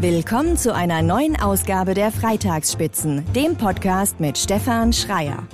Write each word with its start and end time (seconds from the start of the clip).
Willkommen 0.00 0.56
zu 0.56 0.72
einer 0.72 1.02
neuen 1.02 1.34
Ausgabe 1.34 1.92
der 1.92 2.12
Freitagsspitzen, 2.12 3.24
dem 3.32 3.56
Podcast 3.56 4.20
mit 4.20 4.38
Stefan 4.38 4.92
Schreier. 4.92 5.48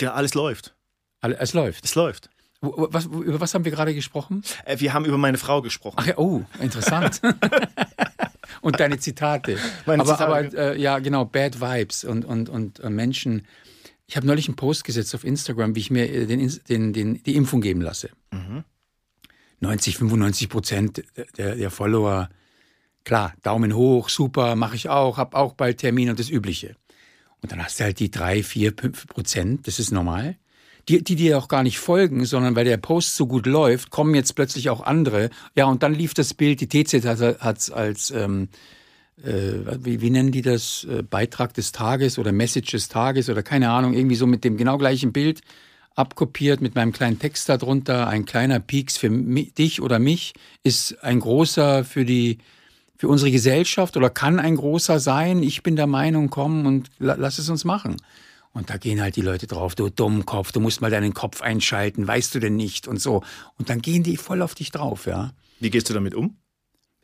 Ja, 0.00 0.14
alles 0.14 0.34
läuft. 0.34 0.74
Es 1.20 1.54
läuft. 1.54 1.84
Es 1.84 1.94
läuft. 1.94 2.30
Was, 2.60 3.04
über 3.04 3.40
was 3.40 3.54
haben 3.54 3.64
wir 3.64 3.70
gerade 3.70 3.94
gesprochen? 3.94 4.42
Äh, 4.64 4.80
wir 4.80 4.92
haben 4.92 5.04
über 5.04 5.18
meine 5.18 5.38
Frau 5.38 5.62
gesprochen. 5.62 5.98
Ach 6.00 6.06
ja, 6.08 6.18
oh, 6.18 6.42
interessant. 6.60 7.22
und 8.60 8.80
deine 8.80 8.98
Zitate. 8.98 9.56
Meine 9.86 10.02
aber 10.02 10.16
Zitate. 10.16 10.58
aber 10.58 10.74
äh, 10.74 10.80
ja, 10.80 10.98
genau, 10.98 11.24
Bad 11.24 11.60
Vibes 11.60 12.02
und, 12.02 12.24
und, 12.24 12.48
und 12.48 12.80
äh, 12.80 12.90
Menschen. 12.90 13.46
Ich 14.08 14.16
habe 14.16 14.26
neulich 14.26 14.48
einen 14.48 14.56
Post 14.56 14.82
gesetzt 14.82 15.14
auf 15.14 15.22
Instagram, 15.22 15.76
wie 15.76 15.80
ich 15.80 15.92
mir 15.92 16.12
äh, 16.12 16.26
den, 16.26 16.50
den, 16.68 16.92
den, 16.92 17.22
die 17.22 17.36
Impfung 17.36 17.60
geben 17.60 17.82
lasse. 17.82 18.10
90, 19.60 19.98
95 19.98 20.48
Prozent 20.48 21.02
der, 21.36 21.56
der 21.56 21.70
Follower, 21.70 22.28
klar, 23.04 23.34
Daumen 23.42 23.74
hoch, 23.74 24.08
super, 24.08 24.54
mache 24.56 24.76
ich 24.76 24.88
auch, 24.88 25.16
habe 25.16 25.36
auch 25.36 25.54
bald 25.54 25.78
Termin 25.78 26.10
und 26.10 26.18
das 26.18 26.30
Übliche. 26.30 26.76
Und 27.40 27.52
dann 27.52 27.62
hast 27.62 27.78
du 27.78 27.84
halt 27.84 27.98
die 28.00 28.10
drei, 28.10 28.42
vier, 28.42 28.72
fünf 28.78 29.06
Prozent, 29.06 29.66
das 29.66 29.78
ist 29.78 29.90
normal. 29.90 30.36
Die, 30.88 31.04
die 31.04 31.16
dir 31.16 31.38
auch 31.38 31.48
gar 31.48 31.62
nicht 31.62 31.78
folgen, 31.78 32.24
sondern 32.24 32.56
weil 32.56 32.64
der 32.64 32.78
Post 32.78 33.16
so 33.16 33.26
gut 33.26 33.46
läuft, 33.46 33.90
kommen 33.90 34.14
jetzt 34.14 34.34
plötzlich 34.34 34.70
auch 34.70 34.80
andere. 34.80 35.28
Ja, 35.54 35.66
und 35.66 35.82
dann 35.82 35.94
lief 35.94 36.14
das 36.14 36.32
Bild, 36.32 36.60
die 36.60 36.68
TZ 36.68 37.04
hat 37.04 37.58
es 37.58 37.70
als, 37.70 38.10
ähm, 38.10 38.48
äh, 39.22 39.52
wie, 39.80 40.00
wie 40.00 40.10
nennen 40.10 40.32
die 40.32 40.40
das, 40.40 40.84
äh, 40.84 41.02
Beitrag 41.02 41.52
des 41.52 41.72
Tages 41.72 42.18
oder 42.18 42.32
Message 42.32 42.70
des 42.70 42.88
Tages 42.88 43.28
oder 43.28 43.42
keine 43.42 43.70
Ahnung, 43.70 43.92
irgendwie 43.92 44.16
so 44.16 44.26
mit 44.26 44.44
dem 44.44 44.56
genau 44.56 44.78
gleichen 44.78 45.12
Bild 45.12 45.42
abkopiert 45.98 46.60
mit 46.60 46.74
meinem 46.74 46.92
kleinen 46.92 47.18
Text 47.18 47.48
darunter. 47.48 48.08
Ein 48.08 48.24
kleiner 48.24 48.60
Pieks 48.60 48.96
für 48.96 49.10
mi 49.10 49.50
dich 49.50 49.82
oder 49.82 49.98
mich 49.98 50.32
ist 50.62 51.02
ein 51.02 51.20
großer 51.20 51.84
für 51.84 52.04
die 52.04 52.38
für 52.96 53.08
unsere 53.08 53.30
Gesellschaft 53.30 53.96
oder 53.96 54.10
kann 54.10 54.40
ein 54.40 54.56
großer 54.56 55.00
sein. 55.00 55.42
Ich 55.42 55.62
bin 55.62 55.76
der 55.76 55.86
Meinung, 55.86 56.30
komm 56.30 56.66
und 56.66 56.88
la 56.98 57.14
lass 57.14 57.38
es 57.38 57.48
uns 57.48 57.64
machen. 57.64 57.96
Und 58.52 58.70
da 58.70 58.76
gehen 58.76 59.00
halt 59.00 59.16
die 59.16 59.22
Leute 59.22 59.46
drauf, 59.46 59.74
du 59.74 59.88
Dummkopf, 59.88 60.52
du 60.52 60.60
musst 60.60 60.80
mal 60.80 60.90
deinen 60.90 61.14
Kopf 61.14 61.42
einschalten, 61.42 62.08
weißt 62.08 62.34
du 62.34 62.40
denn 62.40 62.56
nicht 62.56 62.88
und 62.88 63.00
so. 63.00 63.22
Und 63.56 63.68
dann 63.68 63.82
gehen 63.82 64.02
die 64.02 64.16
voll 64.16 64.42
auf 64.42 64.54
dich 64.54 64.70
drauf, 64.72 65.06
ja. 65.06 65.32
Wie 65.60 65.70
gehst 65.70 65.90
du 65.90 65.94
damit 65.94 66.14
um? 66.14 66.36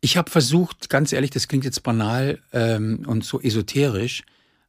Ich 0.00 0.16
habe 0.16 0.30
versucht, 0.30 0.90
ganz 0.90 1.12
ehrlich, 1.12 1.30
das 1.30 1.48
klingt 1.48 1.64
jetzt 1.64 1.82
banal 1.82 2.40
ähm, 2.52 3.04
und 3.06 3.24
so 3.24 3.40
esoterisch, 3.40 4.22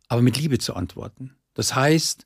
aber 0.08 0.22
mit 0.22 0.38
Liebe 0.38 0.60
zu 0.60 0.76
antworten. 0.76 1.36
Das 1.56 1.76
heißt, 1.76 2.26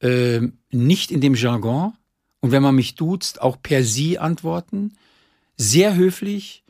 ähm, 0.00 0.58
nicht 0.70 1.10
in 1.10 1.20
dem 1.20 1.34
Jargon 1.34 1.94
und 2.40 2.52
wenn 2.52 2.62
man 2.62 2.74
mich 2.74 2.94
duzt, 2.94 3.40
auch 3.40 3.60
per 3.62 3.84
Sie 3.84 4.18
antworten, 4.18 4.96
sehr 5.56 5.94
höflich, 5.94 6.64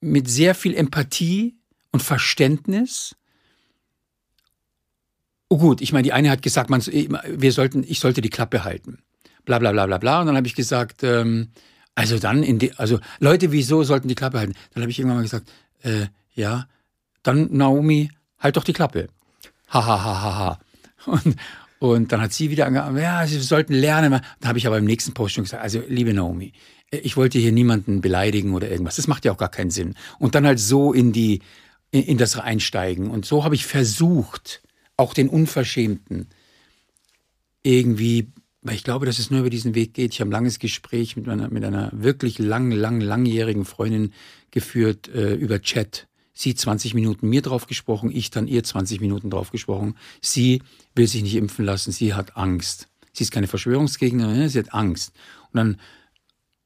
mit 0.00 0.28
sehr 0.28 0.54
viel 0.54 0.74
Empathie 0.74 1.56
und 1.92 2.02
Verständnis. 2.02 3.14
Oh 5.48 5.58
gut, 5.58 5.80
ich 5.80 5.92
meine, 5.92 6.04
die 6.04 6.12
eine 6.12 6.30
hat 6.30 6.42
gesagt, 6.42 6.70
man, 6.70 6.80
wir 6.80 7.52
sollten, 7.52 7.84
ich 7.86 8.00
sollte 8.00 8.22
die 8.22 8.30
Klappe 8.30 8.64
halten. 8.64 8.98
Bla 9.44 9.58
bla 9.58 9.72
bla 9.72 9.86
bla 9.86 9.98
bla. 9.98 10.20
Und 10.20 10.26
dann 10.26 10.36
habe 10.36 10.46
ich 10.46 10.54
gesagt, 10.54 11.02
ähm, 11.02 11.48
also 11.94 12.18
dann 12.18 12.42
in 12.42 12.58
die, 12.58 12.72
also 12.74 12.98
Leute, 13.18 13.52
wieso 13.52 13.82
sollten 13.82 14.08
die 14.08 14.14
Klappe 14.14 14.38
halten? 14.38 14.54
Dann 14.72 14.82
habe 14.82 14.90
ich 14.90 14.98
irgendwann 14.98 15.18
mal 15.18 15.22
gesagt, 15.22 15.50
äh, 15.82 16.06
ja, 16.32 16.66
dann 17.22 17.48
Naomi, 17.52 18.10
halt 18.38 18.56
doch 18.56 18.64
die 18.64 18.72
Klappe. 18.72 19.08
Ha 19.68 19.84
ha 19.84 20.04
ha 20.04 20.22
ha 20.22 20.38
ha. 20.38 20.60
Und, 21.06 21.36
und 21.80 22.12
dann 22.12 22.20
hat 22.20 22.34
sie 22.34 22.50
wieder 22.50 22.66
angefangen, 22.66 22.98
ja, 22.98 23.26
sie 23.26 23.40
sollten 23.40 23.72
lernen. 23.72 24.20
Da 24.40 24.48
habe 24.48 24.58
ich 24.58 24.66
aber 24.66 24.76
im 24.76 24.84
nächsten 24.84 25.14
Post 25.14 25.34
schon 25.34 25.44
gesagt, 25.44 25.62
also 25.62 25.82
liebe 25.88 26.12
Naomi, 26.12 26.52
ich 26.90 27.16
wollte 27.16 27.38
hier 27.38 27.52
niemanden 27.52 28.02
beleidigen 28.02 28.52
oder 28.52 28.70
irgendwas. 28.70 28.96
Das 28.96 29.06
macht 29.06 29.24
ja 29.24 29.32
auch 29.32 29.38
gar 29.38 29.48
keinen 29.48 29.70
Sinn. 29.70 29.94
Und 30.18 30.34
dann 30.34 30.46
halt 30.46 30.60
so 30.60 30.92
in 30.92 31.12
die, 31.12 31.40
in, 31.90 32.02
in 32.02 32.18
das 32.18 32.36
einsteigen. 32.36 33.10
Und 33.10 33.24
so 33.24 33.44
habe 33.44 33.54
ich 33.54 33.64
versucht, 33.64 34.62
auch 34.98 35.14
den 35.14 35.30
Unverschämten 35.30 36.28
irgendwie, 37.62 38.30
weil 38.60 38.74
ich 38.74 38.84
glaube, 38.84 39.06
dass 39.06 39.18
es 39.18 39.30
nur 39.30 39.40
über 39.40 39.50
diesen 39.50 39.74
Weg 39.74 39.94
geht. 39.94 40.12
Ich 40.12 40.20
habe 40.20 40.28
ein 40.28 40.32
langes 40.32 40.58
Gespräch 40.58 41.16
mit, 41.16 41.26
meiner, 41.26 41.48
mit 41.48 41.64
einer 41.64 41.90
wirklich 41.94 42.38
lang, 42.38 42.72
lang, 42.72 43.00
langjährigen 43.00 43.64
Freundin 43.64 44.12
geführt 44.50 45.08
äh, 45.08 45.32
über 45.32 45.62
Chat. 45.62 46.08
Sie 46.32 46.54
20 46.54 46.94
Minuten 46.94 47.28
mir 47.28 47.42
drauf 47.42 47.66
gesprochen, 47.66 48.10
ich 48.12 48.30
dann 48.30 48.46
ihr 48.46 48.62
20 48.62 49.00
Minuten 49.00 49.30
drauf 49.30 49.50
gesprochen. 49.50 49.96
Sie 50.20 50.62
will 50.94 51.06
sich 51.06 51.22
nicht 51.22 51.36
impfen 51.36 51.64
lassen, 51.64 51.92
sie 51.92 52.14
hat 52.14 52.36
Angst. 52.36 52.88
Sie 53.12 53.24
ist 53.24 53.32
keine 53.32 53.48
Verschwörungsgegnerin, 53.48 54.38
ne? 54.38 54.48
sie 54.48 54.60
hat 54.60 54.72
Angst. 54.72 55.12
Und 55.52 55.56
dann 55.56 55.80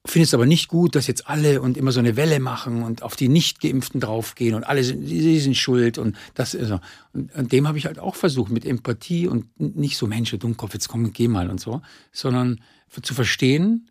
finde 0.06 0.25
es 0.25 0.34
aber 0.34 0.44
nicht 0.44 0.69
gut, 0.69 0.94
dass 0.94 1.06
jetzt 1.06 1.28
alle 1.28 1.62
und 1.62 1.78
immer 1.78 1.91
so 1.91 2.00
eine 2.00 2.16
Welle 2.16 2.38
machen 2.38 2.82
und 2.82 3.02
auf 3.02 3.16
die 3.16 3.28
Nicht-Geimpften 3.28 4.00
draufgehen 4.00 4.54
und 4.54 4.64
alle 4.64 4.84
sind, 4.84 5.06
sie 5.06 5.41
sind 5.41 5.56
schuld 5.56 5.96
und 5.96 6.16
das 6.34 6.52
ist 6.52 6.69
so. 6.69 6.81
Und, 7.14 7.52
dem 7.52 7.66
habe 7.66 7.78
ich 7.78 7.86
halt 7.86 7.98
auch 7.98 8.14
versucht 8.14 8.52
mit 8.52 8.66
Empathie 8.66 9.26
und 9.26 9.46
nicht 9.58 9.96
so 9.96 10.06
Mensch, 10.06 10.31
du 10.31 10.38
Dummkopf, 10.38 10.75
jetzt 10.75 10.88
komm, 10.88 11.12
geh 11.12 11.28
mal 11.28 11.48
und 11.48 11.58
so, 11.58 11.81
sondern 12.12 12.60
zu 13.02 13.14
verstehen 13.14 13.91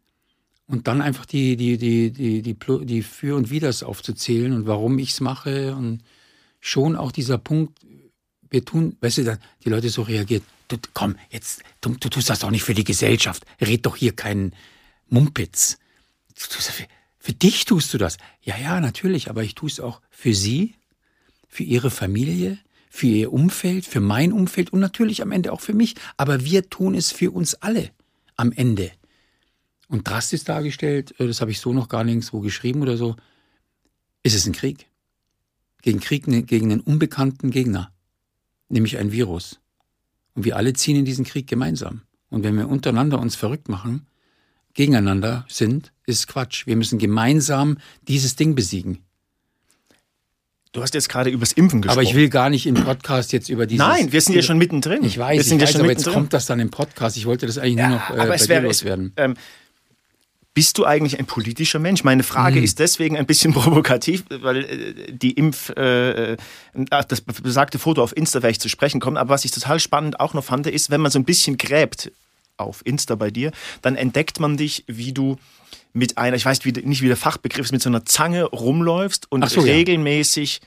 und 0.67 0.87
dann 0.87 1.01
einfach 1.01 1.25
die, 1.25 1.55
die, 1.55 1.77
die, 1.77 2.11
die, 2.11 2.41
die, 2.41 2.85
die 2.85 3.01
Für 3.03 3.35
und 3.35 3.49
Widers 3.49 3.83
aufzuzählen 3.83 4.53
und 4.53 4.65
warum 4.65 4.97
ich 4.99 5.11
es 5.11 5.21
mache 5.21 5.75
und 5.75 6.03
schon 6.59 6.95
auch 6.95 7.11
dieser 7.11 7.37
Punkt, 7.37 7.79
wir 8.49 8.63
tun, 8.63 8.95
weißt 9.01 9.19
du, 9.19 9.39
die 9.65 9.69
Leute 9.69 9.89
so 9.89 10.03
reagiert, 10.03 10.43
du, 10.67 10.77
komm, 10.93 11.15
jetzt, 11.29 11.63
du, 11.81 11.95
du 11.95 12.09
tust 12.09 12.29
das 12.29 12.39
doch 12.39 12.51
nicht 12.51 12.63
für 12.63 12.73
die 12.73 12.83
Gesellschaft, 12.83 13.43
red 13.59 13.85
doch 13.85 13.95
hier 13.95 14.15
keinen 14.15 14.53
Mumpitz. 15.09 15.77
Du 16.29 16.47
tust 16.47 16.71
Für, 16.71 16.87
für 17.19 17.33
dich 17.33 17.65
tust 17.65 17.93
du 17.93 17.97
das. 17.97 18.17
Ja, 18.41 18.57
ja, 18.57 18.79
natürlich, 18.79 19.29
aber 19.29 19.43
ich 19.43 19.55
tue 19.55 19.69
es 19.69 19.79
auch 19.79 20.01
für 20.09 20.33
sie, 20.33 20.75
für 21.47 21.63
ihre 21.63 21.91
Familie, 21.91 22.57
für 22.89 23.07
ihr 23.07 23.33
Umfeld, 23.33 23.85
für 23.85 24.01
mein 24.01 24.31
Umfeld 24.31 24.71
und 24.71 24.79
natürlich 24.79 25.21
am 25.21 25.31
Ende 25.31 25.51
auch 25.51 25.61
für 25.61 25.73
mich. 25.73 25.95
Aber 26.17 26.45
wir 26.45 26.69
tun 26.69 26.95
es 26.95 27.11
für 27.11 27.31
uns 27.31 27.55
alle 27.55 27.91
am 28.35 28.51
Ende. 28.51 28.91
Und 29.93 30.09
drastisch 30.09 30.43
dargestellt, 30.43 31.13
äh, 31.19 31.27
das 31.27 31.39
habe 31.39 31.51
ich 31.51 31.59
so 31.59 31.71
noch 31.71 31.87
gar 31.87 32.03
nirgendwo 32.03 32.39
geschrieben 32.39 32.81
oder 32.81 32.97
so, 32.97 33.15
ist 34.23 34.33
es 34.33 34.47
ein 34.47 34.51
Krieg. 34.51 34.87
Gegen 35.83 35.99
Krieg, 35.99 36.27
ne, 36.27 36.41
gegen 36.41 36.71
einen 36.71 36.81
unbekannten 36.81 37.51
Gegner, 37.51 37.91
nämlich 38.69 38.97
ein 38.97 39.11
Virus. 39.11 39.59
Und 40.33 40.45
wir 40.45 40.57
alle 40.57 40.73
ziehen 40.73 40.95
in 40.95 41.05
diesen 41.05 41.25
Krieg 41.25 41.45
gemeinsam. 41.45 42.01
Und 42.31 42.43
wenn 42.43 42.57
wir 42.57 42.69
untereinander 42.69 43.19
uns 43.19 43.35
verrückt 43.35 43.69
machen, 43.69 44.07
gegeneinander 44.73 45.45
sind, 45.47 45.93
ist 46.07 46.25
Quatsch. 46.27 46.65
Wir 46.65 46.75
müssen 46.75 46.97
gemeinsam 46.97 47.77
dieses 48.07 48.35
Ding 48.35 48.55
besiegen. 48.55 48.97
Du 50.71 50.81
hast 50.81 50.95
jetzt 50.95 51.07
gerade 51.07 51.29
übers 51.29 51.51
Impfen 51.51 51.83
gesprochen. 51.83 51.99
Aber 51.99 52.09
ich 52.09 52.15
will 52.15 52.29
gar 52.29 52.49
nicht 52.49 52.65
im 52.65 52.73
Podcast 52.73 53.31
jetzt 53.31 53.47
über 53.47 53.67
dieses. 53.67 53.85
Nein, 53.85 54.11
wir 54.11 54.21
sind 54.21 54.33
ja 54.33 54.41
schon 54.41 54.57
mittendrin. 54.57 55.03
Ich 55.03 55.19
weiß, 55.19 55.37
wir 55.37 55.43
sind 55.43 55.57
ich 55.57 55.61
ja 55.61 55.67
weiß 55.67 55.71
schon 55.73 55.81
aber 55.81 55.91
jetzt 55.91 56.11
kommt 56.11 56.33
das 56.33 56.47
dann 56.47 56.59
im 56.59 56.71
Podcast. 56.71 57.15
Ich 57.15 57.27
wollte 57.27 57.45
das 57.45 57.59
eigentlich 57.59 57.75
nur 57.75 57.89
noch 57.89 58.09
äh, 58.09 58.13
aber 58.13 58.25
bei 58.29 58.35
es 58.35 58.49
wäre, 58.49 58.63
loswerden. 58.63 59.13
ähm, 59.17 59.35
bist 60.53 60.77
du 60.77 60.85
eigentlich 60.85 61.17
ein 61.19 61.25
politischer 61.25 61.79
Mensch? 61.79 62.03
Meine 62.03 62.23
Frage 62.23 62.57
Mhm. 62.59 62.63
ist 62.63 62.79
deswegen 62.79 63.17
ein 63.17 63.25
bisschen 63.25 63.53
provokativ, 63.53 64.23
weil 64.29 64.57
äh, 64.63 65.11
die 65.11 65.31
Impf, 65.31 65.69
äh, 65.69 66.33
äh, 66.33 66.37
das 67.07 67.21
besagte 67.21 67.79
Foto 67.79 68.03
auf 68.03 68.15
Insta 68.15 68.41
werde 68.43 68.51
ich 68.51 68.59
zu 68.59 68.69
sprechen 68.69 68.99
kommen. 68.99 69.17
Aber 69.17 69.31
was 69.31 69.45
ich 69.45 69.51
total 69.51 69.79
spannend 69.79 70.19
auch 70.19 70.33
noch 70.33 70.43
fand, 70.43 70.67
ist, 70.67 70.89
wenn 70.89 71.01
man 71.01 71.11
so 71.11 71.19
ein 71.19 71.25
bisschen 71.25 71.57
gräbt 71.57 72.11
auf 72.57 72.81
Insta 72.85 73.15
bei 73.15 73.31
dir, 73.31 73.51
dann 73.81 73.95
entdeckt 73.95 74.39
man 74.39 74.57
dich, 74.57 74.83
wie 74.87 75.11
du 75.11 75.37
mit 75.91 76.17
einer, 76.17 76.35
ich 76.37 76.45
weiß 76.45 76.63
nicht 76.65 77.01
wie 77.01 77.07
der 77.07 77.17
Fachbegriff 77.17 77.65
ist, 77.65 77.71
mit 77.71 77.81
so 77.81 77.89
einer 77.89 78.05
Zange 78.05 78.43
rumläufst 78.45 79.31
und 79.31 79.47
so, 79.49 79.65
ja. 79.65 79.73
regelmäßig 79.73 80.61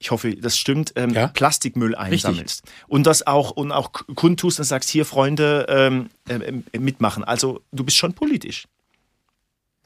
ich 0.00 0.10
hoffe, 0.10 0.36
das 0.36 0.58
stimmt, 0.58 0.92
ähm, 0.96 1.10
Ja. 1.10 1.28
Plastikmüll 1.28 1.94
einsammelst. 1.94 2.64
Und 2.88 3.06
das 3.06 3.26
auch, 3.26 3.52
und 3.52 3.72
auch 3.72 3.90
kundtust 4.14 4.58
und 4.58 4.66
sagst, 4.66 4.90
hier 4.90 5.06
Freunde, 5.06 5.64
ähm, 5.70 6.10
äh, 6.28 6.78
mitmachen. 6.78 7.24
Also 7.24 7.62
du 7.72 7.84
bist 7.84 7.96
schon 7.96 8.12
politisch. 8.12 8.66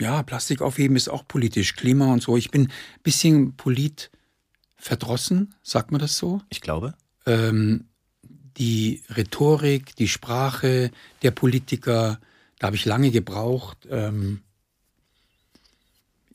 Ja, 0.01 0.23
Plastik 0.23 0.63
aufheben 0.63 0.97
ist 0.97 1.09
auch 1.09 1.27
politisch, 1.27 1.75
Klima 1.75 2.13
und 2.13 2.23
so. 2.23 2.37
Ich 2.37 2.51
bin 2.51 2.63
ein 2.63 2.73
bisschen 3.03 3.57
polit 3.57 4.11
verdrossen, 4.77 5.55
sagt 5.63 5.91
man 5.91 6.01
das 6.01 6.17
so? 6.17 6.41
Ich 6.51 6.61
glaube. 6.61 6.95
ähm, 7.27 7.85
die 8.59 9.03
Rhetorik, 9.17 9.95
die 9.97 10.09
Sprache 10.09 10.91
der 11.23 11.31
Politiker, 11.31 12.21
da 12.59 12.67
habe 12.67 12.77
ich 12.77 12.85
lange 12.85 13.11
gebraucht. 13.11 13.87
Ähm, 13.91 14.43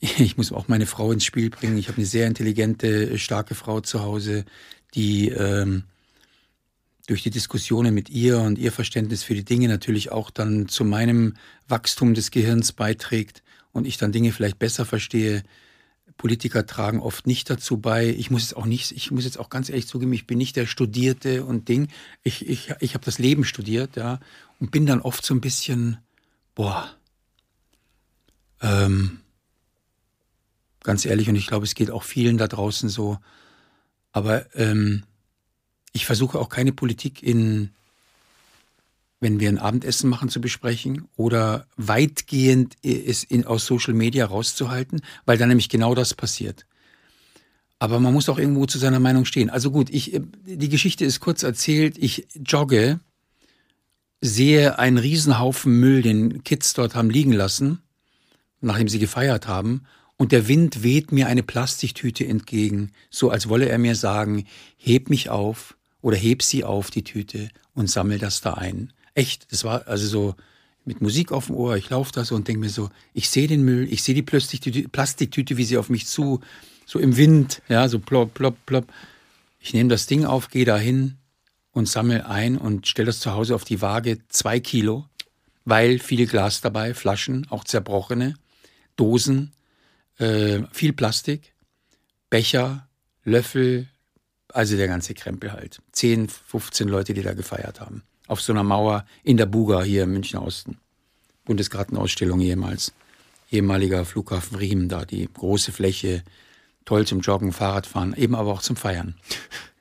ich 0.00 0.36
muss 0.36 0.52
auch 0.52 0.68
meine 0.68 0.86
Frau 0.86 1.12
ins 1.12 1.24
Spiel 1.24 1.50
bringen. 1.50 1.78
Ich 1.78 1.88
habe 1.88 1.98
eine 1.98 2.06
sehr 2.06 2.26
intelligente, 2.26 3.18
starke 3.18 3.54
Frau 3.54 3.80
zu 3.80 4.02
Hause, 4.02 4.44
die 4.94 5.28
ähm, 5.28 5.84
durch 7.06 7.22
die 7.22 7.30
Diskussionen 7.30 7.92
mit 7.92 8.08
ihr 8.08 8.40
und 8.40 8.58
ihr 8.58 8.72
Verständnis 8.72 9.22
für 9.22 9.34
die 9.34 9.44
Dinge 9.44 9.68
natürlich 9.68 10.10
auch 10.10 10.30
dann 10.30 10.68
zu 10.68 10.84
meinem 10.84 11.34
Wachstum 11.68 12.14
des 12.14 12.30
Gehirns 12.30 12.72
beiträgt 12.72 13.42
und 13.74 13.86
ich 13.86 13.98
dann 13.98 14.12
Dinge 14.12 14.32
vielleicht 14.32 14.58
besser 14.58 14.86
verstehe. 14.86 15.42
Politiker 16.16 16.64
tragen 16.64 17.00
oft 17.00 17.26
nicht 17.26 17.50
dazu 17.50 17.78
bei. 17.78 18.08
Ich 18.08 18.30
muss 18.30 18.42
jetzt 18.42 18.56
auch 18.56 18.66
nicht, 18.66 18.92
ich 18.92 19.10
muss 19.10 19.24
jetzt 19.24 19.38
auch 19.38 19.50
ganz 19.50 19.68
ehrlich 19.68 19.88
zugeben, 19.88 20.12
ich 20.12 20.26
bin 20.26 20.38
nicht 20.38 20.56
der 20.56 20.66
Studierte 20.66 21.44
und 21.44 21.68
Ding. 21.68 21.88
Ich, 22.22 22.48
ich, 22.48 22.72
ich 22.80 22.94
habe 22.94 23.04
das 23.04 23.18
Leben 23.18 23.44
studiert, 23.44 23.96
ja, 23.96 24.20
und 24.60 24.70
bin 24.70 24.86
dann 24.86 25.00
oft 25.00 25.26
so 25.26 25.34
ein 25.34 25.40
bisschen, 25.40 25.98
boah, 26.54 26.88
ähm, 28.62 29.20
ganz 30.84 31.04
ehrlich, 31.04 31.28
und 31.28 31.34
ich 31.34 31.48
glaube, 31.48 31.64
es 31.64 31.74
geht 31.74 31.90
auch 31.90 32.04
vielen 32.04 32.38
da 32.38 32.46
draußen 32.46 32.88
so. 32.88 33.18
Aber 34.12 34.46
ähm, 34.54 35.02
ich 35.92 36.06
versuche 36.06 36.38
auch 36.38 36.48
keine 36.48 36.72
Politik 36.72 37.24
in, 37.24 37.70
wenn 39.24 39.40
wir 39.40 39.48
ein 39.48 39.58
Abendessen 39.58 40.10
machen, 40.10 40.28
zu 40.28 40.38
besprechen 40.38 41.08
oder 41.16 41.66
weitgehend 41.78 42.76
es 42.82 43.24
in, 43.24 43.46
aus 43.46 43.64
Social 43.64 43.94
Media 43.94 44.26
rauszuhalten, 44.26 45.00
weil 45.24 45.38
dann 45.38 45.48
nämlich 45.48 45.70
genau 45.70 45.94
das 45.94 46.12
passiert. 46.12 46.66
Aber 47.78 48.00
man 48.00 48.12
muss 48.12 48.28
auch 48.28 48.38
irgendwo 48.38 48.66
zu 48.66 48.78
seiner 48.78 49.00
Meinung 49.00 49.24
stehen. 49.24 49.48
Also 49.48 49.70
gut, 49.70 49.88
ich, 49.88 50.20
die 50.44 50.68
Geschichte 50.68 51.06
ist 51.06 51.20
kurz 51.20 51.42
erzählt. 51.42 51.96
Ich 51.96 52.28
jogge, 52.34 53.00
sehe 54.20 54.78
einen 54.78 54.98
Riesenhaufen 54.98 55.80
Müll, 55.80 56.02
den 56.02 56.44
Kids 56.44 56.74
dort 56.74 56.94
haben 56.94 57.08
liegen 57.08 57.32
lassen, 57.32 57.78
nachdem 58.60 58.88
sie 58.88 58.98
gefeiert 58.98 59.48
haben. 59.48 59.84
Und 60.18 60.32
der 60.32 60.48
Wind 60.48 60.82
weht 60.82 61.12
mir 61.12 61.28
eine 61.28 61.42
Plastiktüte 61.42 62.26
entgegen, 62.26 62.92
so 63.08 63.30
als 63.30 63.48
wolle 63.48 63.70
er 63.70 63.78
mir 63.78 63.96
sagen, 63.96 64.44
heb 64.76 65.08
mich 65.08 65.30
auf 65.30 65.78
oder 66.02 66.18
heb 66.18 66.42
sie 66.42 66.62
auf, 66.62 66.90
die 66.90 67.04
Tüte, 67.04 67.48
und 67.72 67.88
sammel 67.88 68.18
das 68.18 68.42
da 68.42 68.52
ein. 68.54 68.92
Echt, 69.14 69.50
das 69.52 69.64
war 69.64 69.86
also 69.86 70.06
so 70.06 70.34
mit 70.84 71.00
Musik 71.00 71.32
auf 71.32 71.46
dem 71.46 71.54
Ohr, 71.54 71.76
ich 71.76 71.88
laufe 71.90 72.12
da 72.12 72.24
so 72.24 72.34
und 72.34 72.46
denke 72.46 72.60
mir 72.60 72.68
so, 72.68 72.90
ich 73.14 73.28
sehe 73.28 73.48
den 73.48 73.62
Müll, 73.62 73.90
ich 73.90 74.02
sehe 74.02 74.14
die 74.14 74.22
Plastiktüte, 74.22 74.88
Plastiktüte, 74.88 75.56
wie 75.56 75.64
sie 75.64 75.78
auf 75.78 75.88
mich 75.88 76.06
zu 76.06 76.40
so 76.86 76.98
im 76.98 77.16
Wind, 77.16 77.62
ja, 77.68 77.88
so 77.88 77.98
plopp, 77.98 78.34
plopp, 78.34 78.56
plopp. 78.66 78.92
Ich 79.58 79.72
nehme 79.72 79.88
das 79.88 80.06
Ding 80.06 80.24
auf, 80.26 80.50
gehe 80.50 80.66
da 80.66 80.76
hin 80.76 81.16
und 81.72 81.88
sammle 81.88 82.26
ein 82.26 82.58
und 82.58 82.86
stelle 82.86 83.06
das 83.06 83.20
zu 83.20 83.32
Hause 83.32 83.54
auf 83.54 83.64
die 83.64 83.80
Waage, 83.80 84.18
zwei 84.28 84.60
Kilo, 84.60 85.08
weil 85.64 85.98
viel 85.98 86.26
Glas 86.26 86.60
dabei, 86.60 86.92
Flaschen, 86.92 87.46
auch 87.50 87.64
zerbrochene, 87.64 88.34
Dosen, 88.96 89.52
äh, 90.18 90.60
viel 90.72 90.92
Plastik, 90.92 91.54
Becher, 92.28 92.88
Löffel, 93.24 93.88
also 94.48 94.76
der 94.76 94.88
ganze 94.88 95.14
Krempel 95.14 95.52
halt. 95.52 95.80
10, 95.92 96.28
15 96.28 96.88
Leute, 96.88 97.14
die 97.14 97.22
da 97.22 97.32
gefeiert 97.32 97.80
haben. 97.80 98.02
Auf 98.26 98.40
so 98.40 98.52
einer 98.52 98.62
Mauer 98.62 99.04
in 99.22 99.36
der 99.36 99.46
Buga 99.46 99.82
hier 99.82 100.04
im 100.04 100.12
München 100.12 100.38
Osten. 100.38 100.78
Bundesgartenausstellung 101.44 102.40
jemals. 102.40 102.92
Ehemaliger 103.50 104.04
Flughafen 104.04 104.56
Riemen 104.56 104.88
da, 104.88 105.04
die 105.04 105.28
große 105.32 105.72
Fläche, 105.72 106.24
toll 106.84 107.06
zum 107.06 107.20
Joggen, 107.20 107.52
Fahrradfahren, 107.52 108.14
eben 108.14 108.34
aber 108.34 108.52
auch 108.52 108.62
zum 108.62 108.76
Feiern. 108.76 109.14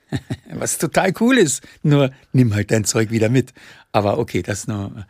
Was 0.54 0.78
total 0.78 1.13
cool 1.19 1.38
ist. 1.38 1.63
Nur 1.81 2.12
nimm 2.34 2.54
halt 2.54 2.72
dein 2.72 2.86
Zeug 2.86 3.10
wieder 3.12 3.30
mit. 3.30 3.54
Aber 3.92 4.19
okay, 4.19 4.42
das 4.42 4.68
nur. 4.68 5.06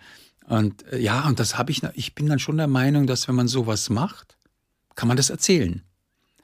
Und 0.47 0.86
äh, 0.91 1.00
ja, 1.00 1.27
und 1.27 1.39
das 1.39 1.57
habe 1.57 1.71
ich, 1.71 1.81
ich 1.94 2.15
bin 2.15 2.27
dann 2.27 2.39
schon 2.39 2.57
der 2.57 2.68
Meinung, 2.68 3.07
dass 3.07 3.27
wenn 3.27 3.36
man 3.36 3.47
sowas 3.47 3.89
macht, 3.89 4.38
kann 4.95 5.07
man 5.07 5.18
das 5.18 5.29
erzählen. 5.29 5.81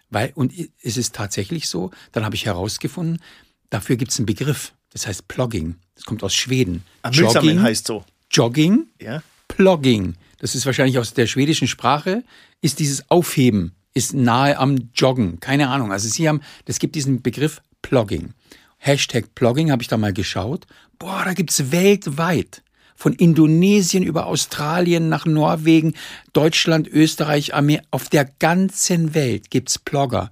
Weil, 0.10 0.32
und 0.34 0.54
es 0.82 0.98
ist 0.98 1.16
tatsächlich 1.16 1.68
so, 1.68 1.92
dann 2.12 2.26
habe 2.26 2.36
ich 2.36 2.46
herausgefunden, 2.46 3.22
dafür 3.70 3.96
gibt 3.96 4.12
es 4.12 4.20
einen 4.20 4.26
Begriff. 4.26 4.74
Das 4.92 5.06
heißt 5.06 5.28
Plogging. 5.28 5.76
Das 6.00 6.06
kommt 6.06 6.24
aus 6.24 6.34
Schweden. 6.34 6.84
Ah, 7.02 7.10
Jogging 7.10 7.62
heißt 7.62 7.86
so. 7.86 8.06
Jogging, 8.32 8.88
ja? 9.02 9.22
Plogging. 9.50 10.16
Das 10.38 10.56
ist 10.56 10.66
wahrscheinlich 10.66 10.98
aus 10.98 11.14
der 11.14 11.28
schwedischen 11.28 11.68
Sprache, 11.68 12.24
ist 12.62 12.80
dieses 12.80 13.10
Aufheben 13.12 13.76
ist 13.94 14.14
nahe 14.14 14.58
am 14.58 14.90
Joggen. 14.94 15.40
Keine 15.40 15.70
Ahnung. 15.70 15.92
Also 15.92 16.08
Sie 16.08 16.28
haben, 16.28 16.42
es 16.66 16.80
gibt 16.80 16.96
diesen 16.96 17.22
Begriff 17.22 17.62
Plogging. 17.82 18.34
Hashtag 18.78 19.36
Plogging 19.36 19.72
habe 19.72 19.82
ich 19.82 19.88
da 19.88 19.98
mal 19.98 20.14
geschaut. 20.14 20.68
Boah, 20.98 21.24
da 21.26 21.34
gibt 21.34 21.52
es 21.52 21.72
weltweit. 21.72 22.64
Von 22.96 23.14
Indonesien 23.14 24.04
über 24.04 24.28
Australien 24.28 25.10
nach 25.10 25.26
Norwegen, 25.26 25.96
Deutschland, 26.34 26.88
Österreich, 26.88 27.54
Amerika, 27.54 27.86
auf 27.92 28.10
der 28.10 28.26
ganzen 28.26 29.14
Welt 29.14 29.50
gibt 29.50 29.70
es 29.70 29.80
Blogger. 29.80 30.30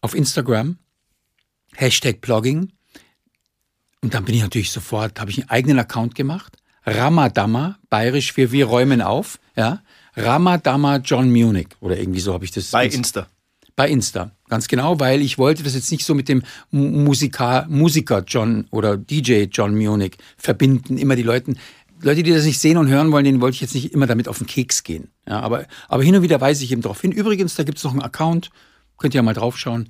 Auf 0.00 0.14
Instagram, 0.14 0.78
Hashtag 1.74 2.20
Plogging. 2.20 2.72
Und 4.04 4.12
dann 4.12 4.26
bin 4.26 4.34
ich 4.34 4.42
natürlich 4.42 4.70
sofort, 4.70 5.18
habe 5.18 5.30
ich 5.30 5.38
einen 5.38 5.48
eigenen 5.48 5.78
Account 5.78 6.14
gemacht. 6.14 6.58
Ramadama, 6.84 7.78
bayerisch 7.88 8.34
für 8.34 8.52
wir 8.52 8.66
räumen 8.66 9.00
auf, 9.00 9.40
ja. 9.56 9.80
Ramadama 10.14 10.96
John 10.96 11.32
Munich 11.32 11.68
oder 11.80 11.98
irgendwie 11.98 12.20
so 12.20 12.34
habe 12.34 12.44
ich 12.44 12.50
das. 12.50 12.70
Bei 12.70 12.86
Insta. 12.86 13.26
Bei 13.74 13.88
Insta, 13.88 14.32
ganz 14.50 14.68
genau, 14.68 15.00
weil 15.00 15.22
ich 15.22 15.38
wollte 15.38 15.62
das 15.62 15.74
jetzt 15.74 15.90
nicht 15.90 16.04
so 16.04 16.14
mit 16.14 16.28
dem 16.28 16.42
Musiker, 16.70 17.64
Musiker 17.70 18.22
John 18.26 18.66
oder 18.70 18.98
DJ 18.98 19.44
John 19.50 19.74
Munich 19.74 20.18
verbinden. 20.36 20.98
Immer 20.98 21.16
die 21.16 21.22
Leute, 21.22 21.54
Leute, 22.02 22.22
die 22.22 22.30
das 22.30 22.44
nicht 22.44 22.60
sehen 22.60 22.76
und 22.76 22.88
hören 22.88 23.10
wollen, 23.10 23.24
denen 23.24 23.40
wollte 23.40 23.54
ich 23.54 23.62
jetzt 23.62 23.74
nicht 23.74 23.94
immer 23.94 24.06
damit 24.06 24.28
auf 24.28 24.36
den 24.36 24.46
Keks 24.46 24.82
gehen. 24.82 25.08
Ja, 25.26 25.40
aber, 25.40 25.64
aber 25.88 26.02
hin 26.02 26.14
und 26.14 26.20
wieder 26.20 26.42
weise 26.42 26.62
ich 26.62 26.72
eben 26.72 26.82
darauf 26.82 27.00
hin. 27.00 27.10
Übrigens, 27.10 27.54
da 27.54 27.62
gibt 27.62 27.78
es 27.78 27.84
noch 27.84 27.92
einen 27.92 28.02
Account, 28.02 28.50
könnt 28.98 29.14
ihr 29.14 29.20
ja 29.20 29.22
mal 29.22 29.32
draufschauen. 29.32 29.88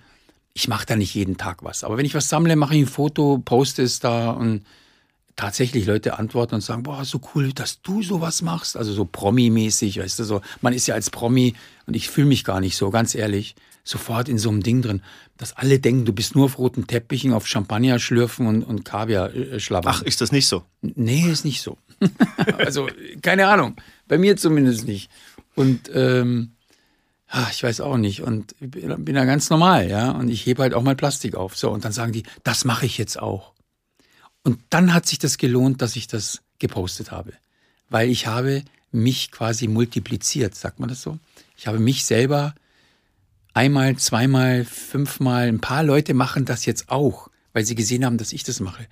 Ich 0.54 0.68
mache 0.68 0.86
da 0.86 0.96
nicht 0.96 1.14
jeden 1.14 1.36
Tag 1.36 1.64
was. 1.64 1.84
Aber 1.84 1.96
wenn 1.96 2.06
ich 2.06 2.14
was 2.14 2.28
sammle, 2.28 2.56
mache 2.56 2.74
ich 2.74 2.82
ein 2.82 2.86
Foto, 2.86 3.42
poste 3.44 3.82
es 3.82 3.98
da 3.98 4.30
und 4.30 4.64
tatsächlich 5.36 5.86
Leute 5.86 6.18
antworten 6.18 6.54
und 6.54 6.60
sagen, 6.60 6.84
boah, 6.84 7.04
so 7.04 7.20
cool, 7.34 7.52
dass 7.52 7.82
du 7.82 8.02
sowas 8.02 8.40
machst. 8.40 8.76
Also 8.76 8.92
so 8.92 9.04
Promi-mäßig, 9.04 9.98
weißt 9.98 10.20
du, 10.20 10.24
so. 10.24 10.40
Man 10.60 10.72
ist 10.72 10.86
ja 10.86 10.94
als 10.94 11.10
Promi 11.10 11.54
und 11.86 11.94
ich 11.94 12.08
fühle 12.08 12.28
mich 12.28 12.44
gar 12.44 12.60
nicht 12.60 12.76
so, 12.76 12.90
ganz 12.90 13.14
ehrlich, 13.14 13.56
sofort 13.82 14.28
in 14.28 14.38
so 14.38 14.48
einem 14.48 14.62
Ding 14.62 14.80
drin, 14.80 15.02
dass 15.36 15.56
alle 15.56 15.78
denken, 15.80 16.04
du 16.04 16.12
bist 16.12 16.34
nur 16.34 16.46
auf 16.46 16.58
roten 16.58 16.86
Teppichen, 16.86 17.32
auf 17.32 17.46
Champagner 17.46 17.98
schlürfen 17.98 18.46
und, 18.46 18.62
und 18.62 18.84
Kaviar 18.84 19.34
äh, 19.34 19.60
schlabbern. 19.60 19.94
Ach, 19.96 20.02
ist 20.02 20.20
das 20.20 20.32
nicht 20.32 20.46
so? 20.46 20.62
Nee, 20.80 21.28
ist 21.28 21.44
nicht 21.44 21.62
so. 21.62 21.78
also, 22.58 22.88
keine 23.20 23.48
Ahnung. 23.48 23.76
Bei 24.06 24.18
mir 24.18 24.36
zumindest 24.36 24.86
nicht. 24.86 25.10
Und, 25.54 25.90
ähm, 25.92 26.53
ich 27.50 27.62
weiß 27.62 27.80
auch 27.80 27.96
nicht. 27.96 28.22
Und 28.22 28.54
bin, 28.60 29.14
da 29.14 29.24
ganz 29.24 29.50
normal, 29.50 29.88
ja. 29.88 30.10
Und 30.12 30.28
ich 30.28 30.46
hebe 30.46 30.62
halt 30.62 30.74
auch 30.74 30.82
mal 30.82 30.96
Plastik 30.96 31.34
auf. 31.34 31.56
So, 31.56 31.70
und 31.70 31.84
dann 31.84 31.92
sagen 31.92 32.12
die, 32.12 32.24
das 32.42 32.64
mache 32.64 32.86
ich 32.86 32.98
jetzt 32.98 33.18
auch. 33.18 33.52
Und 34.42 34.60
dann 34.70 34.92
hat 34.92 35.06
sich 35.06 35.18
das 35.18 35.38
gelohnt, 35.38 35.82
dass 35.82 35.96
ich 35.96 36.06
das 36.06 36.42
gepostet 36.58 37.10
habe. 37.10 37.32
Weil 37.88 38.10
ich 38.10 38.26
habe 38.26 38.62
mich 38.92 39.30
quasi 39.30 39.66
multipliziert, 39.66 40.54
sagt 40.54 40.80
man 40.80 40.88
das 40.88 41.02
so? 41.02 41.18
Ich 41.56 41.66
habe 41.66 41.78
mich 41.78 42.04
selber 42.04 42.54
einmal, 43.52 43.96
zweimal, 43.96 44.64
fünfmal, 44.64 45.48
ein 45.48 45.60
paar 45.60 45.82
Leute 45.82 46.14
machen 46.14 46.44
das 46.44 46.66
jetzt 46.66 46.90
auch, 46.90 47.28
weil 47.52 47.64
sie 47.64 47.74
gesehen 47.74 48.04
haben, 48.04 48.18
dass 48.18 48.32
ich 48.32 48.44
das 48.44 48.60
mache. 48.60 48.86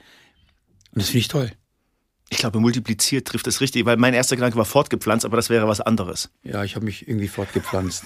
Und 0.93 1.03
das 1.03 1.07
finde 1.07 1.19
ich 1.19 1.29
toll. 1.29 1.53
Ich 2.33 2.39
glaube, 2.39 2.61
multipliziert 2.61 3.29
trifft 3.29 3.47
es 3.47 3.61
richtig, 3.61 3.85
weil 3.85 3.99
mein 3.99 4.15
erster 4.15 4.37
Gedanke 4.37 4.57
war 4.57 4.65
fortgepflanzt, 4.65 5.27
aber 5.27 5.37
das 5.37 5.51
wäre 5.51 5.69
was 5.69 5.83
anderes. 5.83 6.31
Ja, 6.43 6.65
ich 6.65 6.77
habe 6.77 6.87
mich 6.87 7.07
irgendwie 7.07 7.29
fortgepflanzt. 7.29 8.05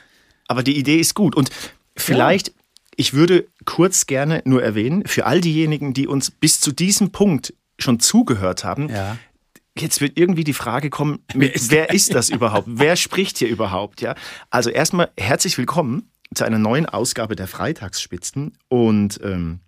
aber 0.48 0.64
die 0.64 0.76
Idee 0.76 0.98
ist 0.98 1.14
gut. 1.14 1.36
Und 1.36 1.50
vielleicht, 1.96 2.48
ja. 2.48 2.54
Ich 2.96 3.14
würde 3.14 3.46
kurz 3.64 4.06
gerne 4.06 4.42
nur 4.44 4.60
erwähnen, 4.60 5.06
für 5.06 5.26
all 5.26 5.40
diejenigen, 5.40 5.94
die 5.94 6.08
uns 6.08 6.32
bis 6.32 6.58
zu 6.58 6.72
diesem 6.72 7.12
Punkt 7.12 7.54
schon 7.78 8.00
zugehört 8.00 8.64
haben, 8.64 8.88
ja. 8.88 9.16
Jetzt 9.78 10.00
wird 10.00 10.18
irgendwie 10.18 10.42
die 10.42 10.54
Frage 10.54 10.90
kommen, 10.90 11.20
wer 11.34 11.54
ist, 11.54 11.70
wer 11.70 11.90
ist 11.90 12.12
das 12.12 12.30
überhaupt? 12.30 12.66
wer 12.68 12.96
spricht 12.96 13.38
hier 13.38 13.46
überhaupt? 13.46 14.00
Ja, 14.00 14.16
also 14.50 14.70
erstmal 14.70 15.12
herzlich 15.16 15.56
willkommen 15.56 16.10
zu 16.34 16.42
einer 16.42 16.58
neuen 16.58 16.86
Ausgabe 16.86 17.36
der 17.36 17.46
Freitagsspitzen. 17.46 18.58
Und 18.66 19.20
ähm, 19.22 19.60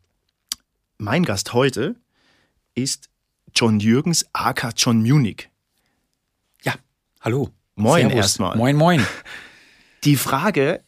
mein 0.99 1.25
Gast 1.25 1.53
heute 1.53 1.95
ist 2.75 3.10
John 3.55 3.81
Jürgens, 3.81 4.27
aka 4.33 4.71
John 4.77 5.03
Munich. 5.03 5.49
Ja, 6.63 6.75
hallo. 7.21 7.51
Moin 7.75 8.11
erstmal. 8.11 8.57
Moin, 8.57 8.77
moin. 8.77 9.07
Die 10.05 10.17
Frage, 10.17 10.83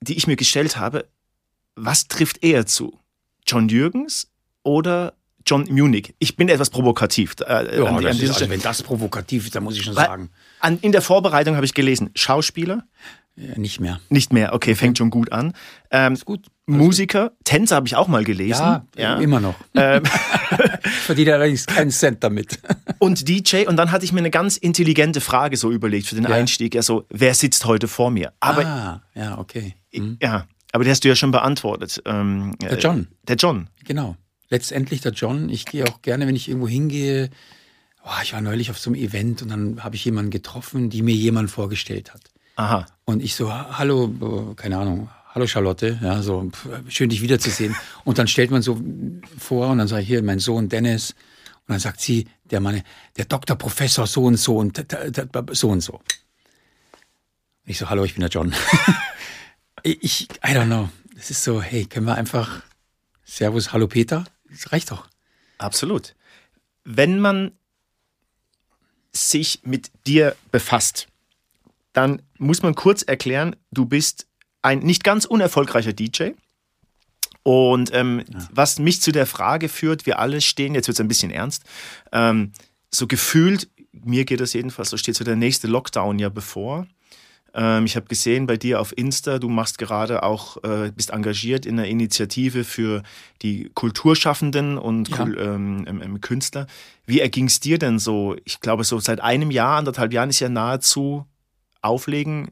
die 0.00 0.16
ich 0.16 0.26
mir 0.26 0.36
gestellt 0.36 0.76
habe, 0.76 1.06
was 1.74 2.08
trifft 2.08 2.42
eher 2.42 2.66
zu? 2.66 2.98
John 3.46 3.68
Jürgens 3.68 4.28
oder 4.62 5.14
John 5.44 5.66
Munich? 5.70 6.14
Ich 6.18 6.36
bin 6.36 6.48
etwas 6.48 6.70
provokativ. 6.70 7.34
Äh, 7.40 7.78
ja, 7.78 7.98
die, 7.98 8.24
ist, 8.24 8.34
also 8.34 8.48
wenn 8.48 8.60
das 8.60 8.82
provokativ 8.82 9.46
ist, 9.46 9.54
dann 9.54 9.64
muss 9.64 9.76
ich 9.76 9.82
schon 9.82 9.94
sagen. 9.94 10.30
An, 10.60 10.78
in 10.80 10.92
der 10.92 11.02
Vorbereitung 11.02 11.54
habe 11.54 11.66
ich 11.66 11.74
gelesen, 11.74 12.10
Schauspieler? 12.14 12.84
Ja, 13.36 13.58
nicht 13.58 13.80
mehr. 13.80 14.00
Nicht 14.08 14.32
mehr, 14.32 14.54
okay, 14.54 14.74
fängt 14.74 14.98
schon 14.98 15.10
gut 15.10 15.30
an. 15.30 15.52
Ähm, 15.90 16.14
ist 16.14 16.24
gut. 16.24 16.46
Musiker, 16.66 17.32
Tänzer 17.44 17.76
habe 17.76 17.86
ich 17.86 17.94
auch 17.94 18.08
mal 18.08 18.24
gelesen. 18.24 18.60
Ja, 18.62 18.86
ja. 18.96 19.18
immer 19.18 19.40
noch. 19.40 19.54
Ähm. 19.74 20.02
Verdient 21.04 21.28
allerdings 21.28 21.66
keinen 21.66 21.90
Cent 21.90 22.24
damit. 22.24 22.58
und 22.98 23.28
DJ, 23.28 23.66
und 23.66 23.76
dann 23.76 23.92
hatte 23.92 24.04
ich 24.04 24.12
mir 24.12 24.20
eine 24.20 24.30
ganz 24.30 24.56
intelligente 24.56 25.20
Frage 25.20 25.56
so 25.56 25.70
überlegt 25.70 26.06
für 26.06 26.14
den 26.14 26.24
ja. 26.24 26.30
Einstieg. 26.30 26.74
Also, 26.76 27.04
wer 27.10 27.34
sitzt 27.34 27.66
heute 27.66 27.88
vor 27.88 28.10
mir? 28.10 28.32
Aber, 28.40 28.64
ah, 28.64 29.02
ja, 29.14 29.38
okay. 29.38 29.74
Mhm. 29.92 30.16
Ja, 30.22 30.46
aber 30.72 30.84
die 30.84 30.90
hast 30.90 31.04
du 31.04 31.08
ja 31.08 31.14
schon 31.14 31.30
beantwortet. 31.30 32.02
Ähm, 32.06 32.54
der 32.60 32.78
John. 32.78 33.00
Äh, 33.00 33.26
der 33.28 33.36
John. 33.36 33.68
Genau. 33.84 34.16
Letztendlich 34.48 35.00
der 35.02 35.12
John. 35.12 35.48
Ich 35.50 35.66
gehe 35.66 35.84
auch 35.84 36.02
gerne, 36.02 36.26
wenn 36.26 36.36
ich 36.36 36.48
irgendwo 36.48 36.68
hingehe. 36.68 37.30
Oh, 38.04 38.22
ich 38.22 38.32
war 38.32 38.40
neulich 38.40 38.70
auf 38.70 38.78
so 38.78 38.90
einem 38.90 39.00
Event 39.00 39.42
und 39.42 39.50
dann 39.50 39.84
habe 39.84 39.96
ich 39.96 40.04
jemanden 40.04 40.30
getroffen, 40.30 40.90
die 40.90 41.02
mir 41.02 41.14
jemand 41.14 41.50
vorgestellt 41.50 42.14
hat. 42.14 42.22
Aha. 42.56 42.86
Und 43.04 43.22
ich 43.22 43.34
so, 43.34 43.52
hallo, 43.52 44.54
keine 44.56 44.78
Ahnung, 44.78 45.10
hallo 45.36 45.46
Charlotte, 45.46 45.98
ja, 46.02 46.22
so 46.22 46.50
schön 46.88 47.10
dich 47.10 47.20
wiederzusehen. 47.20 47.76
Und 48.04 48.16
dann 48.16 48.26
stellt 48.26 48.50
man 48.50 48.62
so 48.62 48.80
vor 49.38 49.68
und 49.68 49.76
dann 49.76 49.86
sage 49.86 50.00
ich 50.00 50.08
hier 50.08 50.22
mein 50.22 50.38
Sohn 50.38 50.70
Dennis 50.70 51.10
und 51.10 51.74
dann 51.74 51.78
sagt 51.78 52.00
sie, 52.00 52.26
der 52.44 52.60
Mann, 52.60 52.82
der 53.18 53.26
Doktor 53.26 53.56
Professor 53.56 54.06
so 54.06 54.24
und 54.24 54.38
so 54.38 54.56
und 54.56 54.82
so 55.52 55.68
und 55.68 55.80
so. 55.82 56.00
Ich 57.66 57.76
so, 57.76 57.90
hallo, 57.90 58.04
ich 58.04 58.14
bin 58.14 58.22
der 58.22 58.30
John. 58.30 58.54
ich, 59.82 60.28
I 60.42 60.52
don't 60.54 60.66
know. 60.66 60.88
Es 61.18 61.30
ist 61.30 61.44
so, 61.44 61.60
hey, 61.60 61.84
können 61.84 62.06
wir 62.06 62.14
einfach 62.14 62.62
Servus, 63.22 63.74
hallo 63.74 63.88
Peter? 63.88 64.24
Das 64.48 64.72
reicht 64.72 64.90
doch. 64.90 65.06
Absolut. 65.58 66.14
Wenn 66.84 67.18
man 67.20 67.52
sich 69.12 69.60
mit 69.64 69.90
dir 70.06 70.34
befasst, 70.50 71.08
dann 71.92 72.22
muss 72.38 72.62
man 72.62 72.74
kurz 72.74 73.02
erklären, 73.02 73.54
du 73.70 73.84
bist 73.84 74.26
ein 74.66 74.80
nicht 74.80 75.04
ganz 75.04 75.24
unerfolgreicher 75.24 75.92
DJ. 75.92 76.30
Und 77.42 77.94
ähm, 77.94 78.24
ja. 78.28 78.48
was 78.50 78.80
mich 78.80 79.00
zu 79.00 79.12
der 79.12 79.26
Frage 79.26 79.68
führt, 79.68 80.04
wir 80.04 80.18
alle 80.18 80.40
stehen, 80.40 80.74
jetzt 80.74 80.88
wird 80.88 80.96
es 80.96 81.00
ein 81.00 81.08
bisschen 81.08 81.30
ernst, 81.30 81.62
ähm, 82.10 82.50
so 82.90 83.06
gefühlt, 83.06 83.68
mir 83.92 84.24
geht 84.24 84.40
das 84.40 84.52
jedenfalls, 84.52 84.90
so 84.90 84.96
steht 84.96 85.14
so 85.14 85.24
der 85.24 85.36
nächste 85.36 85.68
Lockdown 85.68 86.18
ja 86.18 86.28
bevor. 86.28 86.88
Ähm, 87.54 87.86
ich 87.86 87.94
habe 87.94 88.06
gesehen 88.06 88.48
bei 88.48 88.56
dir 88.56 88.80
auf 88.80 88.96
Insta, 88.98 89.38
du 89.38 89.48
machst 89.48 89.78
gerade 89.78 90.24
auch, 90.24 90.56
äh, 90.64 90.90
bist 90.90 91.10
engagiert 91.10 91.66
in 91.66 91.78
einer 91.78 91.86
Initiative 91.86 92.64
für 92.64 93.04
die 93.42 93.70
Kulturschaffenden 93.74 94.76
und 94.76 95.10
ja. 95.10 95.24
ähm, 95.26 95.86
ähm, 95.86 96.20
Künstler. 96.20 96.66
Wie 97.06 97.20
erging 97.20 97.46
es 97.46 97.60
dir 97.60 97.78
denn 97.78 98.00
so? 98.00 98.34
Ich 98.44 98.60
glaube, 98.60 98.82
so 98.82 98.98
seit 98.98 99.20
einem 99.20 99.52
Jahr, 99.52 99.78
anderthalb 99.78 100.12
Jahren 100.12 100.30
ist 100.30 100.40
ja 100.40 100.48
nahezu 100.48 101.24
Auflegen. 101.80 102.50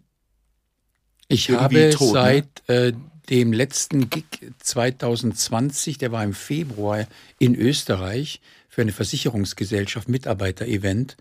Ich 1.28 1.50
habe 1.50 1.90
tot, 1.90 2.08
ne? 2.08 2.12
seit 2.12 2.62
ne? 2.68 2.74
äh, 2.74 2.92
dem 3.30 3.52
letzten 3.52 4.10
Gig 4.10 4.24
2020, 4.58 5.98
der 5.98 6.12
war 6.12 6.22
im 6.24 6.34
Februar 6.34 7.06
in 7.38 7.54
Österreich 7.54 8.40
für 8.68 8.82
eine 8.82 8.92
Versicherungsgesellschaft 8.92 10.08
Mitarbeiter-Event, 10.08 11.16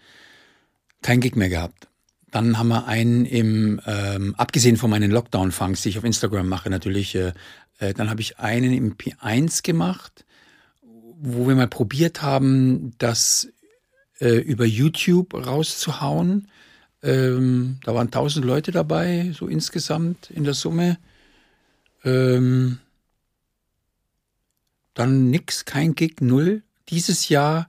kein 1.02 1.22
Gig 1.22 1.36
mehr 1.36 1.50
gehabt. 1.50 1.88
Dann 2.32 2.58
haben 2.58 2.70
wir 2.70 2.88
einen 2.88 3.26
im, 3.26 3.80
ähm, 3.86 4.34
abgesehen 4.38 4.76
von 4.76 4.90
meinen 4.90 5.12
Lockdown-Funks, 5.12 5.84
die 5.84 5.90
ich 5.90 5.98
auf 5.98 6.04
Instagram 6.04 6.50
mache 6.50 6.70
natürlich, 6.70 7.16
äh, 7.16 7.34
äh, 7.80 7.94
dann 7.94 8.10
habe 8.10 8.22
ich 8.22 8.40
einen 8.40 8.74
im 8.74 8.96
P1 8.98 9.64
gemacht, 9.64 10.26
wo 10.82 11.48
wir 11.48 11.56
mal 11.56 11.68
probiert 11.68 12.22
haben, 12.22 12.94
das 12.98 13.48
äh, 14.20 14.36
über 14.38 14.66
YouTube 14.66 15.34
rauszuhauen. 15.34 16.48
Ähm, 17.04 17.80
da 17.84 17.94
waren 17.94 18.12
tausend 18.12 18.46
Leute 18.46 18.72
dabei, 18.72 19.32
so 19.38 19.48
insgesamt 19.48 20.32
in 20.32 20.46
der 20.46 20.54
Summe. 20.54 20.98
Ähm, 22.04 22.80
dann 24.94 25.30
nix, 25.30 25.66
kein 25.66 25.96
Gig, 25.96 26.22
null. 26.22 26.64
Dieses 26.90 27.30
Jahr 27.30 27.68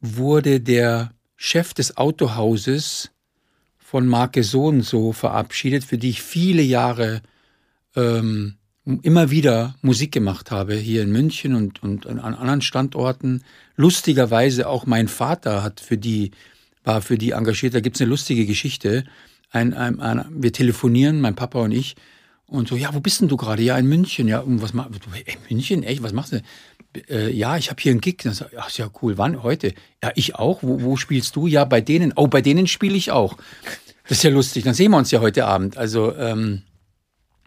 wurde 0.00 0.60
der 0.60 1.12
Chef 1.36 1.74
des 1.74 1.96
Autohauses 1.96 3.10
von 3.78 4.06
Marke 4.06 4.44
so 4.44 4.66
und 4.66 4.82
so 4.82 5.12
verabschiedet, 5.12 5.84
für 5.84 5.98
die 5.98 6.10
ich 6.10 6.22
viele 6.22 6.62
Jahre 6.62 7.22
ähm, 7.96 8.56
immer 9.02 9.30
wieder 9.30 9.74
Musik 9.82 10.12
gemacht 10.12 10.50
habe, 10.50 10.74
hier 10.74 11.02
in 11.02 11.10
München 11.10 11.54
und, 11.54 11.82
und 11.82 12.06
an 12.06 12.18
anderen 12.18 12.60
Standorten. 12.60 13.42
Lustigerweise 13.76 14.68
auch 14.68 14.86
mein 14.86 15.08
Vater 15.08 15.62
hat 15.62 15.80
für 15.80 15.96
die, 15.96 16.32
war 16.84 17.02
für 17.02 17.18
die 17.18 17.32
engagiert. 17.32 17.74
Da 17.74 17.80
gibt's 17.80 18.00
eine 18.00 18.10
lustige 18.10 18.46
Geschichte. 18.46 19.04
Ein, 19.50 19.74
ein, 19.74 20.00
ein, 20.00 20.24
wir 20.30 20.52
telefonieren, 20.52 21.20
mein 21.20 21.34
Papa 21.34 21.60
und 21.60 21.72
ich, 21.72 21.96
und 22.46 22.68
so, 22.68 22.76
ja, 22.76 22.94
wo 22.94 23.00
bist 23.00 23.20
denn 23.20 23.28
du 23.28 23.36
gerade? 23.36 23.62
Ja, 23.62 23.78
in 23.78 23.86
München. 23.86 24.28
Ja, 24.28 24.40
und 24.40 24.60
was 24.60 24.74
machst 24.74 24.92
du? 24.94 25.10
Ey, 25.14 25.36
München, 25.48 25.82
echt, 25.82 26.02
was 26.02 26.12
machst 26.12 26.32
du? 26.32 26.42
Äh, 27.08 27.32
ja, 27.32 27.56
ich 27.56 27.70
habe 27.70 27.80
hier 27.80 27.92
einen 27.92 28.00
Gig. 28.00 28.18
Dann 28.22 28.34
sag, 28.34 28.50
ach, 28.56 28.70
ja, 28.70 28.90
cool. 29.02 29.16
Wann? 29.16 29.42
Heute? 29.42 29.72
Ja, 30.02 30.12
ich 30.14 30.34
auch. 30.34 30.62
Wo, 30.62 30.82
wo 30.82 30.96
spielst 30.96 31.36
du? 31.36 31.46
Ja, 31.46 31.64
bei 31.64 31.80
denen. 31.80 32.12
Oh, 32.16 32.26
bei 32.26 32.42
denen 32.42 32.66
spiele 32.66 32.96
ich 32.96 33.10
auch. 33.10 33.36
Das 34.06 34.18
ist 34.18 34.24
ja 34.24 34.30
lustig. 34.30 34.64
Dann 34.64 34.74
sehen 34.74 34.90
wir 34.90 34.98
uns 34.98 35.10
ja 35.10 35.20
heute 35.20 35.46
Abend. 35.46 35.78
Also, 35.78 36.14
ähm, 36.16 36.62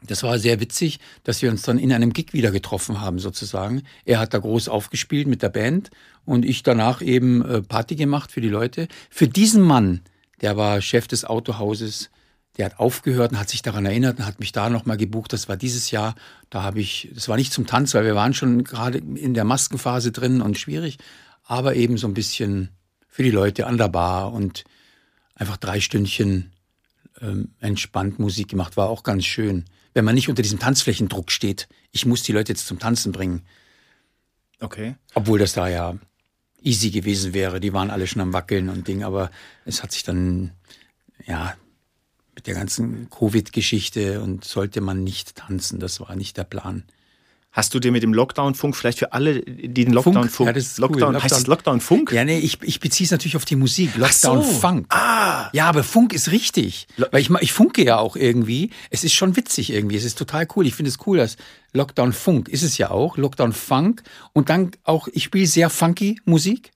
das 0.03 0.23
war 0.23 0.37
sehr 0.37 0.59
witzig, 0.59 0.99
dass 1.23 1.41
wir 1.41 1.49
uns 1.49 1.63
dann 1.63 1.79
in 1.79 1.91
einem 1.91 2.13
Gig 2.13 2.33
wieder 2.33 2.51
getroffen 2.51 3.01
haben, 3.01 3.19
sozusagen. 3.19 3.83
Er 4.05 4.19
hat 4.19 4.33
da 4.33 4.37
groß 4.37 4.69
aufgespielt 4.69 5.27
mit 5.27 5.41
der 5.41 5.49
Band 5.49 5.89
und 6.25 6.45
ich 6.45 6.63
danach 6.63 7.01
eben 7.01 7.43
äh, 7.43 7.61
Party 7.61 7.95
gemacht 7.95 8.31
für 8.31 8.41
die 8.41 8.49
Leute. 8.49 8.87
Für 9.09 9.27
diesen 9.27 9.61
Mann, 9.61 10.01
der 10.41 10.55
war 10.55 10.81
Chef 10.81 11.07
des 11.07 11.25
Autohauses, 11.25 12.11
der 12.57 12.65
hat 12.65 12.79
aufgehört 12.79 13.31
und 13.31 13.39
hat 13.39 13.49
sich 13.49 13.61
daran 13.61 13.85
erinnert 13.85 14.19
und 14.19 14.25
hat 14.25 14.39
mich 14.39 14.51
da 14.51 14.69
nochmal 14.69 14.97
gebucht. 14.97 15.31
Das 15.33 15.47
war 15.47 15.57
dieses 15.57 15.91
Jahr. 15.91 16.15
Da 16.49 16.63
habe 16.63 16.79
ich, 16.79 17.09
das 17.13 17.29
war 17.29 17.37
nicht 17.37 17.53
zum 17.53 17.67
Tanz, 17.67 17.93
weil 17.93 18.05
wir 18.05 18.15
waren 18.15 18.33
schon 18.33 18.63
gerade 18.63 18.97
in 18.97 19.33
der 19.33 19.43
Maskenphase 19.43 20.11
drin 20.11 20.41
und 20.41 20.57
schwierig, 20.57 20.97
aber 21.43 21.75
eben 21.75 21.97
so 21.97 22.07
ein 22.07 22.13
bisschen 22.13 22.69
für 23.07 23.23
die 23.23 23.31
Leute 23.31 23.67
an 23.67 23.77
der 23.77 23.89
Bar 23.89 24.33
und 24.33 24.63
einfach 25.35 25.57
drei 25.57 25.79
Stündchen 25.79 26.51
ähm, 27.21 27.49
entspannt 27.59 28.19
Musik 28.19 28.49
gemacht. 28.49 28.77
War 28.77 28.89
auch 28.89 29.03
ganz 29.03 29.25
schön. 29.25 29.65
Wenn 29.97 30.05
man 30.05 30.13
nicht 30.13 30.29
unter 30.29 30.43
diesem 30.43 30.59
Tanzflächendruck 30.59 31.31
steht, 31.31 31.67
ich 31.91 32.05
muss 32.05 32.21
die 32.21 32.31
Leute 32.31 32.51
jetzt 32.51 32.67
zum 32.67 32.77
Tanzen 32.77 33.11
bringen. 33.11 33.41
Okay. 34.59 34.93
Obwohl 35.15 35.39
das 35.39 35.53
da 35.53 35.67
ja 35.67 35.97
easy 36.61 36.91
gewesen 36.91 37.33
wäre. 37.33 37.59
Die 37.59 37.73
waren 37.73 37.89
alle 37.89 38.05
schon 38.05 38.21
am 38.21 38.31
Wackeln 38.31 38.69
und 38.69 38.87
Ding, 38.87 39.03
aber 39.03 39.31
es 39.65 39.81
hat 39.81 39.91
sich 39.91 40.03
dann, 40.03 40.51
ja, 41.25 41.55
mit 42.35 42.45
der 42.45 42.53
ganzen 42.53 43.09
Covid-Geschichte 43.09 44.21
und 44.21 44.45
sollte 44.45 44.81
man 44.81 45.03
nicht 45.03 45.35
tanzen. 45.35 45.79
Das 45.79 45.99
war 45.99 46.15
nicht 46.15 46.37
der 46.37 46.43
Plan. 46.43 46.83
Hast 47.51 47.73
du 47.73 47.79
dir 47.79 47.91
mit 47.91 48.03
dem 48.03 48.13
Lockdown-Funk 48.13 48.75
vielleicht 48.75 48.99
für 48.99 49.13
alle, 49.13 49.41
die 49.41 49.85
den 49.85 49.93
Lockdown-Funk. 49.93 50.45
Ja, 50.45 50.53
das 50.53 50.65
ist 50.65 50.77
Lockdown, 50.77 51.15
cool. 51.15 51.23
Heißt 51.23 51.35
es 51.35 51.47
Lockdown-Funk? 51.47 52.11
Ja, 52.11 52.23
nee, 52.23 52.37
ich, 52.37 52.61
ich 52.61 52.79
beziehe 52.79 53.05
es 53.05 53.09
natürlich 53.09 53.35
auf 53.35 53.45
die 53.45 53.55
Musik. 53.55 53.97
Lockdown-Funk. 53.97 54.85
So. 54.91 54.95
Ah. 54.95 55.16
Ja, 55.53 55.67
aber 55.67 55.83
Funk 55.83 56.13
ist 56.13 56.31
richtig. 56.31 56.87
Weil 57.11 57.21
ich, 57.21 57.29
ich 57.41 57.53
funke 57.53 57.83
ja 57.83 57.97
auch 57.97 58.15
irgendwie. 58.15 58.71
Es 58.89 59.03
ist 59.03 59.13
schon 59.13 59.35
witzig 59.35 59.71
irgendwie. 59.71 59.95
Es 59.95 60.05
ist 60.05 60.17
total 60.17 60.47
cool. 60.55 60.65
Ich 60.67 60.75
finde 60.75 60.89
es 60.89 60.97
cool, 61.05 61.17
dass 61.17 61.37
Lockdown-Funk 61.73 62.49
ist 62.49 62.63
es 62.63 62.77
ja 62.77 62.91
auch. 62.91 63.17
Lockdown-Funk. 63.17 64.03
Und 64.33 64.49
dann 64.49 64.71
auch, 64.83 65.07
ich 65.11 65.23
spiele 65.23 65.47
sehr 65.47 65.69
funky 65.69 66.19
Musik. 66.25 66.71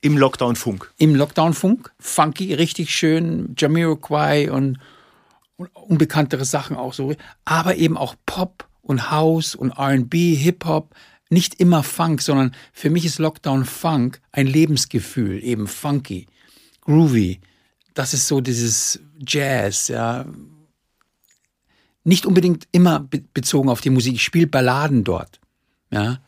Im 0.00 0.18
Lockdown-Funk. 0.18 0.92
Im 0.98 1.14
Lockdown-Funk. 1.14 1.92
Funky, 1.98 2.54
richtig 2.54 2.94
schön. 2.94 3.54
Jamiroquai 3.56 4.50
und 4.50 4.78
unbekanntere 5.56 6.44
Sachen 6.44 6.76
auch 6.76 6.92
so, 6.92 7.14
aber 7.44 7.76
eben 7.76 7.96
auch 7.96 8.14
Pop 8.26 8.68
und 8.82 9.10
House 9.10 9.54
und 9.54 9.70
R&B, 9.70 10.34
Hip-Hop, 10.34 10.94
nicht 11.28 11.58
immer 11.60 11.82
Funk, 11.82 12.22
sondern 12.22 12.54
für 12.72 12.90
mich 12.90 13.04
ist 13.04 13.18
Lockdown 13.18 13.64
Funk 13.64 14.20
ein 14.32 14.46
Lebensgefühl, 14.46 15.42
eben 15.42 15.66
funky, 15.66 16.26
groovy. 16.82 17.40
Das 17.96 18.12
ist 18.12 18.28
so 18.28 18.42
dieses 18.42 19.00
Jazz, 19.26 19.88
ja. 19.88 20.26
Nicht 22.04 22.26
unbedingt 22.26 22.68
immer 22.70 23.08
bezogen 23.32 23.70
auf 23.70 23.80
die 23.80 23.88
Musik. 23.88 24.16
Ich 24.16 24.22
spiele 24.22 24.46
Balladen 24.46 25.02
dort, 25.02 25.40
ja. 25.90 26.18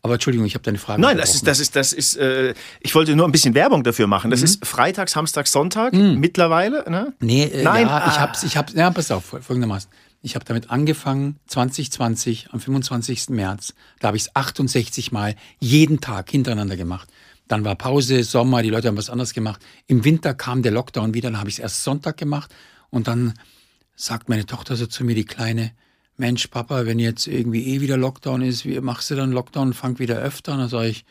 Aber 0.00 0.14
Entschuldigung, 0.14 0.46
ich 0.46 0.54
habe 0.54 0.64
deine 0.64 0.78
Frage. 0.78 1.02
Nein, 1.02 1.18
das 1.18 1.34
ist, 1.34 1.46
das 1.46 1.60
ist, 1.60 1.76
das 1.76 1.92
ist, 1.92 2.16
äh, 2.16 2.54
ich 2.80 2.94
wollte 2.94 3.14
nur 3.14 3.28
ein 3.28 3.32
bisschen 3.32 3.54
Werbung 3.54 3.84
dafür 3.84 4.06
machen. 4.06 4.30
Das 4.30 4.40
mhm. 4.40 4.44
ist 4.44 4.66
Freitag, 4.66 5.10
Samstag, 5.10 5.48
Sonntag 5.48 5.92
mhm. 5.92 6.18
mittlerweile, 6.18 6.90
ne? 6.90 7.12
Nee, 7.20 7.44
äh, 7.44 7.62
Nein, 7.62 7.86
ja, 7.86 7.98
ah. 7.98 8.10
ich 8.10 8.18
hab's, 8.18 8.42
ich 8.42 8.56
hab's, 8.56 8.72
ja, 8.72 8.90
pass 8.90 9.10
auf, 9.10 9.24
folgendermaßen. 9.26 9.90
Ich 10.22 10.34
habe 10.34 10.46
damit 10.46 10.70
angefangen, 10.70 11.36
2020, 11.48 12.48
am 12.52 12.60
25. 12.60 13.28
März. 13.28 13.74
Da 14.00 14.08
habe 14.08 14.16
ich 14.16 14.24
es 14.24 14.34
68 14.34 15.12
Mal 15.12 15.36
jeden 15.60 16.00
Tag 16.00 16.30
hintereinander 16.30 16.78
gemacht. 16.78 17.10
Dann 17.48 17.64
war 17.64 17.74
Pause, 17.74 18.22
Sommer, 18.24 18.62
die 18.62 18.70
Leute 18.70 18.88
haben 18.88 18.96
was 18.96 19.10
anderes 19.10 19.32
gemacht. 19.32 19.60
Im 19.86 20.04
Winter 20.04 20.34
kam 20.34 20.62
der 20.62 20.72
Lockdown 20.72 21.14
wieder, 21.14 21.30
dann 21.30 21.40
habe 21.40 21.48
ich 21.48 21.56
es 21.56 21.62
erst 21.62 21.82
Sonntag 21.82 22.16
gemacht. 22.16 22.54
Und 22.90 23.08
dann 23.08 23.34
sagt 23.96 24.28
meine 24.28 24.46
Tochter 24.46 24.76
so 24.76 24.86
zu 24.86 25.04
mir, 25.04 25.14
die 25.14 25.24
Kleine, 25.24 25.72
Mensch, 26.16 26.48
Papa, 26.48 26.84
wenn 26.84 26.98
jetzt 26.98 27.26
irgendwie 27.26 27.66
eh 27.66 27.80
wieder 27.80 27.96
Lockdown 27.96 28.42
ist, 28.42 28.64
wie 28.64 28.80
machst 28.80 29.10
du 29.10 29.14
dann 29.14 29.32
Lockdown, 29.32 29.72
fang 29.72 29.98
wieder 29.98 30.16
öfter? 30.16 30.52
Und 30.52 30.58
dann 30.58 30.68
sage 30.68 30.88
ich, 30.88 31.04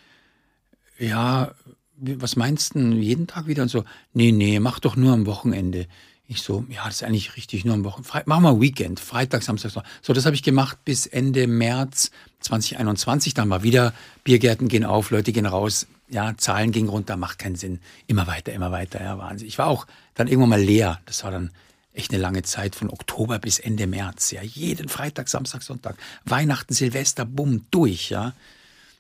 ja, 1.00 1.52
was 1.98 2.36
meinst 2.36 2.76
du 2.76 2.80
jeden 2.80 3.28
Tag 3.28 3.48
wieder? 3.48 3.64
Und 3.64 3.70
so, 3.70 3.84
nee, 4.14 4.32
nee, 4.32 4.60
mach 4.60 4.80
doch 4.80 4.96
nur 4.96 5.14
am 5.14 5.26
Wochenende. 5.26 5.88
Ich 6.28 6.42
so, 6.42 6.66
ja, 6.70 6.84
das 6.86 6.96
ist 6.96 7.04
eigentlich 7.04 7.38
richtig, 7.38 7.64
nur 7.64 7.74
am 7.74 7.86
Wochenende. 7.86 8.24
Mach 8.26 8.40
mal 8.42 8.60
Weekend, 8.60 9.00
Freitag, 9.00 9.44
Samstag. 9.44 9.72
So, 10.02 10.14
das 10.14 10.26
habe 10.26 10.36
ich 10.36 10.44
gemacht 10.44 10.80
bis 10.84 11.06
Ende 11.06 11.48
März 11.48 12.12
2021. 12.42 13.34
Dann 13.34 13.50
war 13.50 13.64
wieder, 13.64 13.94
Biergärten 14.26 14.68
gehen 14.68 14.84
auf, 14.84 15.10
Leute 15.10 15.32
gehen 15.32 15.46
raus. 15.46 15.88
Ja, 16.10 16.36
Zahlen 16.38 16.72
gingen 16.72 16.90
runter, 16.90 17.18
macht 17.18 17.40
keinen 17.40 17.56
Sinn. 17.56 17.80
Immer 18.08 18.28
weiter, 18.28 18.54
immer 18.54 18.72
weiter, 18.72 19.02
ja, 19.04 19.18
Wahnsinn. 19.18 19.48
Ich 19.48 19.58
war 19.58 19.68
auch 19.68 19.88
dann 20.14 20.28
irgendwann 20.28 20.50
mal 20.50 20.62
leer. 20.62 21.00
Das 21.06 21.24
war 21.24 21.32
dann 21.32 21.52
echt 21.94 22.12
eine 22.12 22.22
lange 22.22 22.44
Zeit 22.44 22.76
von 22.76 22.90
Oktober 22.90 23.40
bis 23.40 23.60
Ende 23.60 23.88
März. 23.88 24.32
Ja, 24.32 24.42
jeden 24.42 24.88
Freitag, 24.88 25.28
Samstag, 25.28 25.64
Sonntag, 25.64 25.98
Weihnachten, 26.24 26.74
Silvester, 26.74 27.26
bumm, 27.26 27.66
durch. 27.72 28.10
Ja, 28.10 28.34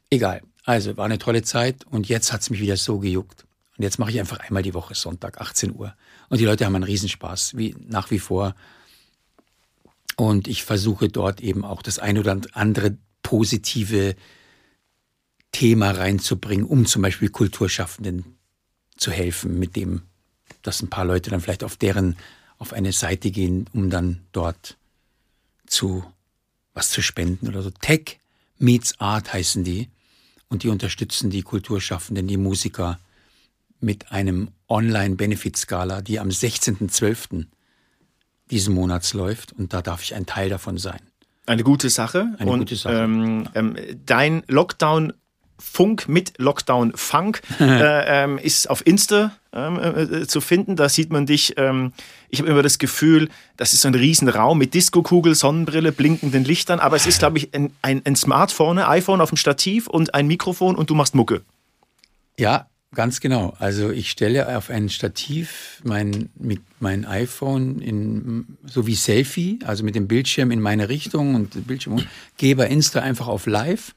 egal. 0.09 0.41
Also 0.65 0.97
war 0.97 1.05
eine 1.05 1.17
tolle 1.17 1.43
Zeit 1.43 1.85
und 1.85 2.09
jetzt 2.09 2.33
hat's 2.33 2.49
mich 2.49 2.59
wieder 2.59 2.75
so 2.75 2.99
gejuckt. 2.99 3.45
Und 3.77 3.83
jetzt 3.83 3.99
mache 3.99 4.11
ich 4.11 4.19
einfach 4.19 4.39
einmal 4.39 4.63
die 4.63 4.73
Woche 4.73 4.95
Sonntag, 4.95 5.39
18 5.39 5.73
Uhr. 5.73 5.93
Und 6.29 6.41
die 6.41 6.45
Leute 6.45 6.65
haben 6.65 6.75
einen 6.75 6.83
Riesenspaß, 6.83 7.55
wie 7.55 7.75
nach 7.87 8.11
wie 8.11 8.19
vor. 8.19 8.55
Und 10.17 10.47
ich 10.47 10.63
versuche 10.63 11.09
dort 11.09 11.41
eben 11.41 11.63
auch 11.63 11.83
das 11.83 11.99
eine 11.99 12.19
oder 12.19 12.41
andere 12.53 12.97
positive 13.21 14.15
Thema 15.57 15.89
reinzubringen, 15.89 16.67
um 16.67 16.85
zum 16.85 17.01
Beispiel 17.01 17.29
Kulturschaffenden 17.29 18.37
zu 18.95 19.09
helfen, 19.09 19.57
mit 19.57 19.75
dem, 19.75 20.03
dass 20.61 20.83
ein 20.83 20.89
paar 20.91 21.03
Leute 21.03 21.31
dann 21.31 21.41
vielleicht 21.41 21.63
auf 21.63 21.77
deren 21.77 22.15
auf 22.59 22.73
eine 22.73 22.91
Seite 22.91 23.31
gehen, 23.31 23.65
um 23.73 23.89
dann 23.89 24.21
dort 24.33 24.77
zu 25.65 26.03
was 26.75 26.91
zu 26.91 27.01
spenden 27.01 27.47
oder 27.47 27.63
so. 27.63 27.71
Tech 27.71 28.19
Meets 28.59 28.99
Art 28.99 29.33
heißen 29.33 29.63
die. 29.63 29.89
Und 30.47 30.61
die 30.61 30.69
unterstützen 30.69 31.31
die 31.31 31.41
Kulturschaffenden, 31.41 32.27
die 32.27 32.37
Musiker 32.37 32.99
mit 33.79 34.11
einem 34.11 34.49
Online-Benefit-Skala, 34.69 36.03
die 36.03 36.19
am 36.19 36.29
16.12. 36.29 37.47
diesen 38.51 38.75
Monats 38.75 39.15
läuft. 39.15 39.53
Und 39.53 39.73
da 39.73 39.81
darf 39.81 40.03
ich 40.03 40.13
ein 40.13 40.27
Teil 40.27 40.49
davon 40.49 40.77
sein. 40.77 40.99
Eine 41.47 41.63
gute 41.63 41.89
Sache. 41.89 42.35
Eine 42.37 42.51
und, 42.51 42.59
gute 42.59 42.75
Sache. 42.75 42.93
Ähm, 42.95 43.49
ähm, 43.55 43.75
dein 44.05 44.43
Lockdown 44.47 45.13
Funk 45.59 46.07
mit 46.07 46.33
Lockdown 46.37 46.93
Funk 46.95 47.41
äh, 47.59 48.23
ähm, 48.23 48.37
ist 48.37 48.69
auf 48.69 48.85
Insta 48.85 49.31
ähm, 49.53 49.79
äh, 49.79 50.27
zu 50.27 50.41
finden. 50.41 50.75
Da 50.75 50.89
sieht 50.89 51.11
man 51.11 51.25
dich. 51.25 51.55
Ähm, 51.57 51.93
ich 52.29 52.39
habe 52.39 52.49
immer 52.49 52.63
das 52.63 52.77
Gefühl, 52.77 53.29
das 53.57 53.73
ist 53.73 53.81
so 53.81 53.87
ein 53.87 53.95
Riesenraum 53.95 54.57
mit 54.57 54.73
Diskokugel, 54.73 55.35
Sonnenbrille, 55.35 55.91
blinkenden 55.91 56.43
Lichtern. 56.43 56.79
Aber 56.79 56.95
es 56.95 57.05
ist, 57.05 57.19
glaube 57.19 57.37
ich, 57.37 57.53
ein, 57.53 57.71
ein, 57.81 58.01
ein 58.05 58.15
Smartphone, 58.15 58.79
ein 58.79 58.85
iPhone 58.85 59.21
auf 59.21 59.29
dem 59.29 59.37
Stativ 59.37 59.87
und 59.87 60.13
ein 60.13 60.27
Mikrofon 60.27 60.75
und 60.75 60.89
du 60.89 60.95
machst 60.95 61.15
Mucke. 61.15 61.41
Ja, 62.37 62.67
ganz 62.93 63.19
genau. 63.19 63.55
Also 63.59 63.89
ich 63.89 64.11
stelle 64.11 64.57
auf 64.57 64.69
ein 64.69 64.89
Stativ 64.89 65.81
mein, 65.83 66.29
mit 66.35 66.61
mein 66.79 67.05
iPhone 67.05 67.79
in, 67.79 68.57
so 68.65 68.87
wie 68.87 68.95
Selfie, 68.95 69.59
also 69.65 69.83
mit 69.83 69.95
dem 69.95 70.07
Bildschirm 70.07 70.51
in 70.51 70.61
meine 70.61 70.89
Richtung 70.89 71.35
und 71.35 71.67
Bildschirm, 71.67 72.03
gehe 72.37 72.55
bei 72.55 72.67
Insta 72.67 72.99
einfach 73.01 73.27
auf 73.27 73.45
Live 73.45 73.93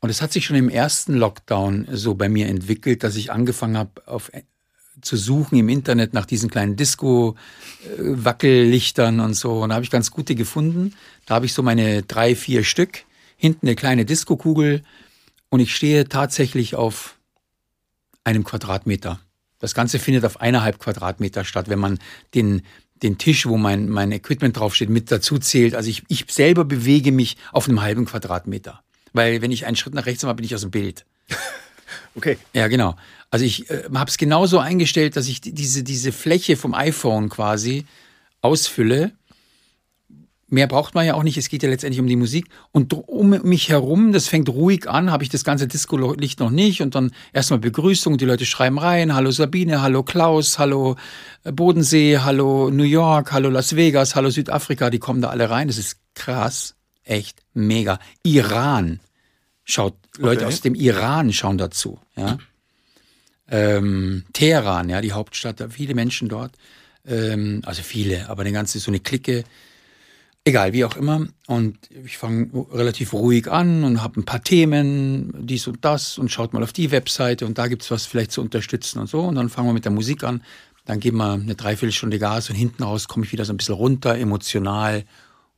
und 0.00 0.10
es 0.10 0.22
hat 0.22 0.32
sich 0.32 0.46
schon 0.46 0.56
im 0.56 0.70
ersten 0.70 1.14
Lockdown 1.14 1.86
so 1.92 2.14
bei 2.14 2.28
mir 2.28 2.48
entwickelt, 2.48 3.04
dass 3.04 3.14
ich 3.16 3.30
angefangen 3.30 3.76
habe, 3.76 4.02
auf, 4.06 4.32
zu 5.02 5.16
suchen 5.16 5.58
im 5.58 5.68
Internet 5.68 6.14
nach 6.14 6.26
diesen 6.26 6.50
kleinen 6.50 6.74
Disco-Wackellichtern 6.76 9.20
und 9.20 9.34
so. 9.34 9.62
Und 9.62 9.68
da 9.68 9.74
habe 9.74 9.84
ich 9.84 9.90
ganz 9.90 10.10
gute 10.10 10.34
gefunden. 10.34 10.94
Da 11.26 11.34
habe 11.34 11.44
ich 11.46 11.52
so 11.52 11.62
meine 11.62 12.02
drei, 12.02 12.34
vier 12.34 12.64
Stück. 12.64 13.04
Hinten 13.36 13.66
eine 13.66 13.76
kleine 13.76 14.06
Disco-Kugel. 14.06 14.82
Und 15.50 15.60
ich 15.60 15.74
stehe 15.74 16.08
tatsächlich 16.08 16.74
auf 16.74 17.18
einem 18.24 18.44
Quadratmeter. 18.44 19.20
Das 19.58 19.74
Ganze 19.74 19.98
findet 19.98 20.24
auf 20.24 20.40
eineinhalb 20.40 20.78
Quadratmeter 20.78 21.44
statt, 21.44 21.68
wenn 21.68 21.78
man 21.78 21.98
den, 22.34 22.62
den 23.02 23.18
Tisch, 23.18 23.44
wo 23.46 23.58
mein, 23.58 23.90
mein 23.90 24.12
Equipment 24.12 24.58
draufsteht, 24.58 24.88
mit 24.88 25.10
dazu 25.10 25.38
zählt. 25.38 25.74
Also 25.74 25.90
ich, 25.90 26.04
ich 26.08 26.24
selber 26.30 26.64
bewege 26.64 27.12
mich 27.12 27.36
auf 27.52 27.68
einem 27.68 27.82
halben 27.82 28.06
Quadratmeter. 28.06 28.82
Weil 29.12 29.42
wenn 29.42 29.52
ich 29.52 29.66
einen 29.66 29.76
Schritt 29.76 29.94
nach 29.94 30.06
rechts 30.06 30.22
mache, 30.22 30.34
bin 30.34 30.44
ich 30.44 30.54
aus 30.54 30.62
dem 30.62 30.70
Bild. 30.70 31.04
Okay. 32.16 32.38
Ja, 32.52 32.68
genau. 32.68 32.96
Also 33.30 33.44
ich 33.44 33.70
äh, 33.70 33.84
habe 33.94 34.10
es 34.10 34.18
genauso 34.18 34.58
eingestellt, 34.58 35.16
dass 35.16 35.28
ich 35.28 35.40
diese, 35.40 35.82
diese 35.82 36.12
Fläche 36.12 36.56
vom 36.56 36.74
iPhone 36.74 37.28
quasi 37.28 37.86
ausfülle. 38.42 39.12
Mehr 40.48 40.66
braucht 40.66 40.96
man 40.96 41.06
ja 41.06 41.14
auch 41.14 41.22
nicht, 41.22 41.38
es 41.38 41.48
geht 41.48 41.62
ja 41.62 41.68
letztendlich 41.68 42.00
um 42.00 42.08
die 42.08 42.16
Musik. 42.16 42.46
Und 42.72 42.92
um 42.92 43.30
mich 43.30 43.68
herum, 43.68 44.10
das 44.10 44.26
fängt 44.26 44.48
ruhig 44.48 44.88
an, 44.88 45.12
habe 45.12 45.22
ich 45.22 45.28
das 45.28 45.44
ganze 45.44 45.68
Disco-Licht 45.68 46.40
noch 46.40 46.50
nicht. 46.50 46.82
Und 46.82 46.96
dann 46.96 47.12
erstmal 47.32 47.60
Begrüßung, 47.60 48.18
die 48.18 48.24
Leute 48.24 48.44
schreiben 48.44 48.78
rein, 48.78 49.14
hallo 49.14 49.30
Sabine, 49.30 49.80
hallo 49.80 50.02
Klaus, 50.02 50.58
hallo 50.58 50.96
äh, 51.44 51.52
Bodensee, 51.52 52.18
hallo 52.18 52.70
New 52.70 52.82
York, 52.82 53.30
hallo 53.30 53.48
Las 53.48 53.76
Vegas, 53.76 54.16
hallo 54.16 54.30
Südafrika, 54.30 54.90
die 54.90 54.98
kommen 54.98 55.22
da 55.22 55.28
alle 55.28 55.48
rein. 55.48 55.68
Das 55.68 55.78
ist 55.78 55.98
krass 56.14 56.74
echt 57.04 57.42
mega. 57.54 57.98
Iran 58.22 59.00
schaut, 59.64 59.94
Leute 60.18 60.46
aus 60.46 60.60
dem 60.60 60.74
Iran 60.74 61.32
schauen 61.32 61.58
dazu, 61.58 61.98
ja. 62.16 62.38
Ähm, 63.52 64.24
Teheran, 64.32 64.88
ja, 64.88 65.00
die 65.00 65.12
Hauptstadt, 65.12 65.58
da 65.58 65.68
viele 65.68 65.94
Menschen 65.94 66.28
dort. 66.28 66.52
Ähm, 67.06 67.62
also 67.64 67.82
viele, 67.82 68.28
aber 68.28 68.42
eine 68.42 68.52
ganze, 68.52 68.78
so 68.78 68.90
eine 68.90 69.00
Clique. 69.00 69.44
Egal, 70.44 70.72
wie 70.72 70.84
auch 70.84 70.96
immer. 70.96 71.26
Und 71.48 71.76
ich 72.04 72.16
fange 72.16 72.48
relativ 72.72 73.12
ruhig 73.12 73.50
an 73.50 73.84
und 73.84 74.02
habe 74.02 74.20
ein 74.20 74.24
paar 74.24 74.42
Themen, 74.42 75.34
dies 75.46 75.66
und 75.66 75.84
das 75.84 76.16
und 76.16 76.30
schaut 76.30 76.54
mal 76.54 76.62
auf 76.62 76.72
die 76.72 76.92
Webseite 76.92 77.44
und 77.44 77.58
da 77.58 77.66
gibt's 77.66 77.90
was 77.90 78.06
vielleicht 78.06 78.32
zu 78.32 78.40
unterstützen 78.40 79.00
und 79.00 79.08
so. 79.08 79.20
Und 79.20 79.34
dann 79.34 79.50
fangen 79.50 79.68
wir 79.68 79.74
mit 79.74 79.84
der 79.84 79.92
Musik 79.92 80.24
an. 80.24 80.42
Dann 80.86 81.00
geben 81.00 81.18
wir 81.18 81.32
eine 81.32 81.56
Dreiviertelstunde 81.56 82.18
Gas 82.18 82.48
und 82.48 82.56
hinten 82.56 82.84
raus 82.84 83.06
komme 83.06 83.26
ich 83.26 83.32
wieder 83.32 83.44
so 83.44 83.52
ein 83.52 83.58
bisschen 83.58 83.74
runter, 83.74 84.16
emotional 84.16 85.04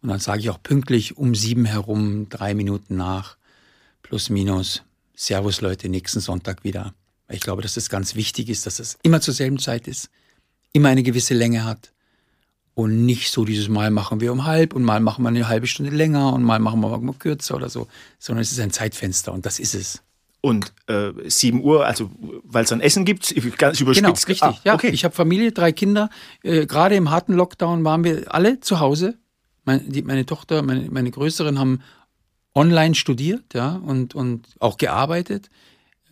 und 0.02 0.08
dann 0.08 0.18
sage 0.18 0.40
ich 0.40 0.50
auch 0.50 0.62
pünktlich 0.62 1.16
um 1.16 1.34
sieben 1.34 1.64
herum, 1.64 2.28
drei 2.28 2.54
Minuten 2.54 2.96
nach, 2.96 3.36
plus 4.02 4.30
minus, 4.30 4.82
Servus 5.14 5.60
Leute, 5.60 5.88
nächsten 5.88 6.20
Sonntag 6.20 6.64
wieder. 6.64 6.92
Weil 7.28 7.36
ich 7.36 7.42
glaube, 7.42 7.62
dass 7.62 7.74
das 7.74 7.88
ganz 7.88 8.16
wichtig 8.16 8.48
ist, 8.48 8.66
dass 8.66 8.80
es 8.80 8.98
immer 9.02 9.20
zur 9.20 9.32
selben 9.32 9.60
Zeit 9.60 9.86
ist, 9.86 10.10
immer 10.72 10.88
eine 10.88 11.04
gewisse 11.04 11.34
Länge 11.34 11.64
hat 11.64 11.92
und 12.74 13.06
nicht 13.06 13.30
so 13.30 13.44
dieses 13.44 13.68
Mal 13.68 13.90
machen 13.90 14.20
wir 14.20 14.32
um 14.32 14.44
halb 14.44 14.74
und 14.74 14.82
mal 14.82 14.98
machen 14.98 15.22
wir 15.22 15.28
eine 15.28 15.46
halbe 15.46 15.68
Stunde 15.68 15.94
länger 15.94 16.32
und 16.32 16.42
mal 16.42 16.58
machen 16.58 16.80
wir 16.80 16.98
mal 16.98 17.14
kürzer 17.14 17.54
oder 17.54 17.68
so, 17.68 17.86
sondern 18.18 18.42
es 18.42 18.50
ist 18.50 18.58
ein 18.58 18.72
Zeitfenster 18.72 19.32
und 19.32 19.46
das 19.46 19.60
ist 19.60 19.74
es. 19.74 20.02
Und 20.40 20.72
äh, 20.88 21.12
7 21.24 21.62
Uhr, 21.62 21.86
also 21.86 22.10
weil 22.42 22.64
es 22.64 22.70
dann 22.70 22.80
Essen 22.80 23.04
gibt, 23.04 23.32
ganz 23.58 23.80
überspitzt. 23.80 23.94
Genau, 23.94 24.10
richtig. 24.10 24.42
Ah, 24.42 24.58
ja, 24.64 24.74
okay. 24.74 24.88
Ich 24.88 25.04
habe 25.04 25.14
Familie, 25.14 25.52
drei 25.52 25.70
Kinder. 25.70 26.10
Äh, 26.42 26.66
Gerade 26.66 26.96
im 26.96 27.10
harten 27.10 27.34
Lockdown 27.34 27.84
waren 27.84 28.02
wir 28.02 28.34
alle 28.34 28.58
zu 28.58 28.80
Hause 28.80 29.18
meine, 29.64 29.81
die, 29.81 30.03
meine 30.03 30.27
Tochter, 30.27 30.62
meine, 30.62 30.90
meine 30.90 31.11
Größeren 31.11 31.59
haben 31.59 31.83
online 32.55 32.94
studiert, 32.94 33.55
ja, 33.55 33.77
und, 33.77 34.14
und 34.14 34.46
auch 34.61 34.77
gearbeitet. 34.77 35.51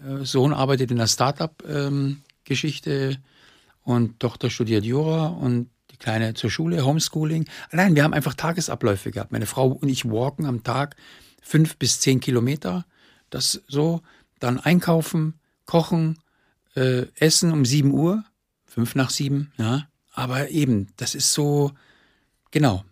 Äh, 0.04 0.24
Sohn 0.24 0.52
arbeitet 0.52 0.90
in 0.90 0.96
der 0.96 1.06
Startup-Geschichte 1.06 2.90
ähm, 2.90 3.16
und 3.82 4.20
Tochter 4.20 4.50
studiert 4.50 4.84
Jura 4.84 5.26
und 5.28 5.70
die 5.90 5.96
Kleine 5.96 6.34
zur 6.34 6.50
Schule, 6.50 6.84
Homeschooling. 6.84 7.46
Nein, 7.72 7.94
wir 7.94 8.04
haben 8.04 8.14
einfach 8.14 8.34
Tagesabläufe 8.34 9.10
gehabt. 9.10 9.32
Meine 9.32 9.46
Frau 9.46 9.68
und 9.68 9.88
ich 9.88 10.08
walken 10.08 10.46
am 10.46 10.62
Tag 10.62 10.96
fünf 11.42 11.76
bis 11.76 12.00
zehn 12.00 12.20
Kilometer. 12.20 12.86
Das 13.28 13.62
so, 13.68 14.02
dann 14.38 14.58
einkaufen, 14.58 15.34
kochen, 15.66 16.18
äh, 16.74 17.06
essen 17.16 17.52
um 17.52 17.64
sieben 17.64 17.92
Uhr, 17.92 18.24
fünf 18.64 18.94
nach 18.94 19.10
sieben, 19.10 19.52
ja. 19.58 19.86
Aber 20.12 20.50
eben, 20.50 20.88
das 20.96 21.14
ist 21.14 21.32
so, 21.32 21.72
genau, 22.50 22.84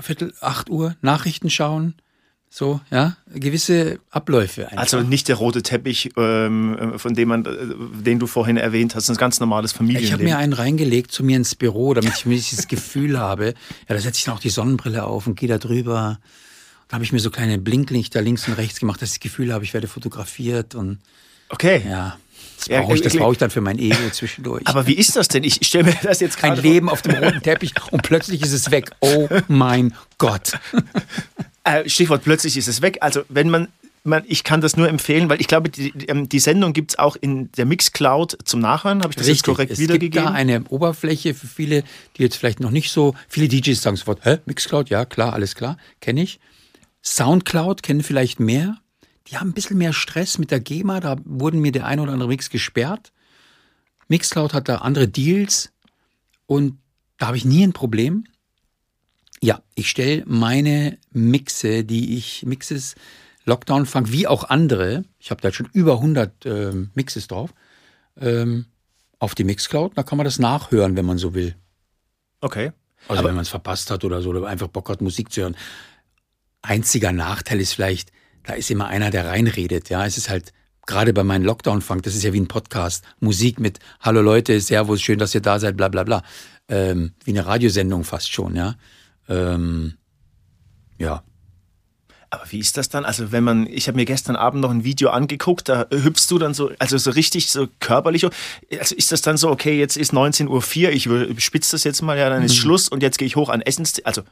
Viertel, 0.00 0.32
acht 0.40 0.70
Uhr, 0.70 0.96
Nachrichten 1.02 1.50
schauen, 1.50 1.94
so, 2.54 2.82
ja, 2.90 3.16
gewisse 3.34 3.98
Abläufe. 4.10 4.64
Einfach. 4.66 4.76
Also 4.76 5.00
nicht 5.00 5.28
der 5.28 5.36
rote 5.36 5.62
Teppich, 5.62 6.10
ähm, 6.18 6.98
von 6.98 7.14
dem 7.14 7.28
man, 7.28 7.46
äh, 7.46 8.02
den 8.02 8.18
du 8.18 8.26
vorhin 8.26 8.58
erwähnt 8.58 8.94
hast, 8.94 9.08
ein 9.08 9.16
ganz 9.16 9.40
normales 9.40 9.72
Familienleben. 9.72 10.06
Ich 10.06 10.12
habe 10.12 10.24
mir 10.24 10.36
einen 10.36 10.52
reingelegt 10.52 11.12
zu 11.12 11.24
mir 11.24 11.38
ins 11.38 11.54
Büro, 11.54 11.94
damit 11.94 12.12
ich 12.14 12.26
mir 12.26 12.34
dieses 12.34 12.68
Gefühl 12.68 13.18
habe. 13.18 13.54
Ja, 13.88 13.94
da 13.94 13.98
setze 13.98 14.18
ich 14.18 14.24
dann 14.24 14.34
auch 14.34 14.40
die 14.40 14.50
Sonnenbrille 14.50 15.04
auf 15.04 15.26
und 15.26 15.38
gehe 15.38 15.48
da 15.48 15.56
drüber. 15.56 16.18
Da 16.88 16.94
habe 16.96 17.04
ich 17.04 17.12
mir 17.12 17.20
so 17.20 17.30
kleine 17.30 17.56
Blinklichter 17.56 18.20
links 18.20 18.46
und 18.46 18.54
rechts 18.58 18.80
gemacht, 18.80 19.00
dass 19.00 19.12
ich 19.12 19.14
das 19.14 19.20
Gefühl 19.20 19.50
habe, 19.54 19.64
ich 19.64 19.72
werde 19.72 19.88
fotografiert 19.88 20.74
und 20.74 20.98
okay. 21.48 21.82
Ja. 21.88 22.18
Das 22.68 22.86
brauche 22.86 22.94
ich, 22.94 23.18
brauch 23.18 23.32
ich 23.32 23.38
dann 23.38 23.50
für 23.50 23.60
mein 23.60 23.78
Ego 23.78 24.10
zwischendurch. 24.10 24.66
Aber 24.66 24.86
wie 24.86 24.94
ist 24.94 25.16
das 25.16 25.28
denn? 25.28 25.44
Ich 25.44 25.58
stelle 25.62 25.84
mir 25.84 25.96
das 26.02 26.20
jetzt 26.20 26.38
gerade 26.38 26.54
Ein 26.54 26.62
Leben 26.62 26.88
auf 26.88 27.02
dem 27.02 27.14
roten 27.14 27.42
Teppich 27.42 27.72
und 27.90 28.02
plötzlich 28.02 28.42
ist 28.42 28.52
es 28.52 28.70
weg. 28.70 28.90
Oh 29.00 29.28
mein 29.48 29.94
Gott. 30.18 30.52
Äh, 31.64 31.88
Stichwort 31.88 32.24
plötzlich 32.24 32.56
ist 32.56 32.66
es 32.66 32.82
weg. 32.82 32.98
Also 33.02 33.22
wenn 33.28 33.48
man 33.48 33.68
ich 34.26 34.42
kann 34.42 34.60
das 34.60 34.76
nur 34.76 34.88
empfehlen, 34.88 35.28
weil 35.28 35.40
ich 35.40 35.46
glaube, 35.46 35.70
die, 35.70 35.92
ähm, 36.08 36.28
die 36.28 36.40
Sendung 36.40 36.72
gibt 36.72 36.90
es 36.90 36.98
auch 36.98 37.14
in 37.14 37.52
der 37.52 37.66
Mixcloud 37.66 38.36
zum 38.44 38.60
Nachhören. 38.60 39.02
Habe 39.02 39.12
ich 39.12 39.16
das 39.16 39.28
Richtig. 39.28 39.36
jetzt 39.36 39.44
korrekt 39.46 39.72
es 39.72 39.78
wiedergegeben? 39.78 40.18
Es 40.18 40.24
gibt 40.24 40.34
da 40.34 40.36
eine 40.36 40.64
Oberfläche 40.70 41.34
für 41.34 41.46
viele, 41.46 41.84
die 42.16 42.22
jetzt 42.22 42.36
vielleicht 42.36 42.58
noch 42.58 42.72
nicht 42.72 42.90
so, 42.90 43.14
viele 43.28 43.46
DJs 43.46 43.80
sagen 43.80 43.96
sofort, 43.96 44.24
hä, 44.24 44.38
Mixcloud, 44.44 44.90
ja, 44.90 45.04
klar, 45.04 45.34
alles 45.34 45.54
klar, 45.54 45.76
kenne 46.00 46.22
ich. 46.22 46.40
Soundcloud 47.04 47.82
kennen 47.82 48.02
vielleicht 48.02 48.40
mehr 48.40 48.76
die 49.28 49.36
haben 49.36 49.50
ein 49.50 49.54
bisschen 49.54 49.78
mehr 49.78 49.92
Stress 49.92 50.38
mit 50.38 50.50
der 50.50 50.60
GEMA, 50.60 51.00
da 51.00 51.16
wurden 51.24 51.60
mir 51.60 51.72
der 51.72 51.86
ein 51.86 52.00
oder 52.00 52.12
andere 52.12 52.28
Mix 52.28 52.50
gesperrt. 52.50 53.12
Mixcloud 54.08 54.52
hat 54.52 54.68
da 54.68 54.76
andere 54.76 55.08
Deals 55.08 55.72
und 56.46 56.78
da 57.18 57.28
habe 57.28 57.36
ich 57.36 57.44
nie 57.44 57.64
ein 57.64 57.72
Problem. 57.72 58.24
Ja, 59.40 59.62
ich 59.74 59.88
stelle 59.88 60.24
meine 60.26 60.98
Mixe, 61.10 61.84
die 61.84 62.16
ich, 62.16 62.44
Mixes, 62.44 62.94
Lockdown 63.44 63.86
Funk, 63.86 64.12
wie 64.12 64.26
auch 64.26 64.44
andere, 64.44 65.04
ich 65.18 65.30
habe 65.30 65.40
da 65.40 65.52
schon 65.52 65.68
über 65.72 65.94
100 65.94 66.46
äh, 66.46 66.72
Mixes 66.94 67.26
drauf, 67.26 67.52
ähm, 68.20 68.66
auf 69.18 69.34
die 69.34 69.44
Mixcloud. 69.44 69.96
Da 69.96 70.02
kann 70.02 70.18
man 70.18 70.24
das 70.24 70.38
nachhören, 70.38 70.96
wenn 70.96 71.06
man 71.06 71.18
so 71.18 71.34
will. 71.34 71.54
Okay. 72.40 72.72
Also 73.08 73.20
Aber 73.20 73.28
wenn 73.28 73.34
man 73.34 73.42
es 73.42 73.48
verpasst 73.48 73.90
hat 73.90 74.04
oder 74.04 74.22
so, 74.22 74.30
oder 74.30 74.46
einfach 74.46 74.68
Bock 74.68 74.88
hat, 74.88 75.00
Musik 75.00 75.32
zu 75.32 75.42
hören. 75.42 75.56
Einziger 76.60 77.12
Nachteil 77.12 77.60
ist 77.60 77.72
vielleicht, 77.74 78.12
da 78.44 78.54
ist 78.54 78.70
immer 78.70 78.88
einer, 78.88 79.10
der 79.10 79.26
reinredet. 79.26 79.88
Ja, 79.88 80.06
es 80.06 80.16
ist 80.16 80.28
halt 80.28 80.52
gerade 80.86 81.12
bei 81.12 81.24
meinem 81.24 81.44
Lockdown-Funk, 81.44 82.02
das 82.02 82.14
ist 82.14 82.24
ja 82.24 82.32
wie 82.32 82.40
ein 82.40 82.48
Podcast. 82.48 83.04
Musik 83.20 83.60
mit 83.60 83.78
Hallo 84.00 84.20
Leute, 84.20 84.60
Servus, 84.60 85.00
schön, 85.00 85.18
dass 85.18 85.34
ihr 85.34 85.40
da 85.40 85.58
seid, 85.58 85.76
bla 85.76 85.88
bla 85.88 86.04
bla. 86.04 86.22
Ähm, 86.68 87.12
wie 87.24 87.32
eine 87.32 87.46
Radiosendung 87.46 88.04
fast 88.04 88.32
schon, 88.32 88.56
ja. 88.56 88.76
Ähm, 89.28 89.94
ja. 90.98 91.22
Aber 92.30 92.50
wie 92.50 92.58
ist 92.58 92.78
das 92.78 92.88
dann? 92.88 93.04
Also 93.04 93.30
wenn 93.30 93.44
man, 93.44 93.66
ich 93.66 93.88
habe 93.88 93.96
mir 93.96 94.06
gestern 94.06 94.36
Abend 94.36 94.62
noch 94.62 94.70
ein 94.70 94.84
Video 94.84 95.10
angeguckt, 95.10 95.68
da 95.68 95.86
hüpfst 95.90 96.28
du 96.30 96.38
dann 96.38 96.54
so, 96.54 96.70
also 96.78 96.96
so 96.96 97.10
richtig 97.10 97.48
so 97.48 97.68
körperlich. 97.78 98.24
Also 98.24 98.94
ist 98.94 99.12
das 99.12 99.20
dann 99.20 99.36
so, 99.36 99.50
okay, 99.50 99.78
jetzt 99.78 99.98
ist 99.98 100.14
19.04 100.14 101.08
Uhr, 101.08 101.28
ich 101.28 101.44
spitze 101.44 101.72
das 101.72 101.84
jetzt 101.84 102.00
mal, 102.00 102.16
ja, 102.16 102.30
dann 102.30 102.42
ist 102.42 102.56
mhm. 102.56 102.60
Schluss 102.60 102.88
und 102.88 103.02
jetzt 103.02 103.18
gehe 103.18 103.26
ich 103.26 103.36
hoch 103.36 103.50
an 103.50 103.60
Essens, 103.60 104.02
also 104.04 104.22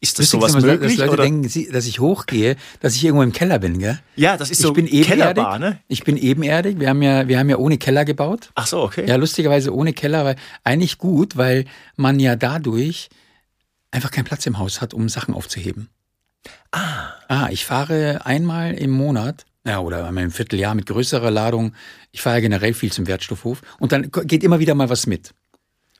Ist 0.00 0.18
das 0.18 0.32
Lustig 0.32 0.50
sowas 0.50 0.62
möglich? 0.62 0.96
Dass 0.96 0.98
Leute 0.98 1.12
oder? 1.12 1.22
denken, 1.24 1.72
dass 1.72 1.86
ich 1.86 2.00
hochgehe, 2.00 2.56
dass 2.80 2.94
ich 2.94 3.04
irgendwo 3.04 3.22
im 3.22 3.32
Keller 3.32 3.58
bin, 3.58 3.78
gell? 3.78 3.98
Ja, 4.16 4.36
das 4.36 4.50
ist 4.50 4.60
so 4.60 4.68
ich 4.68 4.74
bin 4.74 4.86
ebenerdig. 4.86 5.34
Kellerbar, 5.34 5.58
ne? 5.58 5.80
Ich 5.88 6.04
bin 6.04 6.16
ebenerdig. 6.16 6.80
Wir 6.80 6.88
haben 6.88 7.02
ja, 7.02 7.28
wir 7.28 7.38
haben 7.38 7.50
ja 7.50 7.56
ohne 7.56 7.78
Keller 7.78 8.04
gebaut. 8.04 8.50
Ach 8.54 8.66
so, 8.66 8.82
okay. 8.82 9.06
Ja, 9.06 9.16
lustigerweise 9.16 9.74
ohne 9.74 9.92
Keller, 9.92 10.24
weil 10.24 10.36
eigentlich 10.64 10.98
gut, 10.98 11.36
weil 11.36 11.64
man 11.96 12.20
ja 12.20 12.36
dadurch 12.36 13.08
einfach 13.90 14.10
keinen 14.10 14.24
Platz 14.24 14.46
im 14.46 14.58
Haus 14.58 14.80
hat, 14.80 14.94
um 14.94 15.08
Sachen 15.08 15.34
aufzuheben. 15.34 15.88
Ah. 16.72 17.12
Ah, 17.28 17.48
ich 17.50 17.64
fahre 17.64 18.26
einmal 18.26 18.74
im 18.74 18.90
Monat, 18.90 19.44
ja, 19.64 19.78
oder 19.78 20.06
einmal 20.06 20.24
im 20.24 20.30
Vierteljahr 20.30 20.74
mit 20.74 20.86
größerer 20.86 21.30
Ladung. 21.30 21.74
Ich 22.10 22.20
fahre 22.20 22.36
ja 22.36 22.40
generell 22.40 22.74
viel 22.74 22.90
zum 22.90 23.06
Wertstoffhof 23.06 23.62
und 23.78 23.92
dann 23.92 24.10
geht 24.10 24.42
immer 24.42 24.58
wieder 24.58 24.74
mal 24.74 24.90
was 24.90 25.06
mit. 25.06 25.30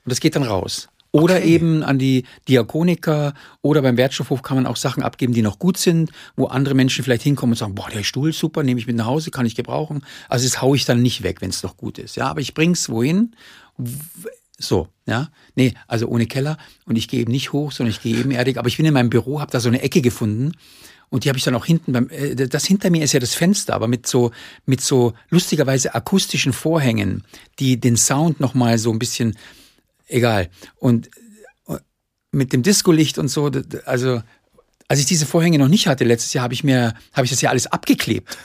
Und 0.05 0.11
das 0.11 0.19
geht 0.19 0.35
dann 0.35 0.43
raus. 0.43 0.89
Oder 1.13 1.37
Okay. 1.37 1.49
eben 1.49 1.83
an 1.83 1.99
die 1.99 2.25
Diakoniker 2.49 3.35
oder 3.61 3.83
beim 3.83 3.99
Wertstoffhof 3.99 4.43
kann 4.43 4.57
man 4.57 4.67
auch 4.67 4.77
Sachen 4.77 5.03
abgeben, 5.03 5.35
die 5.35 5.43
noch 5.43 5.59
gut 5.59 5.77
sind, 5.77 6.11
wo 6.37 6.47
andere 6.47 6.75
Menschen 6.75 7.05
vielleicht 7.05 7.23
hinkommen 7.23 7.53
und 7.53 7.59
sagen, 7.59 7.75
boah, 7.75 7.91
der 7.91 8.03
Stuhl 8.03 8.31
ist 8.31 8.39
super, 8.39 8.63
nehme 8.63 8.81
ich 8.81 8.87
mit 8.87 8.97
nach 8.97 9.07
Hause, 9.07 9.31
kann 9.31 9.45
ich 9.45 9.55
gebrauchen. 9.55 10.03
Also 10.31 10.47
das 10.47 10.63
haue 10.63 10.75
ich 10.77 10.87
dann 10.87 11.03
nicht 11.03 11.23
weg, 11.23 11.43
wenn 11.43 11.51
es 11.51 11.63
noch 11.63 11.77
gut 11.77 11.99
ist. 11.99 12.17
Ja, 12.17 12.29
aber 12.29 12.41
ich 12.41 12.55
bring's 12.55 12.89
wohin. 12.89 13.35
So, 14.59 14.89
ja. 15.07 15.29
Nee, 15.55 15.75
also 15.87 16.07
ohne 16.07 16.27
Keller. 16.27 16.57
Und 16.87 16.97
ich 16.97 17.09
gehe 17.09 17.21
eben 17.21 17.33
nicht 17.33 17.53
hoch, 17.53 17.73
sondern 17.73 17.91
ich 17.91 18.01
gehe 18.01 18.17
ebenerdig. 18.17 18.57
Aber 18.57 18.69
ich 18.69 18.77
bin 18.79 18.87
in 18.87 18.95
meinem 18.95 19.11
Büro, 19.11 19.41
habe 19.41 19.51
da 19.51 19.61
so 19.61 19.69
eine 19.69 19.83
Ecke 19.83 20.01
gefunden. 20.01 20.53
Und 21.11 21.25
die 21.25 21.29
habe 21.29 21.37
ich 21.37 21.45
dann 21.45 21.55
auch 21.55 21.67
hinten 21.67 21.93
beim, 21.93 22.09
äh, 22.09 22.35
das 22.35 22.65
hinter 22.65 22.89
mir 22.89 23.05
ist 23.05 23.13
ja 23.13 23.21
das 23.21 23.35
Fenster, 23.35 23.75
aber 23.75 23.87
mit 23.87 24.07
so, 24.07 24.31
mit 24.65 24.81
so 24.81 25.13
lustigerweise 25.29 25.95
akustischen 25.95 26.55
Vorhängen, 26.55 27.25
die 27.59 27.79
den 27.79 27.99
Sound 27.99 28.41
nochmal 28.41 28.79
so 28.79 28.91
ein 28.91 28.99
bisschen, 28.99 29.37
egal. 30.13 30.49
Und 30.77 31.09
äh, 31.69 31.79
mit 32.31 32.53
dem 32.53 32.63
Discolicht 32.63 33.19
und 33.19 33.29
so, 33.29 33.51
also 33.85 34.23
als 34.89 35.01
ich 35.01 35.07
diese 35.07 35.25
Vorhänge 35.25 35.59
noch 35.59 35.69
nicht 35.69 35.87
hatte 35.87 36.05
letztes 36.05 36.35
Jahr, 36.35 36.45
habe 36.45 36.55
ich 36.55 36.65
mir, 36.65 36.95
habe 37.15 37.25
ich 37.25 37.31
das 37.31 37.41
ja 37.41 37.49
alles 37.49 37.67
abgeklebt. 37.67 38.37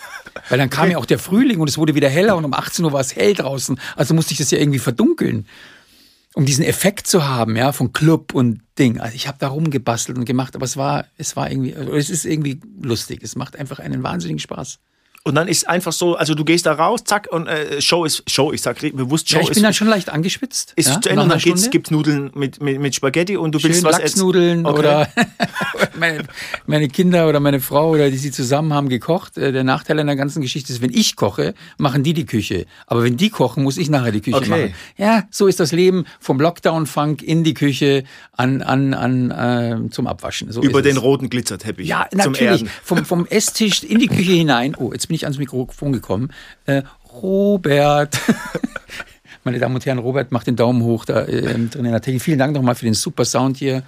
Weil 0.49 0.57
dann 0.57 0.69
kam 0.69 0.89
ja 0.89 0.97
auch 0.97 1.05
der 1.05 1.19
Frühling 1.19 1.59
und 1.59 1.67
es 1.67 1.77
wurde 1.77 1.93
wieder 1.93 2.09
heller 2.09 2.37
und 2.37 2.45
um 2.45 2.53
18 2.53 2.85
Uhr 2.85 2.93
war 2.93 3.01
es 3.01 3.15
hell 3.15 3.33
draußen. 3.33 3.79
Also 3.95 4.13
musste 4.13 4.31
ich 4.31 4.37
das 4.37 4.51
ja 4.51 4.57
irgendwie 4.57 4.79
verdunkeln. 4.79 5.45
Um 6.35 6.45
diesen 6.45 6.63
Effekt 6.63 7.07
zu 7.07 7.27
haben, 7.27 7.55
ja, 7.55 7.71
von 7.71 7.91
Club 7.93 8.33
und 8.33 8.61
Ding. 8.77 8.99
Also 8.99 9.15
ich 9.15 9.27
habe 9.27 9.39
da 9.39 9.47
rumgebastelt 9.47 10.17
und 10.17 10.25
gemacht, 10.25 10.55
aber 10.55 10.65
es 10.65 10.77
war, 10.77 11.05
es 11.17 11.35
war 11.35 11.49
irgendwie, 11.49 11.75
also 11.75 11.91
es 11.93 12.09
ist 12.09 12.25
irgendwie 12.25 12.61
lustig. 12.81 13.23
Es 13.23 13.35
macht 13.35 13.57
einfach 13.57 13.79
einen 13.79 14.03
wahnsinnigen 14.03 14.39
Spaß. 14.39 14.79
Und 15.27 15.35
dann 15.35 15.47
ist 15.47 15.67
einfach 15.67 15.91
so, 15.91 16.15
also 16.15 16.33
du 16.35 16.43
gehst 16.45 16.65
da 16.65 16.73
raus, 16.73 17.01
zack, 17.05 17.27
und 17.31 17.47
äh, 17.47 17.81
Show 17.81 18.05
ist, 18.05 18.23
Show, 18.29 18.51
ich 18.53 18.61
sag 18.61 18.79
bewusst 18.79 19.29
Show 19.29 19.37
Ja, 19.37 19.41
ich 19.43 19.49
ist, 19.49 19.55
bin 19.55 19.63
dann 19.63 19.73
schon 19.73 19.87
leicht 19.87 20.09
angeschwitzt. 20.09 20.73
ist 20.75 20.87
ja, 20.89 21.01
zu 21.01 21.09
Ende 21.09 21.23
und 21.23 21.29
dann 21.29 21.39
Stunde. 21.39 21.69
gibt's 21.69 21.91
Nudeln 21.91 22.31
mit, 22.33 22.61
mit, 22.61 22.79
mit 22.79 22.95
Spaghetti 22.95 23.35
und 23.37 23.53
du 23.53 23.61
willst 23.61 23.83
was 23.83 23.99
essen. 23.99 24.19
Lachsnudeln 24.19 24.65
Okay. 24.65 24.79
oder 24.79 25.09
meine, 25.99 26.23
meine 26.65 26.87
Kinder 26.87 27.27
oder 27.27 27.39
meine 27.39 27.59
Frau 27.59 27.89
oder 27.91 28.09
die 28.09 28.17
sie 28.17 28.31
zusammen 28.31 28.73
haben 28.73 28.89
gekocht. 28.89 29.37
Äh, 29.37 29.51
Der 29.51 29.63
Nachteil 29.63 29.99
an 29.99 30.07
der 30.07 30.15
ganzen 30.15 30.41
Geschichte 30.41 30.71
ist, 30.71 30.81
wenn 30.81 30.93
ich 30.93 31.15
koche, 31.15 31.53
machen 31.77 32.03
die 32.03 32.13
die 32.13 32.25
Küche. 32.25 32.65
Aber 32.85 33.03
wenn 33.03 33.17
die 33.17 33.29
kochen, 33.29 33.63
muss 33.63 33.77
ich 33.77 33.89
nachher 33.89 34.11
die 34.11 34.21
Küche 34.21 34.37
Okay. 34.37 34.49
machen. 34.49 34.73
Ja, 34.97 35.23
so 35.31 35.47
ist 35.47 35.59
das 35.59 35.71
Leben 35.71 36.05
vom 36.19 36.39
Lockdown-Funk 36.39 37.21
in 37.21 37.43
die 37.43 37.53
Küche 37.53 38.03
an, 38.33 38.61
an, 38.61 38.93
an 38.93 39.31
äh, 39.87 39.89
zum 39.89 40.07
Abwaschen. 40.07 40.51
So 40.51 40.61
Über 40.61 40.79
ist 40.79 40.85
den 40.85 40.97
es. 40.97 41.03
roten 41.03 41.29
Glitzerteppich 41.29 41.87
Ja, 41.87 42.07
zum 42.09 42.31
natürlich. 42.31 42.65
Vom, 42.83 43.03
vom 43.05 43.25
Esstisch 43.25 43.83
in 43.83 43.99
die 43.99 44.07
Küche 44.07 44.31
hinein. 44.31 44.75
Oh, 44.77 44.91
jetzt 44.93 45.07
bin 45.07 45.15
ich 45.17 45.23
ans 45.25 45.37
Mikrofon 45.37 45.91
gekommen. 45.91 46.31
Äh, 46.65 46.83
Robert. 47.21 48.17
Meine 49.43 49.59
Damen 49.59 49.75
und 49.75 49.85
Herren, 49.85 49.99
Robert 49.99 50.31
macht 50.31 50.47
den 50.47 50.55
Daumen 50.55 50.83
hoch 50.83 51.05
da 51.05 51.23
äh, 51.25 51.41
drin 51.41 51.69
in 51.73 51.91
der 51.91 52.01
Technik. 52.01 52.21
Vielen 52.21 52.39
Dank 52.39 52.53
nochmal 52.53 52.75
für 52.75 52.85
den 52.85 52.93
super 52.93 53.25
Sound 53.25 53.57
hier. 53.57 53.83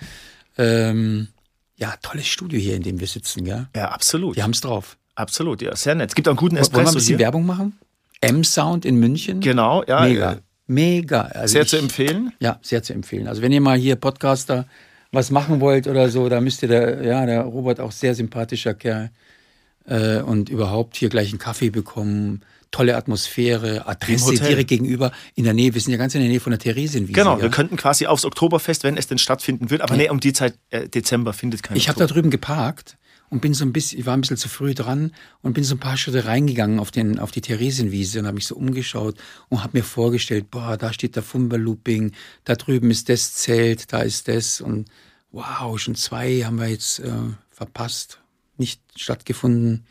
Ähm, 0.58 1.28
ja, 1.76 1.94
tolles 2.02 2.28
Studio 2.28 2.60
hier, 2.60 2.76
in 2.76 2.84
dem 2.84 3.00
wir 3.00 3.08
sitzen, 3.08 3.44
gell? 3.46 3.68
Ja, 3.76 3.90
absolut. 3.90 4.36
Die 4.38 4.44
haben's 4.44 4.62
drauf. 4.62 4.98
Absolut, 5.16 5.62
ja, 5.62 5.76
sehr 5.76 5.96
nett. 5.96 6.10
Es 6.10 6.16
gibt 6.16 6.28
auch 6.28 6.32
einen 6.32 6.38
guten 6.38 6.56
Wollen 6.56 6.66
wir 6.72 6.78
ein 6.78 6.82
Espresso 6.82 6.94
bisschen 6.96 7.18
hier. 7.18 7.20
Werbung 7.20 7.46
machen? 7.46 7.78
M-Sound 8.22 8.86
in 8.86 8.96
München. 8.98 9.40
Genau, 9.42 9.84
ja. 9.86 10.02
Mega. 10.02 10.32
äh, 10.34 10.38
Mega. 10.68 11.22
Also 11.24 11.54
Sehr 11.54 11.64
ich, 11.64 11.70
zu 11.70 11.78
empfehlen. 11.78 12.32
Ja, 12.40 12.60
sehr 12.62 12.84
zu 12.84 12.94
empfehlen. 12.94 13.28
Also 13.28 13.42
wenn 13.42 13.52
ihr 13.52 13.60
mal 13.60 13.78
hier 13.78 13.96
Podcaster 13.96 14.68
was 15.12 15.32
machen 15.32 15.60
wollt 15.62 15.88
oder 15.88 16.10
so, 16.10 16.30
da 16.30 16.40
müsst 16.40 16.62
ihr 16.62 16.70
der, 16.70 17.02
ja, 17.04 17.26
der 17.26 17.42
Robert 17.42 17.80
auch 17.80 17.92
sehr 17.92 18.14
sympathischer 18.14 18.76
Kerl 18.76 19.10
äh, 19.90 20.22
und 20.22 20.50
überhaupt 20.50 20.96
hier 20.96 21.10
gleich 21.10 21.30
einen 21.30 21.40
Kaffee 21.40 21.70
bekommen. 21.70 22.42
Tolle 22.72 22.96
Atmosphäre, 22.96 23.88
Adresse 23.88 24.36
direkt 24.36 24.70
gegenüber 24.70 25.12
in 25.34 25.44
der 25.44 25.54
Nähe. 25.54 25.74
Wir 25.74 25.82
sind 25.82 25.92
ja 25.92 25.98
ganz 25.98 26.14
in 26.14 26.22
der 26.22 26.30
Nähe 26.30 26.40
von 26.40 26.52
der 26.52 26.60
Theresienwiese. 26.60 27.14
Genau, 27.14 27.38
ja. 27.38 27.42
wir 27.42 27.50
könnten 27.50 27.78
quasi 27.78 28.06
aufs 28.06 28.26
Oktoberfest, 28.26 28.84
wenn 28.84 28.96
es 28.96 29.08
denn 29.08 29.18
stattfinden 29.18 29.72
wird. 29.72 29.82
Aber 29.82 29.98
nee, 29.98 30.08
um 30.10 30.20
die 30.20 30.34
Zeit, 30.34 30.54
äh, 30.70 30.88
Dezember 30.88 31.34
findet 31.34 31.64
kein 31.64 31.76
Ich 31.76 31.90
habe 31.90 31.98
da 31.98 32.06
drüben 32.06 32.30
geparkt 32.30 32.98
und 33.30 33.42
bin 33.42 33.56
so 33.56 33.66
ein 33.66 33.74
bisschen, 33.74 34.00
ich 34.00 34.06
war 34.06 34.16
ein 34.16 34.22
bisschen 34.22 34.38
zu 34.38 34.50
früh 34.50 34.76
dran 34.76 35.12
und 35.42 35.54
bin 35.54 35.64
so 35.64 35.76
ein 35.76 35.80
paar 35.80 35.98
Schritte 35.98 36.26
reingegangen 36.26 36.80
auf, 36.80 36.92
den, 36.92 37.18
auf 37.18 37.32
die 37.32 37.42
Theresienwiese 37.42 38.20
und 38.20 38.28
habe 38.28 38.36
mich 38.36 38.46
so 38.46 38.56
umgeschaut 38.56 39.16
und 39.50 39.64
habe 39.64 39.78
mir 39.78 39.84
vorgestellt, 39.84 40.52
boah, 40.52 40.78
da 40.78 40.94
steht 40.94 41.16
der 41.16 41.24
Fumba-Looping, 41.24 42.12
da 42.44 42.56
drüben 42.56 42.92
ist 42.92 43.10
das 43.10 43.34
Zelt, 43.34 43.92
da 43.94 44.02
ist 44.02 44.28
das 44.28 44.62
und 44.62 44.88
wow, 45.32 45.80
schon 45.80 45.96
zwei 45.96 46.42
haben 46.42 46.60
wir 46.60 46.68
jetzt 46.68 47.00
äh, 47.00 47.12
verpasst, 47.52 48.20
nicht 48.60 48.82
stattgefunden. 48.96 49.86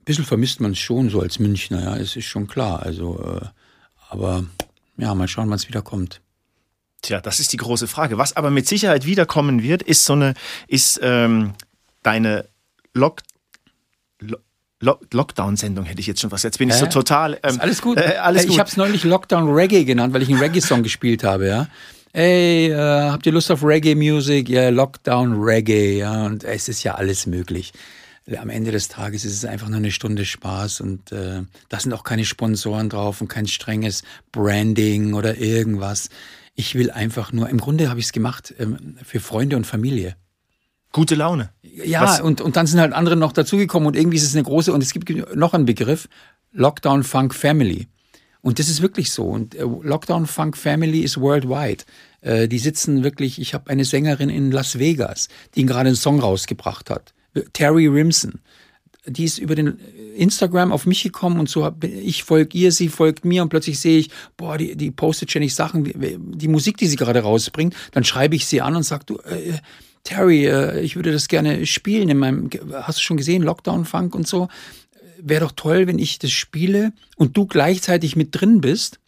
Ein 0.00 0.04
bisschen 0.04 0.24
vermisst 0.24 0.60
man 0.60 0.72
es 0.72 0.78
schon 0.78 1.10
so 1.10 1.20
als 1.20 1.38
Münchner, 1.38 1.82
ja, 1.82 1.96
es 1.96 2.16
ist 2.16 2.24
schon 2.26 2.46
klar. 2.46 2.82
Also, 2.82 3.40
äh, 3.42 3.46
aber 4.08 4.44
ja, 4.96 5.14
mal 5.14 5.28
schauen, 5.28 5.48
wann 5.48 5.56
es 5.56 5.68
wieder 5.68 5.82
kommt. 5.82 6.20
Tja, 7.02 7.20
das 7.20 7.40
ist 7.40 7.52
die 7.52 7.56
große 7.56 7.86
Frage. 7.86 8.18
Was 8.18 8.36
aber 8.36 8.50
mit 8.50 8.66
Sicherheit 8.68 9.06
wiederkommen 9.06 9.62
wird, 9.62 9.82
ist 9.82 10.04
so 10.04 10.12
eine, 10.14 10.34
ist 10.68 11.00
ähm, 11.02 11.54
deine 12.02 12.46
Lock, 12.92 13.22
Lo- 14.20 14.38
Lo 14.80 14.98
Lockdown-Sendung, 15.12 15.84
hätte 15.84 16.00
ich 16.00 16.06
jetzt 16.06 16.20
schon 16.20 16.30
was. 16.30 16.42
Jetzt 16.42 16.58
bin 16.58 16.68
ich 16.68 16.74
so 16.74 16.86
total. 16.86 17.38
Ähm, 17.42 17.60
alles 17.60 17.80
gut. 17.80 17.98
Äh, 17.98 18.16
alles 18.20 18.44
Äh. 18.44 18.48
Ich 18.48 18.58
habe 18.58 18.68
es 18.68 18.76
neulich 18.76 19.04
Lockdown 19.04 19.48
Reggae 19.50 19.84
genannt, 19.84 20.12
weil 20.12 20.22
ich 20.22 20.28
einen 20.28 20.38
Reggae-Song 20.40 20.82
gespielt 20.82 21.22
habe, 21.24 21.46
ja. 21.46 21.68
Ey, 22.12 22.70
äh, 22.70 22.74
habt 22.76 23.24
ihr 23.26 23.32
Lust 23.32 23.50
auf 23.52 23.62
Reggae-Music? 23.62 24.48
Ja, 24.48 24.68
Lockdown 24.70 25.40
Reggae, 25.40 25.98
ja. 25.98 26.26
Und 26.26 26.42
es 26.42 26.68
ist 26.68 26.82
ja 26.82 26.96
alles 26.96 27.26
möglich. 27.26 27.72
Am 28.36 28.50
Ende 28.50 28.72
des 28.72 28.88
Tages 28.88 29.24
ist 29.24 29.34
es 29.34 29.44
einfach 29.44 29.68
nur 29.68 29.78
eine 29.78 29.90
Stunde 29.90 30.24
Spaß 30.24 30.82
und 30.82 31.10
äh, 31.10 31.42
da 31.68 31.80
sind 31.80 31.92
auch 31.92 32.04
keine 32.04 32.24
Sponsoren 32.24 32.88
drauf 32.88 33.20
und 33.20 33.28
kein 33.28 33.46
strenges 33.46 34.02
Branding 34.30 35.14
oder 35.14 35.38
irgendwas. 35.38 36.10
Ich 36.54 36.74
will 36.74 36.90
einfach 36.90 37.32
nur, 37.32 37.48
im 37.48 37.58
Grunde 37.58 37.88
habe 37.88 37.98
ich 37.98 38.06
es 38.06 38.12
gemacht 38.12 38.54
ähm, 38.58 38.96
für 39.04 39.18
Freunde 39.18 39.56
und 39.56 39.66
Familie. 39.66 40.16
Gute 40.92 41.14
Laune. 41.14 41.50
Ja, 41.62 42.02
Was- 42.02 42.20
und, 42.20 42.40
und 42.40 42.56
dann 42.56 42.66
sind 42.66 42.80
halt 42.80 42.92
andere 42.92 43.16
noch 43.16 43.32
dazugekommen 43.32 43.86
und 43.86 43.96
irgendwie 43.96 44.16
ist 44.16 44.24
es 44.24 44.34
eine 44.34 44.44
große, 44.44 44.72
und 44.72 44.82
es 44.82 44.92
gibt 44.92 45.10
noch 45.34 45.54
einen 45.54 45.64
Begriff, 45.64 46.08
Lockdown 46.52 47.02
Funk 47.04 47.34
Family. 47.34 47.88
Und 48.42 48.58
das 48.58 48.68
ist 48.68 48.80
wirklich 48.80 49.12
so. 49.12 49.24
Und 49.24 49.54
äh, 49.54 49.60
Lockdown 49.62 50.26
Funk 50.26 50.56
Family 50.56 51.00
ist 51.00 51.20
worldwide. 51.20 51.84
Äh, 52.22 52.48
die 52.48 52.58
sitzen 52.58 53.04
wirklich, 53.04 53.40
ich 53.40 53.54
habe 53.54 53.70
eine 53.70 53.84
Sängerin 53.84 54.30
in 54.30 54.50
Las 54.50 54.78
Vegas, 54.78 55.28
die 55.54 55.66
gerade 55.66 55.88
einen 55.88 55.96
Song 55.96 56.20
rausgebracht 56.20 56.90
hat. 56.90 57.12
Terry 57.52 57.86
Rimson. 57.86 58.40
Die 59.06 59.24
ist 59.24 59.38
über 59.38 59.54
den 59.54 59.78
Instagram 60.16 60.72
auf 60.72 60.84
mich 60.84 61.02
gekommen 61.02 61.40
und 61.40 61.48
so 61.48 61.64
hab, 61.64 61.82
ich 61.84 62.22
folge 62.24 62.56
ihr, 62.58 62.70
sie 62.70 62.88
folgt 62.88 63.24
mir 63.24 63.42
und 63.42 63.48
plötzlich 63.48 63.78
sehe 63.78 63.98
ich, 63.98 64.10
boah, 64.36 64.58
die, 64.58 64.76
die 64.76 64.90
postet 64.90 65.30
ständig 65.30 65.54
Sachen, 65.54 65.86
wie- 65.86 66.18
die 66.18 66.48
Musik, 66.48 66.76
die 66.76 66.86
sie 66.86 66.96
gerade 66.96 67.20
rausbringt. 67.20 67.74
Dann 67.92 68.04
schreibe 68.04 68.36
ich 68.36 68.44
sie 68.46 68.60
an 68.60 68.76
und 68.76 68.82
sag, 68.82 69.06
du, 69.06 69.16
äh, 69.18 69.54
Terry, 70.04 70.46
äh, 70.46 70.80
ich 70.80 70.96
würde 70.96 71.12
das 71.12 71.28
gerne 71.28 71.64
spielen 71.66 72.08
in 72.10 72.18
meinem, 72.18 72.50
hast 72.72 72.98
du 72.98 73.02
schon 73.02 73.16
gesehen, 73.16 73.42
Lockdown 73.42 73.84
Funk 73.86 74.14
und 74.14 74.26
so. 74.26 74.48
Wäre 75.22 75.44
doch 75.44 75.52
toll, 75.52 75.86
wenn 75.86 75.98
ich 75.98 76.18
das 76.18 76.30
spiele 76.30 76.92
und 77.16 77.36
du 77.36 77.46
gleichzeitig 77.46 78.16
mit 78.16 78.28
drin 78.32 78.60
bist 78.60 79.00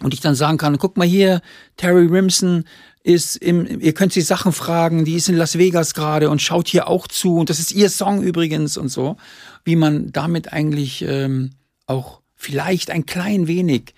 und 0.00 0.14
ich 0.14 0.20
dann 0.20 0.34
sagen 0.34 0.58
kann, 0.58 0.78
guck 0.78 0.96
mal 0.96 1.06
hier, 1.06 1.40
Terry 1.76 2.06
Rimson 2.06 2.64
ist 3.02 3.36
im, 3.36 3.80
ihr 3.80 3.94
könnt 3.94 4.12
sie 4.12 4.20
Sachen 4.20 4.52
fragen, 4.52 5.04
die 5.04 5.14
ist 5.14 5.28
in 5.28 5.36
Las 5.36 5.56
Vegas 5.58 5.94
gerade 5.94 6.30
und 6.30 6.42
schaut 6.42 6.68
hier 6.68 6.88
auch 6.88 7.06
zu 7.06 7.36
und 7.36 7.50
das 7.50 7.58
ist 7.58 7.72
ihr 7.72 7.90
Song 7.90 8.22
übrigens 8.22 8.76
und 8.76 8.88
so, 8.88 9.16
wie 9.64 9.76
man 9.76 10.12
damit 10.12 10.52
eigentlich 10.52 11.02
ähm, 11.02 11.52
auch 11.86 12.20
vielleicht 12.34 12.90
ein 12.90 13.06
klein 13.06 13.46
wenig 13.46 13.94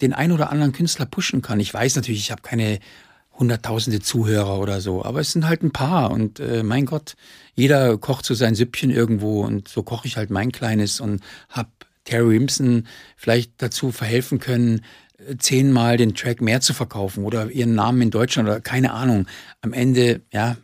den 0.00 0.12
ein 0.12 0.32
oder 0.32 0.50
anderen 0.50 0.72
Künstler 0.72 1.06
pushen 1.06 1.42
kann. 1.42 1.60
Ich 1.60 1.72
weiß 1.72 1.96
natürlich, 1.96 2.20
ich 2.20 2.30
habe 2.30 2.42
keine 2.42 2.78
hunderttausende 3.42 4.00
Zuhörer 4.00 4.58
oder 4.58 4.80
so, 4.80 5.04
aber 5.04 5.20
es 5.20 5.32
sind 5.32 5.48
halt 5.48 5.62
ein 5.62 5.72
paar 5.72 6.10
und 6.10 6.40
äh, 6.40 6.62
mein 6.62 6.86
Gott, 6.86 7.14
jeder 7.54 7.98
kocht 7.98 8.24
so 8.24 8.34
sein 8.34 8.54
Süppchen 8.54 8.90
irgendwo 8.90 9.42
und 9.42 9.68
so 9.68 9.82
koche 9.82 10.06
ich 10.06 10.16
halt 10.16 10.30
mein 10.30 10.52
kleines 10.52 11.00
und 11.00 11.20
hab 11.50 11.68
Terry 12.04 12.36
Rimson 12.36 12.86
vielleicht 13.16 13.52
dazu 13.58 13.92
verhelfen 13.92 14.38
können, 14.38 14.82
äh, 15.18 15.36
zehnmal 15.36 15.96
den 15.96 16.14
Track 16.14 16.40
mehr 16.40 16.60
zu 16.60 16.72
verkaufen 16.72 17.24
oder 17.24 17.50
ihren 17.50 17.74
Namen 17.74 18.00
in 18.02 18.10
Deutschland 18.10 18.48
oder 18.48 18.60
keine 18.60 18.92
Ahnung. 18.92 19.26
Am 19.60 19.72
Ende, 19.72 20.22
ja, 20.32 20.56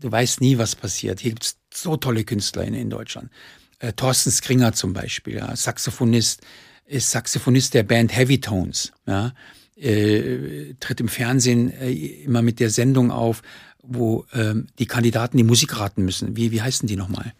du 0.00 0.12
weißt 0.12 0.40
nie, 0.40 0.58
was 0.58 0.76
passiert. 0.76 1.20
Hier 1.20 1.32
gibt's 1.32 1.56
so 1.72 1.96
tolle 1.96 2.24
Künstler 2.24 2.64
in, 2.64 2.74
in 2.74 2.90
Deutschland. 2.90 3.30
Äh, 3.78 3.92
Thorsten 3.94 4.30
Skringer 4.30 4.72
zum 4.72 4.92
Beispiel, 4.92 5.36
ja, 5.36 5.56
Saxophonist, 5.56 6.42
ist 6.84 7.10
Saxophonist 7.10 7.74
der 7.74 7.82
Band 7.82 8.14
Heavy 8.16 8.40
Tones, 8.40 8.92
ja, 9.06 9.32
äh, 9.76 10.74
tritt 10.80 11.00
im 11.00 11.08
Fernsehen 11.08 11.70
äh, 11.70 11.90
immer 11.90 12.42
mit 12.42 12.60
der 12.60 12.70
Sendung 12.70 13.10
auf, 13.10 13.42
wo 13.82 14.24
ähm, 14.32 14.66
die 14.78 14.86
Kandidaten 14.86 15.36
die 15.36 15.44
Musik 15.44 15.78
raten 15.78 16.04
müssen. 16.04 16.36
Wie, 16.36 16.50
wie 16.50 16.62
heißen 16.62 16.88
die 16.88 16.96
nochmal? 16.96 17.32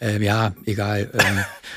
Ähm, 0.00 0.22
ja, 0.22 0.54
egal. 0.64 1.10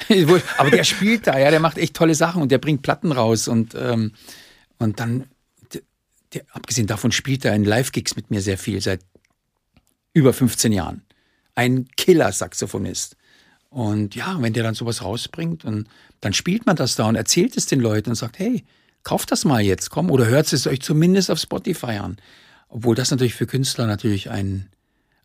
Ähm, 0.09 0.41
aber 0.57 0.71
der 0.71 0.83
spielt 0.83 1.27
da, 1.27 1.37
ja, 1.37 1.51
der 1.51 1.59
macht 1.59 1.77
echt 1.77 1.95
tolle 1.95 2.15
Sachen 2.15 2.41
und 2.41 2.51
der 2.51 2.57
bringt 2.57 2.81
Platten 2.81 3.11
raus 3.11 3.47
und, 3.47 3.75
ähm, 3.75 4.13
und 4.77 4.99
dann, 4.99 5.25
der, 5.73 5.81
der, 6.33 6.43
abgesehen 6.51 6.87
davon 6.87 7.11
spielt 7.11 7.45
er 7.45 7.55
in 7.55 7.63
Live-Gigs 7.63 8.15
mit 8.15 8.31
mir 8.31 8.41
sehr 8.41 8.57
viel, 8.57 8.81
seit 8.81 9.01
über 10.13 10.33
15 10.33 10.71
Jahren. 10.71 11.03
Ein 11.55 11.87
Killer-Saxophonist. 11.97 13.15
Und 13.69 14.15
ja, 14.15 14.37
wenn 14.41 14.53
der 14.53 14.63
dann 14.63 14.73
sowas 14.73 15.03
rausbringt, 15.03 15.63
und 15.63 15.87
dann 16.21 16.33
spielt 16.33 16.65
man 16.65 16.75
das 16.75 16.95
da 16.95 17.07
und 17.07 17.15
erzählt 17.15 17.55
es 17.55 17.67
den 17.67 17.79
Leuten 17.79 18.09
und 18.09 18.15
sagt, 18.15 18.39
hey, 18.39 18.63
kauft 19.03 19.31
das 19.31 19.45
mal 19.45 19.62
jetzt, 19.62 19.89
komm, 19.89 20.12
oder 20.12 20.25
hört 20.27 20.51
es 20.51 20.67
euch 20.67 20.81
zumindest 20.81 21.31
auf 21.31 21.39
Spotify 21.39 21.97
an. 21.97 22.17
Obwohl 22.67 22.95
das 22.95 23.12
natürlich 23.12 23.35
für 23.35 23.47
Künstler 23.47 23.88
natürlich 23.88 24.29
ein, 24.29 24.69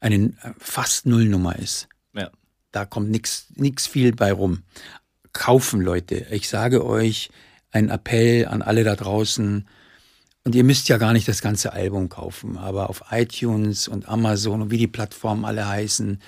eine 0.01 0.33
fast 0.59 1.07
Nullnummer 1.07 1.57
ist. 1.57 1.89
Ja. 2.15 2.31
Da 2.73 2.85
kommt 2.85 3.11
nichts 3.11 3.47
nix 3.55 3.87
viel 3.87 4.13
bei 4.15 4.33
rum. 4.33 4.63
Kaufen, 5.33 5.81
Leute. 5.81 6.27
Ich 6.31 6.49
sage 6.49 6.85
euch, 6.85 7.31
ein 7.71 7.91
Appell 7.91 8.47
an 8.47 8.63
alle 8.63 8.85
da 8.85 8.97
draußen. 8.97 9.69
Und 10.45 10.55
ihr 10.55 10.65
müsst 10.65 10.89
ja 10.89 10.99
gar 10.99 11.13
nicht 11.13 11.27
das 11.27 11.43
ganze 11.43 11.73
Album 11.73 12.09
kaufen, 12.09 12.59
aber 12.59 12.91
auf 12.91 13.05
iTunes 13.11 13.89
und 13.89 14.09
Amazon 14.09 14.63
und 14.63 14.71
wie 14.71 14.79
die 14.79 14.87
Plattformen 14.87 15.45
alle 15.45 15.67
heißen, 15.67 16.21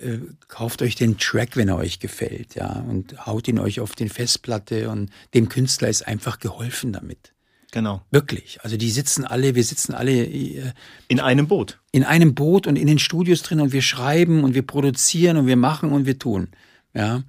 äh, 0.00 0.20
kauft 0.48 0.82
euch 0.82 0.94
den 0.94 1.18
Track, 1.18 1.56
wenn 1.56 1.68
er 1.68 1.76
euch 1.76 2.00
gefällt, 2.00 2.54
ja, 2.54 2.84
und 2.88 3.26
haut 3.26 3.48
ihn 3.48 3.58
euch 3.58 3.80
auf 3.80 3.94
den 3.94 4.08
Festplatte 4.08 4.90
und 4.90 5.10
dem 5.34 5.48
Künstler 5.48 5.88
ist 5.88 6.06
einfach 6.06 6.38
geholfen 6.38 6.92
damit. 6.92 7.32
Genau. 7.72 8.02
Wirklich. 8.10 8.58
Also 8.62 8.76
die 8.76 8.90
sitzen 8.90 9.24
alle, 9.24 9.54
wir 9.54 9.62
sitzen 9.64 9.94
alle 9.94 10.24
äh, 10.24 10.72
in 11.08 11.20
einem 11.20 11.46
Boot. 11.46 11.78
In 11.92 12.04
einem 12.04 12.34
Boot 12.34 12.66
und 12.66 12.76
in 12.76 12.86
den 12.86 12.98
Studios 12.98 13.42
drin 13.42 13.60
und 13.60 13.72
wir 13.72 13.82
schreiben 13.82 14.42
und 14.44 14.54
wir 14.54 14.62
produzieren 14.62 15.36
und 15.36 15.46
wir 15.46 15.56
machen 15.56 15.92
und 15.92 16.06
wir 16.06 16.18
tun. 16.18 16.48
Ja. 16.94 17.22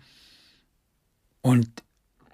Und 1.42 1.68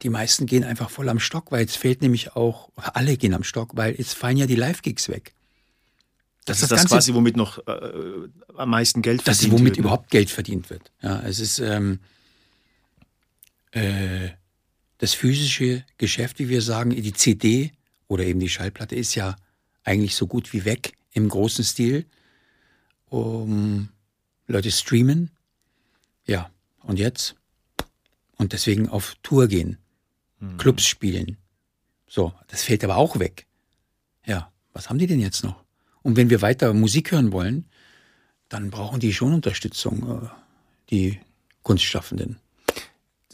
die 0.04 0.10
meisten 0.10 0.46
gehen 0.46 0.64
einfach 0.64 0.90
voll 0.90 1.10
am 1.10 1.20
Stock, 1.20 1.52
weil 1.52 1.66
es 1.66 1.76
fehlt 1.76 2.02
nämlich 2.02 2.36
auch, 2.36 2.70
alle 2.76 3.18
gehen 3.18 3.34
am 3.34 3.44
Stock, 3.44 3.72
weil 3.76 3.96
jetzt 3.96 4.14
fallen 4.14 4.38
ja 4.38 4.46
die 4.46 4.56
Live-Gigs 4.56 5.10
weg. 5.10 5.34
Das, 6.48 6.60
das 6.60 6.64
ist 6.64 6.72
das, 6.72 6.82
das 6.84 6.92
quasi, 6.92 7.14
womit 7.14 7.36
noch 7.36 7.60
äh, 7.68 8.30
am 8.56 8.70
meisten 8.70 9.02
Geld 9.02 9.22
verdient 9.22 9.28
wird. 9.28 9.28
Das 9.28 9.42
ist, 9.42 9.52
womit 9.52 9.66
wird, 9.66 9.78
überhaupt 9.78 10.10
Geld 10.10 10.30
verdient 10.30 10.70
wird. 10.70 10.94
Ja, 11.02 11.20
es 11.20 11.42
ist 11.42 11.60
ähm, 11.60 12.00
äh, 13.72 14.30
das 14.98 15.14
physische 15.14 15.84
Geschäft, 15.98 16.40
wie 16.40 16.48
wir 16.48 16.62
sagen, 16.62 16.92
die 16.92 17.12
CD 17.12 17.74
oder 18.08 18.24
eben 18.24 18.40
die 18.40 18.48
Schallplatte 18.48 18.96
ist 18.96 19.14
ja 19.16 19.36
eigentlich 19.84 20.16
so 20.16 20.26
gut 20.26 20.54
wie 20.54 20.64
weg 20.64 20.94
im 21.12 21.28
großen 21.28 21.66
Stil. 21.66 22.06
Um, 23.10 23.90
Leute 24.48 24.72
streamen. 24.72 25.32
Ja, 26.26 26.50
und 26.80 26.98
jetzt? 26.98 27.36
Und 28.38 28.54
deswegen 28.54 28.88
auf 28.88 29.16
Tour 29.22 29.48
gehen, 29.48 29.80
mhm. 30.40 30.56
Clubs 30.56 30.86
spielen. 30.86 31.36
So, 32.08 32.34
das 32.48 32.64
fällt 32.64 32.86
aber 32.86 32.96
auch 32.96 33.20
weg. 33.20 33.48
Ja, 34.26 34.50
was 34.72 34.90
haben 34.90 34.98
die 34.98 35.08
denn 35.08 35.20
jetzt 35.20 35.44
noch? 35.44 35.67
Und 36.08 36.16
wenn 36.16 36.30
wir 36.30 36.42
weiter 36.42 36.74
Musik 36.74 37.12
hören 37.12 37.34
wollen, 37.34 37.66
dann 38.48 38.70
brauchen 38.70 39.02
die 39.02 39.12
schon 39.12 39.34
Unterstützung, 39.34 40.24
äh, 40.24 40.28
die 40.90 41.20
Kunstschaffenden. 41.64 42.38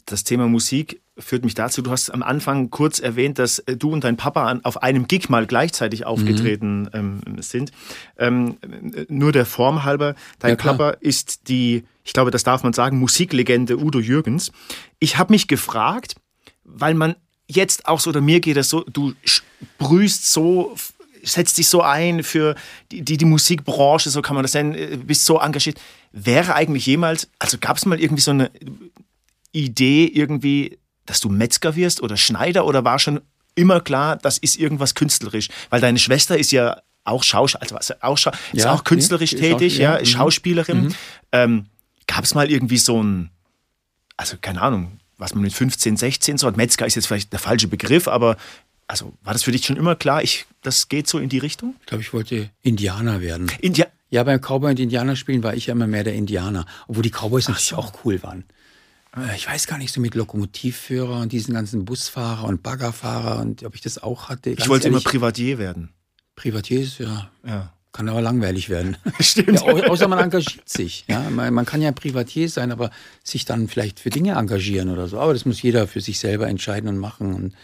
Das 0.08 0.24
Thema 0.24 0.48
Musik 0.48 1.00
führt 1.16 1.44
mich 1.44 1.54
dazu, 1.54 1.84
du 1.84 1.92
hast 1.92 2.10
am 2.10 2.24
Anfang 2.24 2.72
kurz 2.72 2.98
erwähnt, 2.98 3.38
dass 3.38 3.60
äh, 3.60 3.78
du 3.78 3.92
und 3.92 4.04
dein 4.04 4.18
Papa 4.18 4.60
auf 4.64 4.82
einem 4.82 5.06
Gig 5.08 5.30
mal 5.30 5.46
gleichzeitig 5.46 6.00
mhm. 6.00 6.06
aufgetreten 6.08 6.82
mhm. 6.92 7.22
ähm, 7.36 7.42
sind. 7.44 7.72
Ähm, 8.18 8.58
nur 9.08 9.32
der 9.32 9.46
Form 9.46 9.84
halber, 9.84 10.16
dein 10.40 10.54
ja, 10.54 10.56
Papa 10.56 10.90
ist 11.00 11.50
die, 11.50 11.84
ich 12.04 12.14
glaube, 12.14 12.32
das 12.32 12.44
darf 12.44 12.64
man 12.64 12.74
sagen, 12.74 12.98
Musiklegende 12.98 13.78
Udo 13.78 14.00
Jürgens. 14.00 14.52
Ich 14.98 15.20
habe 15.20 15.32
mich 15.32 15.48
gefragt, 15.48 16.16
weil 16.64 16.96
man 16.96 17.18
jetzt 17.46 17.86
auch 17.86 18.00
so, 18.00 18.10
oder 18.10 18.22
mir 18.22 18.40
geht 18.40 18.58
das 18.58 18.70
so, 18.70 18.84
du 18.92 19.14
sprühst 19.24 20.34
so 20.34 20.76
setzt 21.24 21.58
dich 21.58 21.68
so 21.68 21.82
ein 21.82 22.24
für 22.24 22.56
die, 22.92 23.02
die, 23.02 23.18
die, 23.18 23.26
Musikbranche, 23.26 24.10
so 24.10 24.22
kann 24.22 24.36
man 24.36 24.44
das 24.44 24.54
nennen, 24.54 24.76
äh, 24.76 24.98
bist 24.98 25.26
so 25.26 25.40
engagiert. 25.40 25.80
Wäre 26.12 26.56
eigentlich 26.56 26.86
jemals, 26.86 27.30
also 27.40 27.58
gab 27.60 27.78
es 27.78 27.86
mal 27.86 28.00
irgendwie 28.00 28.22
so 28.22 28.32
eine 28.32 28.52
Idee, 29.52 30.06
irgendwie 30.06 30.78
dass 31.06 31.20
du 31.20 31.30
Metzger 31.30 31.76
wirst 31.76 32.02
oder 32.02 32.18
Schneider 32.18 32.66
oder 32.66 32.84
war 32.86 33.00
schon 33.00 33.22
immer 33.56 33.82
klar, 33.82 34.18
das 34.18 34.38
ist 34.38 34.58
irgendwas 34.58 34.96
künstlerisch? 34.96 35.50
Weil 35.70 35.82
deine 35.82 36.00
Schwester 36.00 36.38
ist 36.38 36.52
ja 36.52 36.82
auch 37.04 37.24
Schauspielerin, 37.24 37.78
also 37.78 37.94
auch, 38.02 38.18
Schau 38.18 38.32
ist 38.54 38.66
auch 38.66 38.84
künstlerisch 38.84 39.34
nee, 39.34 39.40
tätig, 39.40 39.78
ja, 39.78 39.96
ist 39.96 40.10
mhm. 40.10 40.18
Schauspielerin. 40.18 40.84
Mhm. 40.84 40.96
Ähm, 41.32 41.66
Gab 42.08 42.24
es 42.26 42.36
mal 42.36 42.52
irgendwie 42.52 42.78
so 42.78 43.02
ein, 43.02 43.30
also 44.18 44.38
keine 44.40 44.62
Ahnung, 44.62 45.00
was 45.18 45.34
man 45.34 45.44
mit 45.44 45.54
15, 45.54 45.98
16 45.98 46.38
so 46.38 46.48
hat, 46.48 46.58
Metzger 46.58 46.86
ist 46.86 46.96
jetzt 46.96 47.08
vielleicht 47.08 47.32
der 47.32 47.40
falsche 47.40 47.68
Begriff, 47.68 48.08
aber 48.08 48.38
also 48.94 49.12
war 49.24 49.34
das 49.34 49.42
für 49.42 49.52
dich 49.52 49.66
schon 49.66 49.76
immer 49.76 49.96
klar, 49.96 50.22
ich, 50.22 50.46
das 50.62 50.88
geht 50.88 51.08
so 51.08 51.18
in 51.18 51.28
die 51.28 51.40
Richtung? 51.40 51.74
Ich 51.80 51.88
glaube, 51.88 52.04
ich 52.04 52.14
wollte 52.14 52.52
Indianer 52.62 53.22
werden. 53.22 53.52
India 53.60 53.88
ja, 54.12 54.22
beim 54.22 54.40
Cowboy 54.40 54.70
und 54.70 54.80
Indianer 54.80 55.16
spielen 55.16 55.42
war 55.42 55.56
ich 55.56 55.66
ja 55.66 55.72
immer 55.72 55.88
mehr 55.88 56.04
der 56.04 56.14
Indianer, 56.14 56.68
obwohl 56.88 57.02
die 57.02 57.10
Cowboys 57.10 57.48
natürlich 57.48 57.70
so. 57.70 57.78
auch 57.78 57.92
cool 58.06 58.22
waren. 58.22 58.44
Äh, 59.18 59.36
ich 59.36 59.50
weiß 59.50 59.66
gar 59.66 59.80
nicht, 59.80 59.92
so 59.92 60.00
mit 60.00 60.14
Lokomotivführer 60.14 61.22
und 61.22 61.32
diesen 61.32 61.56
ganzen 61.56 61.86
Busfahrer 61.86 62.44
und 62.44 62.62
Baggerfahrer 62.62 63.42
und 63.42 63.64
ob 63.64 63.74
ich 63.74 63.82
das 63.82 63.98
auch 63.98 64.30
hatte. 64.30 64.52
ich 64.52 64.70
wollte 64.70 64.90
ehrlich, 64.90 65.04
immer 65.04 65.10
Privatier 65.10 65.58
werden. 65.58 65.90
Privatier 66.36 66.82
ist 66.82 67.00
ja, 67.00 67.32
ja. 67.44 67.74
kann 67.94 68.08
aber 68.08 68.22
langweilig 68.22 68.70
werden. 68.70 68.98
Stimmt. 69.20 69.62
Ja, 69.62 69.90
außer 69.90 70.08
man 70.08 70.20
engagiert 70.20 70.70
sich. 70.70 71.06
Ja, 71.08 71.32
man, 71.32 71.52
man, 71.52 71.66
kann 71.66 71.82
ja 71.82 71.92
Privatier 71.92 72.48
sein, 72.48 72.72
aber 72.72 72.92
sich 73.24 73.46
dann 73.46 73.68
vielleicht 73.68 74.00
für 74.00 74.12
Dinge 74.12 74.34
engagieren 74.34 74.92
oder 74.92 75.08
so. 75.08 75.20
Aber 75.20 75.34
das 75.34 75.46
muss 75.46 75.64
jeder 75.64 75.88
für 75.88 76.02
sich 76.02 76.20
selber 76.20 76.48
entscheiden 76.48 76.88
und 76.88 77.00
machen 77.00 77.34
und, 77.34 77.56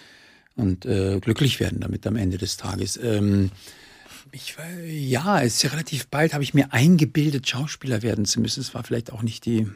und 0.59 0.85
äh, 0.85 1.19
glücklich 1.19 1.59
werden 1.59 1.79
damit 1.79 2.05
am 2.05 2.15
Ende 2.15 2.37
des 2.37 2.57
Tages. 2.57 2.97
Ähm, 3.01 3.51
ich, 4.31 4.55
ja, 4.85 5.41
es 5.41 5.55
ist 5.55 5.63
ja 5.63 5.69
relativ 5.71 6.07
bald, 6.07 6.33
habe 6.33 6.43
ich 6.43 6.53
mir 6.53 6.71
eingebildet, 6.71 7.49
Schauspieler 7.49 8.03
werden 8.03 8.25
zu 8.25 8.39
müssen. 8.39 8.59
Es 8.59 8.75
war 8.75 8.83
vielleicht 8.83 9.11
auch 9.11 9.23
nicht 9.23 9.45
die 9.45 9.67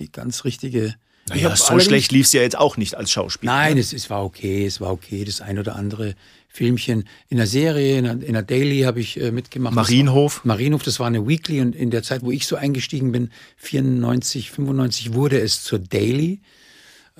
die 0.00 0.10
ganz 0.10 0.44
richtige. 0.44 0.96
Naja, 1.28 1.54
so 1.54 1.78
schlecht 1.78 2.10
lief 2.10 2.26
es 2.26 2.32
ja 2.32 2.40
jetzt 2.40 2.58
auch 2.58 2.76
nicht 2.76 2.96
als 2.96 3.12
Schauspieler. 3.12 3.52
Nein, 3.52 3.74
ne? 3.74 3.80
es, 3.80 3.92
es 3.92 4.10
war 4.10 4.24
okay, 4.24 4.66
es 4.66 4.80
war 4.80 4.90
okay. 4.90 5.24
Das 5.24 5.40
ein 5.40 5.60
oder 5.60 5.76
andere 5.76 6.16
Filmchen 6.48 7.04
in 7.28 7.36
der 7.36 7.46
Serie, 7.46 7.98
in 7.98 8.04
der, 8.04 8.12
in 8.22 8.32
der 8.32 8.42
Daily 8.42 8.80
habe 8.80 8.98
ich 8.98 9.20
äh, 9.20 9.30
mitgemacht. 9.30 9.74
Marienhof. 9.74 10.36
Das 10.36 10.44
war, 10.44 10.48
Marienhof, 10.48 10.82
das 10.82 10.98
war 10.98 11.06
eine 11.06 11.28
Weekly 11.28 11.60
und 11.60 11.76
in 11.76 11.90
der 11.90 12.02
Zeit, 12.02 12.22
wo 12.22 12.32
ich 12.32 12.46
so 12.46 12.56
eingestiegen 12.56 13.12
bin, 13.12 13.30
94, 13.58 14.50
95, 14.50 15.12
wurde 15.12 15.40
es 15.40 15.62
zur 15.62 15.78
Daily, 15.78 16.40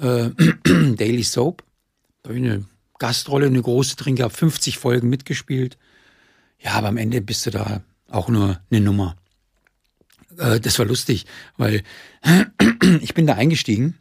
äh, 0.01 0.31
Daily 0.97 1.23
Soap. 1.23 1.63
Da 2.23 2.31
habe 2.31 2.39
ich 2.39 2.45
eine 2.45 2.65
Gastrolle, 3.01 3.47
eine 3.47 3.61
große 3.61 3.97
drin 3.97 4.15
gehabt, 4.15 4.37
50 4.37 4.79
Folgen 4.79 5.09
mitgespielt. 5.09 5.77
Ja, 6.61 6.73
aber 6.75 6.89
am 6.89 6.99
Ende 6.99 7.21
bist 7.21 7.47
du 7.47 7.51
da 7.51 7.83
auch 8.09 8.29
nur 8.29 8.61
eine 8.71 8.81
Nummer. 8.81 9.17
Äh, 10.39 10.61
das 10.61 10.79
war 10.79 10.87
lustig, 10.87 11.27
weil 11.57 11.83
ich 13.01 13.15
bin 13.15 13.27
da 13.27 13.35
eingestiegen 13.35 13.99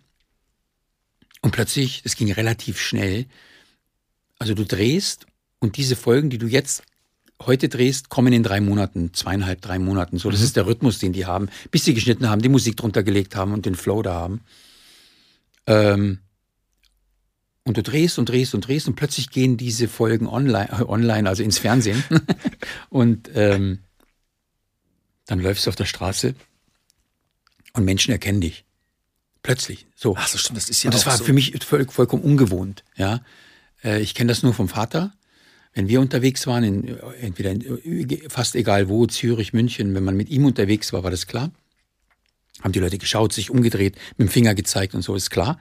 und 1.41 1.51
plötzlich, 1.51 2.03
das 2.03 2.15
ging 2.15 2.31
relativ 2.31 2.79
schnell. 2.79 3.25
Also 4.37 4.53
du 4.53 4.65
drehst 4.65 5.25
und 5.59 5.77
diese 5.77 5.95
Folgen, 5.95 6.29
die 6.29 6.37
du 6.37 6.47
jetzt 6.47 6.83
heute 7.41 7.69
drehst, 7.69 8.09
kommen 8.09 8.33
in 8.33 8.43
drei 8.43 8.59
Monaten, 8.59 9.13
zweieinhalb, 9.13 9.61
drei 9.61 9.79
Monaten. 9.79 10.17
So, 10.17 10.29
das 10.29 10.41
mhm. 10.41 10.45
ist 10.45 10.55
der 10.57 10.65
Rhythmus, 10.65 10.99
den 10.99 11.13
die 11.13 11.25
haben, 11.25 11.49
bis 11.71 11.85
sie 11.85 11.93
geschnitten 11.93 12.29
haben, 12.29 12.41
die 12.41 12.49
Musik 12.49 12.75
drunter 12.75 13.03
gelegt 13.03 13.37
haben 13.37 13.53
und 13.53 13.65
den 13.65 13.75
Flow 13.75 14.01
da 14.01 14.13
haben. 14.13 14.41
Ähm, 15.67 16.19
und 17.69 17.77
du 17.77 17.83
drehst 17.83 18.17
und 18.17 18.27
drehst 18.27 18.55
und 18.55 18.67
drehst 18.67 18.87
und 18.87 18.95
plötzlich 18.95 19.29
gehen 19.29 19.55
diese 19.55 19.87
Folgen 19.87 20.25
online, 20.25 20.69
äh, 20.71 20.81
online 20.85 21.29
also 21.29 21.43
ins 21.43 21.59
Fernsehen. 21.59 22.03
und 22.89 23.29
ähm, 23.35 23.83
dann 25.27 25.39
läufst 25.39 25.67
du 25.67 25.69
auf 25.69 25.75
der 25.75 25.85
Straße 25.85 26.33
und 27.73 27.85
Menschen 27.85 28.11
erkennen 28.11 28.41
dich. 28.41 28.65
Plötzlich. 29.43 29.85
So. 29.95 30.15
Ach 30.17 30.27
so, 30.27 30.39
stimmt, 30.39 30.57
das 30.57 30.71
ist 30.71 30.81
ja 30.81 30.87
Und 30.87 30.95
das 30.95 31.05
war 31.05 31.15
so. 31.15 31.23
für 31.23 31.33
mich 31.33 31.63
voll, 31.63 31.85
vollkommen 31.87 32.23
ungewohnt. 32.23 32.83
Ja, 32.95 33.21
äh, 33.83 34.01
Ich 34.01 34.15
kenne 34.15 34.29
das 34.29 34.41
nur 34.41 34.55
vom 34.55 34.67
Vater. 34.67 35.13
Wenn 35.73 35.87
wir 35.87 36.01
unterwegs 36.01 36.47
waren, 36.47 36.63
in, 36.63 36.97
entweder 37.21 37.51
in, 37.51 38.19
fast 38.29 38.55
egal 38.55 38.89
wo, 38.89 39.05
Zürich, 39.05 39.53
München, 39.53 39.93
wenn 39.93 40.03
man 40.03 40.17
mit 40.17 40.29
ihm 40.29 40.45
unterwegs 40.45 40.91
war, 40.91 41.03
war 41.03 41.11
das 41.11 41.27
klar. 41.27 41.51
Haben 42.63 42.71
die 42.71 42.79
Leute 42.79 42.97
geschaut, 42.97 43.31
sich 43.31 43.51
umgedreht, 43.51 43.95
mit 44.17 44.27
dem 44.27 44.31
Finger 44.31 44.55
gezeigt 44.55 44.95
und 44.95 45.03
so, 45.03 45.13
ist 45.13 45.29
klar. 45.29 45.59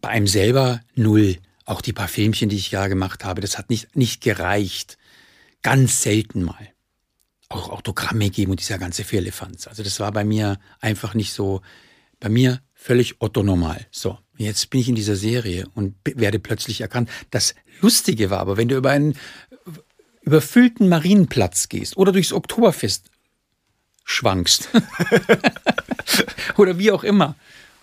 Bei 0.00 0.08
einem 0.08 0.26
selber 0.26 0.80
null. 0.94 1.36
Auch 1.64 1.80
die 1.80 1.92
paar 1.92 2.08
Filmchen, 2.08 2.48
die 2.48 2.56
ich 2.56 2.70
ja 2.70 2.86
gemacht 2.86 3.24
habe, 3.24 3.40
das 3.40 3.58
hat 3.58 3.68
nicht, 3.68 3.94
nicht 3.94 4.22
gereicht. 4.22 4.96
Ganz 5.62 6.02
selten 6.02 6.42
mal 6.42 6.68
auch 7.48 7.70
Autogramme 7.70 8.30
geben 8.30 8.50
und 8.50 8.60
dieser 8.60 8.78
ganze 8.78 9.04
Firlefanz. 9.04 9.66
Also 9.66 9.82
das 9.82 10.00
war 10.00 10.12
bei 10.12 10.24
mir 10.24 10.58
einfach 10.80 11.14
nicht 11.14 11.32
so, 11.32 11.62
bei 12.20 12.28
mir 12.28 12.60
völlig 12.74 13.20
Otto 13.20 13.42
normal. 13.42 13.86
So, 13.90 14.18
jetzt 14.36 14.70
bin 14.70 14.80
ich 14.80 14.88
in 14.88 14.94
dieser 14.94 15.16
Serie 15.16 15.66
und 15.74 15.94
werde 16.04 16.38
plötzlich 16.38 16.80
erkannt. 16.80 17.08
Das 17.30 17.54
Lustige 17.80 18.30
war 18.30 18.40
aber, 18.40 18.56
wenn 18.56 18.68
du 18.68 18.76
über 18.76 18.90
einen 18.90 19.16
überfüllten 20.22 20.88
Marienplatz 20.88 21.68
gehst 21.68 21.96
oder 21.96 22.12
durchs 22.12 22.32
Oktoberfest 22.32 23.10
schwankst 24.04 24.68
oder 26.56 26.78
wie 26.78 26.90
auch 26.90 27.04
immer 27.04 27.34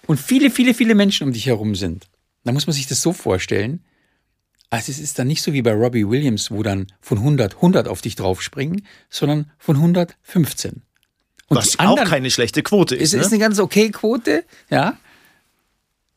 und 0.07 0.19
viele, 0.19 0.49
viele, 0.49 0.73
viele 0.73 0.95
Menschen 0.95 1.27
um 1.27 1.33
dich 1.33 1.45
herum 1.45 1.75
sind, 1.75 2.05
dann 2.43 2.53
muss 2.53 2.67
man 2.67 2.73
sich 2.73 2.87
das 2.87 3.01
so 3.01 3.13
vorstellen, 3.13 3.83
also 4.69 4.91
es 4.91 4.99
ist 4.99 5.19
dann 5.19 5.27
nicht 5.27 5.41
so 5.41 5.53
wie 5.53 5.61
bei 5.61 5.73
Robbie 5.73 6.07
Williams, 6.07 6.51
wo 6.51 6.63
dann 6.63 6.87
von 6.99 7.19
100 7.19 7.55
100 7.55 7.87
auf 7.87 8.01
dich 8.01 8.15
draufspringen, 8.15 8.85
sondern 9.09 9.51
von 9.57 9.77
115. 9.77 10.81
Und 11.47 11.57
Was 11.57 11.77
anderen, 11.79 11.99
auch 11.99 12.09
keine 12.09 12.31
schlechte 12.31 12.63
Quote 12.63 12.95
ist. 12.95 13.13
Es 13.13 13.19
ne? 13.19 13.21
ist 13.21 13.31
eine 13.31 13.39
ganz 13.39 13.59
okay 13.59 13.89
Quote, 13.91 14.43
ja. 14.69 14.97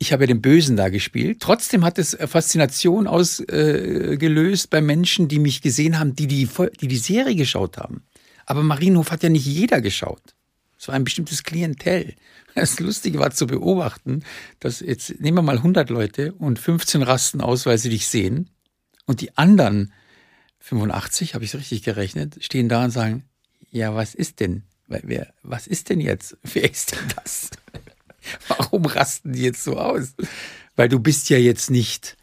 Ich 0.01 0.13
habe 0.13 0.23
ja 0.23 0.27
den 0.29 0.41
Bösen 0.41 0.77
da 0.77 0.91
gespielt. 0.91 1.41
Trotzdem 1.41 1.85
hat 1.85 1.99
es 1.99 2.17
Faszination 2.27 3.09
ausgelöst 3.09 4.65
äh, 4.67 4.69
bei 4.71 4.81
Menschen, 4.81 5.27
die 5.27 5.41
mich 5.41 5.61
gesehen 5.61 5.99
haben, 5.99 6.15
die 6.15 6.29
die, 6.29 6.49
die 6.81 6.89
die 6.89 6.97
Serie 6.97 7.35
geschaut 7.35 7.79
haben. 7.79 8.05
Aber 8.47 8.63
Marienhof 8.63 9.11
hat 9.11 9.25
ja 9.25 9.29
nicht 9.29 9.45
jeder 9.45 9.81
geschaut. 9.81 10.23
Es 10.79 10.87
war 10.87 10.95
ein 10.95 11.05
bestimmtes 11.05 11.43
Klientel. 11.43 12.15
Das 12.55 12.81
Lustige 12.81 13.19
war 13.19 13.31
zu 13.31 13.47
beobachten, 13.47 14.25
dass 14.59 14.81
jetzt 14.81 15.21
nehmen 15.21 15.39
wir 15.39 15.43
mal 15.43 15.59
100 15.59 15.91
Leute 15.91 16.33
und 16.35 16.59
15 16.59 17.03
rasten 17.03 17.41
aus, 17.41 17.67
weil 17.67 17.79
sie 17.79 17.91
dich 17.91 18.09
sehen. 18.09 18.51
Und 19.07 19.21
die 19.21 19.37
anderen 19.37 19.93
85, 20.61 21.35
habe 21.35 21.45
ich 21.45 21.55
es 21.55 21.61
richtig 21.61 21.83
gerechnet, 21.83 22.43
stehen 22.45 22.69
da 22.69 22.85
und 22.85 22.91
sagen, 22.91 23.25
ja, 23.71 23.95
was 23.95 24.15
ist 24.15 24.41
denn? 24.41 24.65
Wer, 24.87 25.33
was 25.43 25.67
ist 25.67 25.91
denn 25.91 26.01
jetzt? 26.01 26.37
Wer 26.43 26.71
ist 26.71 26.93
denn 26.93 27.09
das? 27.17 27.51
Warum 28.49 28.85
rasten 28.87 29.33
die 29.33 29.43
jetzt 29.43 29.63
so 29.63 29.79
aus? 29.79 30.15
Weil 30.77 30.89
du 30.89 30.99
bist 30.99 31.31
ja 31.31 31.39
jetzt 31.39 31.71
nicht 31.71 32.17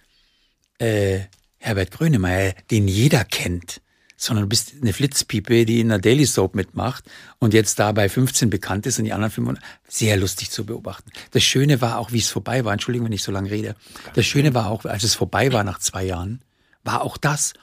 äh, 0.79 1.21
Herbert 1.57 1.91
Grönemeyer, 1.91 2.53
den 2.71 2.87
jeder 2.87 3.23
kennt 3.23 3.81
sondern 4.17 4.43
du 4.43 4.49
bist 4.49 4.73
eine 4.81 4.93
Flitzpiepe, 4.93 5.65
die 5.65 5.81
in 5.81 5.91
einer 5.91 5.99
Daily 5.99 6.25
Soap 6.25 6.55
mitmacht 6.55 7.03
und 7.39 7.53
jetzt 7.53 7.79
da 7.79 7.91
bei 7.91 8.07
15 8.07 8.49
bekannt 8.49 8.85
ist 8.85 8.97
und 8.97 9.05
die 9.05 9.13
anderen 9.13 9.31
500. 9.31 9.63
Sehr 9.87 10.17
lustig 10.17 10.51
zu 10.51 10.65
beobachten. 10.65 11.11
Das 11.31 11.43
Schöne 11.43 11.81
war 11.81 11.99
auch, 11.99 12.11
wie 12.11 12.19
es 12.19 12.29
vorbei 12.29 12.63
war. 12.65 12.73
Entschuldigung, 12.73 13.07
wenn 13.07 13.13
ich 13.13 13.23
so 13.23 13.31
lange 13.31 13.51
rede. 13.51 13.75
Das 14.13 14.25
Schöne 14.25 14.53
war 14.53 14.69
auch, 14.69 14.85
als 14.85 15.03
es 15.03 15.15
vorbei 15.15 15.51
war 15.51 15.63
nach 15.63 15.79
zwei 15.79 16.05
Jahren, 16.05 16.41
war 16.83 17.01
auch 17.01 17.17
das 17.17 17.53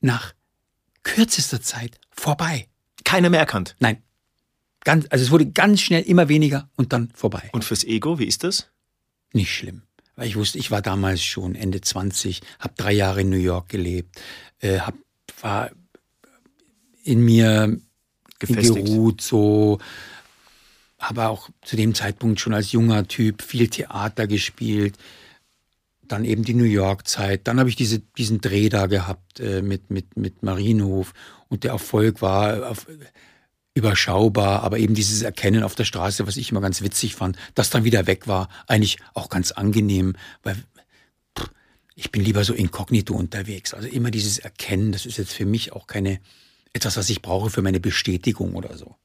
nach 0.00 0.34
kürzester 1.02 1.62
Zeit 1.62 1.98
vorbei. 2.10 2.68
Keiner 3.04 3.30
mehr 3.30 3.40
erkannt? 3.40 3.76
Nein. 3.78 4.02
Ganz, 4.84 5.06
also 5.10 5.24
es 5.24 5.30
wurde 5.30 5.46
ganz 5.46 5.80
schnell 5.80 6.02
immer 6.02 6.28
weniger 6.28 6.70
und 6.76 6.92
dann 6.92 7.10
vorbei. 7.14 7.50
Und 7.52 7.64
fürs 7.64 7.84
Ego, 7.84 8.18
wie 8.18 8.24
ist 8.24 8.44
das? 8.44 8.70
Nicht 9.32 9.54
schlimm. 9.54 9.82
Weil 10.16 10.26
ich 10.26 10.36
wusste, 10.36 10.58
ich 10.58 10.70
war 10.70 10.82
damals 10.82 11.22
schon 11.22 11.54
Ende 11.54 11.80
20, 11.80 12.40
habe 12.58 12.74
drei 12.76 12.92
Jahre 12.92 13.22
in 13.22 13.30
New 13.30 13.36
York 13.36 13.68
gelebt, 13.68 14.20
äh, 14.60 14.80
habe 14.80 14.98
war 15.42 15.70
in 17.04 17.24
mir 17.24 17.78
Gefestigt. 18.38 18.86
geruht, 18.86 19.20
so. 19.20 19.78
Habe 20.98 21.28
auch 21.28 21.48
zu 21.62 21.76
dem 21.76 21.94
Zeitpunkt 21.94 22.40
schon 22.40 22.52
als 22.52 22.72
junger 22.72 23.08
Typ 23.08 23.40
viel 23.40 23.68
Theater 23.68 24.26
gespielt, 24.26 24.98
dann 26.06 26.24
eben 26.24 26.42
die 26.42 26.54
New 26.54 26.64
York-Zeit, 26.64 27.46
dann 27.46 27.58
habe 27.58 27.70
ich 27.70 27.76
diese, 27.76 28.00
diesen 28.00 28.40
Dreh 28.40 28.68
da 28.68 28.86
gehabt 28.86 29.40
äh, 29.40 29.62
mit, 29.62 29.90
mit, 29.90 30.16
mit 30.16 30.42
Marienhof. 30.42 31.14
Und 31.48 31.64
der 31.64 31.72
Erfolg 31.72 32.20
war 32.20 32.68
auf, 32.68 32.86
überschaubar, 33.74 34.62
aber 34.62 34.78
eben 34.78 34.94
dieses 34.94 35.22
Erkennen 35.22 35.62
auf 35.62 35.74
der 35.74 35.84
Straße, 35.84 36.26
was 36.26 36.36
ich 36.36 36.50
immer 36.50 36.60
ganz 36.60 36.82
witzig 36.82 37.14
fand, 37.14 37.36
das 37.54 37.70
dann 37.70 37.84
wieder 37.84 38.06
weg 38.06 38.26
war, 38.26 38.48
eigentlich 38.66 38.98
auch 39.14 39.28
ganz 39.28 39.52
angenehm, 39.52 40.16
weil 40.42 40.56
ich 42.00 42.10
bin 42.10 42.24
lieber 42.24 42.44
so 42.44 42.54
inkognito 42.54 43.14
unterwegs. 43.14 43.74
Also 43.74 43.86
immer 43.86 44.10
dieses 44.10 44.38
Erkennen, 44.38 44.90
das 44.90 45.04
ist 45.04 45.18
jetzt 45.18 45.34
für 45.34 45.44
mich 45.44 45.72
auch 45.72 45.86
keine 45.86 46.18
etwas, 46.72 46.96
was 46.96 47.10
ich 47.10 47.20
brauche 47.20 47.50
für 47.50 47.60
meine 47.60 47.78
Bestätigung 47.78 48.54
oder 48.54 48.74
so. 48.78 48.96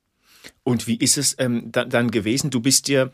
Und 0.64 0.88
wie 0.88 0.96
ist 0.96 1.18
es 1.18 1.36
ähm, 1.38 1.74
da, 1.74 1.84
dann 1.84 2.10
gewesen? 2.10 2.52
Du 2.52 2.62
bist 2.62 2.88
ähm, 2.88 3.12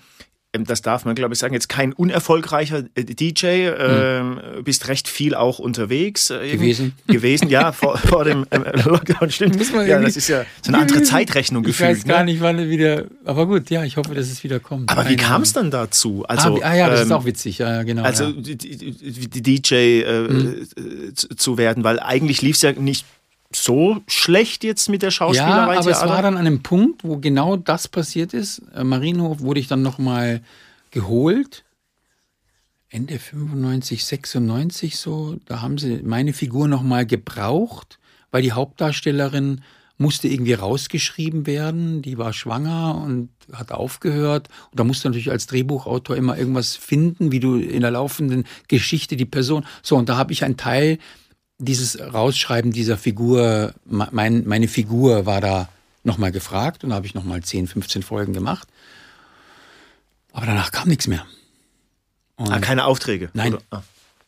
das 0.54 0.82
darf 0.82 1.06
man, 1.06 1.16
glaube 1.16 1.34
ich, 1.34 1.40
sagen, 1.40 1.54
jetzt 1.54 1.70
kein 1.70 1.94
unerfolgreicher 1.94 2.84
äh, 2.96 3.04
DJ, 3.06 3.46
äh, 3.46 4.20
hm. 4.20 4.64
bist 4.64 4.90
recht 4.90 5.08
viel 5.08 5.34
auch 5.34 5.60
unterwegs 5.60 6.30
äh, 6.30 6.52
gewesen. 6.52 6.94
Gewesen, 7.08 7.48
ja, 7.48 7.72
vor, 7.72 7.98
vor 7.98 8.26
dem 8.26 8.46
ähm, 8.52 8.66
Lockdown, 8.84 9.32
stimmt. 9.32 9.58
ja, 9.88 10.00
das 10.00 10.18
ist 10.18 10.28
ja 10.28 10.46
so 10.62 10.74
eine 10.74 10.82
andere 10.82 11.04
Zeitrechnung 11.04 11.64
gefühlt. 11.64 11.92
Ich 11.92 11.98
weiß 12.00 12.04
gar 12.06 12.20
ne? 12.20 12.26
nicht, 12.26 12.42
wann 12.42 12.70
wieder, 12.70 13.06
aber 13.24 13.48
gut, 13.48 13.70
ja, 13.70 13.86
ich 13.86 13.96
hoffe, 13.96 14.14
dass 14.14 14.30
es 14.30 14.44
wieder 14.44 14.60
kommt. 14.60 14.90
Aber 14.90 15.08
wie 15.08 15.16
kam 15.16 15.44
es 15.44 15.54
dann 15.54 15.72
dazu? 15.72 16.26
Also, 16.28 16.62
ah, 16.62 16.70
ah, 16.70 16.76
ja, 16.76 16.90
das 16.90 17.02
ähm, 17.02 17.06
ist 17.08 17.12
auch 17.14 17.26
witzig, 17.26 17.58
ja, 17.60 17.84
genau. 17.84 18.04
Also 18.04 18.26
ja. 18.26 18.32
Die, 18.34 18.58
die 18.58 19.42
DJ 19.42 19.76
äh, 19.76 20.28
hm. 20.28 20.68
zu 21.16 21.58
werden, 21.58 21.84
weil 21.86 22.00
eigentlich 22.00 22.42
lief 22.42 22.58
es 22.58 22.62
ja 22.62 22.74
nicht 22.74 23.06
so 23.56 24.02
schlecht 24.08 24.64
jetzt 24.64 24.90
mit 24.90 25.02
der 25.02 25.12
Schauspielerei. 25.12 25.74
Ja, 25.74 25.80
aber 25.80 25.92
es 25.92 26.02
war 26.02 26.22
dann 26.22 26.36
an 26.36 26.48
einem 26.48 26.64
Punkt, 26.64 27.04
wo 27.04 27.18
genau 27.18 27.58
das 27.58 27.88
passiert 27.88 28.34
ist. 28.34 28.62
Äh, 28.76 28.84
Marienhof 28.84 29.42
wurde 29.42 29.60
ich 29.60 29.68
dann 29.68 29.82
nochmal 29.82 30.42
geholt. 30.92 31.64
Ende 32.90 33.20
95, 33.20 34.06
96 34.06 34.98
so. 34.98 35.38
Da 35.46 35.62
haben 35.62 35.78
sie 35.78 36.02
meine 36.04 36.34
Figur 36.34 36.68
nochmal 36.68 37.06
gebraucht, 37.06 38.00
weil 38.32 38.42
die 38.42 38.52
Hauptdarstellerin 38.52 39.62
musste 39.98 40.28
irgendwie 40.28 40.54
rausgeschrieben 40.54 41.46
werden. 41.46 42.02
Die 42.02 42.18
war 42.18 42.34
schwanger 42.34 43.02
und 43.02 43.30
hat 43.54 43.72
aufgehört. 43.72 44.50
Und 44.72 44.80
da 44.80 44.84
musst 44.84 45.06
du 45.06 45.10
natürlich 45.10 45.32
als 45.32 45.48
Drehbuchautor 45.48 46.18
immer 46.18 46.38
irgendwas 46.38 46.76
finden, 46.76 47.32
wie 47.32 47.40
du 47.40 47.56
in 47.56 47.82
der 47.82 47.92
laufenden 47.92 48.46
Geschichte 48.68 49.16
die 49.16 49.26
Person. 49.26 49.66
So, 49.82 49.96
und 49.96 50.10
da 50.10 50.18
habe 50.18 50.34
ich 50.34 50.44
einen 50.44 50.58
Teil 50.58 50.98
dieses 51.62 52.00
Rausschreiben 52.00 52.72
dieser 52.72 52.98
Figur, 52.98 53.74
mein, 53.86 54.48
meine 54.48 54.68
Figur 54.68 55.26
war 55.26 55.42
da 55.42 55.70
nochmal 56.04 56.32
gefragt 56.32 56.84
und 56.84 56.90
da 56.90 56.96
habe 56.96 57.06
ich 57.06 57.14
nochmal 57.14 57.42
10, 57.42 57.68
15 57.68 58.04
Folgen 58.04 58.34
gemacht. 58.34 58.68
Aber 60.34 60.46
danach 60.46 60.72
kam 60.72 60.90
nichts 60.90 61.08
mehr. 61.08 61.26
ah, 62.38 62.60
keine 62.60 62.86
Aufträge? 62.86 63.30
Nein. 63.34 63.58
Ah. 63.70 63.84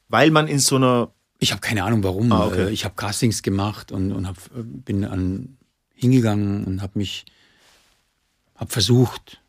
Weil 0.09 0.31
man 0.31 0.47
in 0.47 0.59
so 0.59 0.75
einer. 0.75 1.11
Ich 1.39 1.51
habe 1.51 1.61
keine 1.61 1.83
Ahnung 1.83 2.03
warum. 2.03 2.31
Ah, 2.31 2.45
okay. 2.45 2.67
Äh, 2.67 2.69
ich 2.69 2.85
habe 2.85 2.95
Castings 2.95 3.41
gemacht 3.41 3.91
und, 3.91 4.11
und 4.11 4.27
hab, 4.27 4.35
bin 4.53 5.03
an, 5.03 5.57
hingegangen 5.95 6.65
und 6.65 6.81
habe 6.81 6.99
mich, 6.99 7.25
habe 8.55 8.71
versucht, 8.71 9.41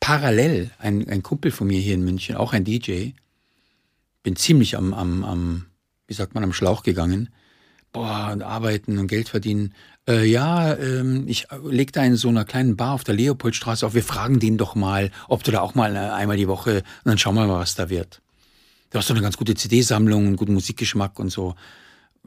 parallel, 0.00 0.70
ein, 0.78 1.08
ein 1.08 1.22
Kumpel 1.22 1.50
von 1.50 1.66
mir 1.66 1.80
hier 1.80 1.94
in 1.94 2.04
München, 2.04 2.36
auch 2.36 2.52
ein 2.52 2.64
DJ, 2.64 3.10
bin 4.22 4.36
ziemlich 4.36 4.76
am, 4.76 4.94
am, 4.94 5.24
am 5.24 5.66
wie 6.08 6.14
sagt 6.14 6.34
man, 6.34 6.42
am 6.42 6.52
Schlauch 6.52 6.82
gegangen. 6.82 7.28
Boah, 7.92 8.30
und 8.32 8.42
arbeiten 8.42 8.98
und 8.98 9.06
Geld 9.06 9.28
verdienen. 9.28 9.74
Äh, 10.06 10.24
ja, 10.24 10.74
ähm, 10.74 11.24
ich 11.26 11.46
leg 11.64 11.92
da 11.92 12.02
in 12.02 12.16
so 12.16 12.28
einer 12.28 12.44
kleinen 12.44 12.76
Bar 12.76 12.94
auf 12.94 13.04
der 13.04 13.14
Leopoldstraße 13.14 13.86
auf. 13.86 13.94
Wir 13.94 14.02
fragen 14.02 14.40
den 14.40 14.58
doch 14.58 14.74
mal, 14.74 15.10
ob 15.28 15.42
du 15.44 15.52
da 15.52 15.60
auch 15.60 15.74
mal 15.74 15.96
äh, 15.96 15.98
einmal 15.98 16.36
die 16.36 16.48
Woche 16.48 16.78
und 16.78 17.04
dann 17.04 17.18
schauen 17.18 17.34
wir 17.34 17.46
mal, 17.46 17.60
was 17.60 17.76
da 17.76 17.88
wird. 17.88 18.20
Du 18.90 18.98
hast 18.98 19.08
doch 19.08 19.14
eine 19.14 19.22
ganz 19.22 19.36
gute 19.36 19.54
CD-Sammlung, 19.54 20.26
einen 20.26 20.36
guten 20.36 20.54
Musikgeschmack 20.54 21.18
und 21.18 21.30
so. 21.30 21.54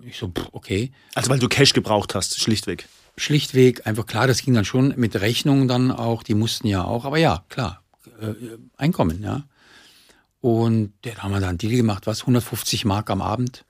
Ich 0.03 0.17
so, 0.17 0.27
pff, 0.29 0.49
okay. 0.51 0.91
Also 1.15 1.29
weil 1.29 1.39
du 1.39 1.47
Cash 1.47 1.73
gebraucht 1.73 2.15
hast, 2.15 2.39
schlichtweg. 2.39 2.87
Schlichtweg, 3.17 3.85
einfach 3.85 4.05
klar, 4.05 4.27
das 4.27 4.41
ging 4.41 4.53
dann 4.53 4.65
schon 4.65 4.93
mit 4.97 5.19
Rechnungen 5.19 5.67
dann 5.67 5.91
auch, 5.91 6.23
die 6.23 6.33
mussten 6.33 6.67
ja 6.67 6.83
auch, 6.83 7.05
aber 7.05 7.17
ja, 7.17 7.43
klar, 7.49 7.83
äh, 8.19 8.33
Einkommen, 8.77 9.21
ja. 9.21 9.43
Und 10.39 10.93
ja, 11.05 11.13
da 11.13 11.23
haben 11.23 11.31
wir 11.31 11.39
da 11.39 11.49
einen 11.49 11.57
Deal 11.57 11.75
gemacht, 11.75 12.07
was, 12.07 12.21
150 12.21 12.85
Mark 12.85 13.09
am 13.09 13.21
Abend. 13.21 13.63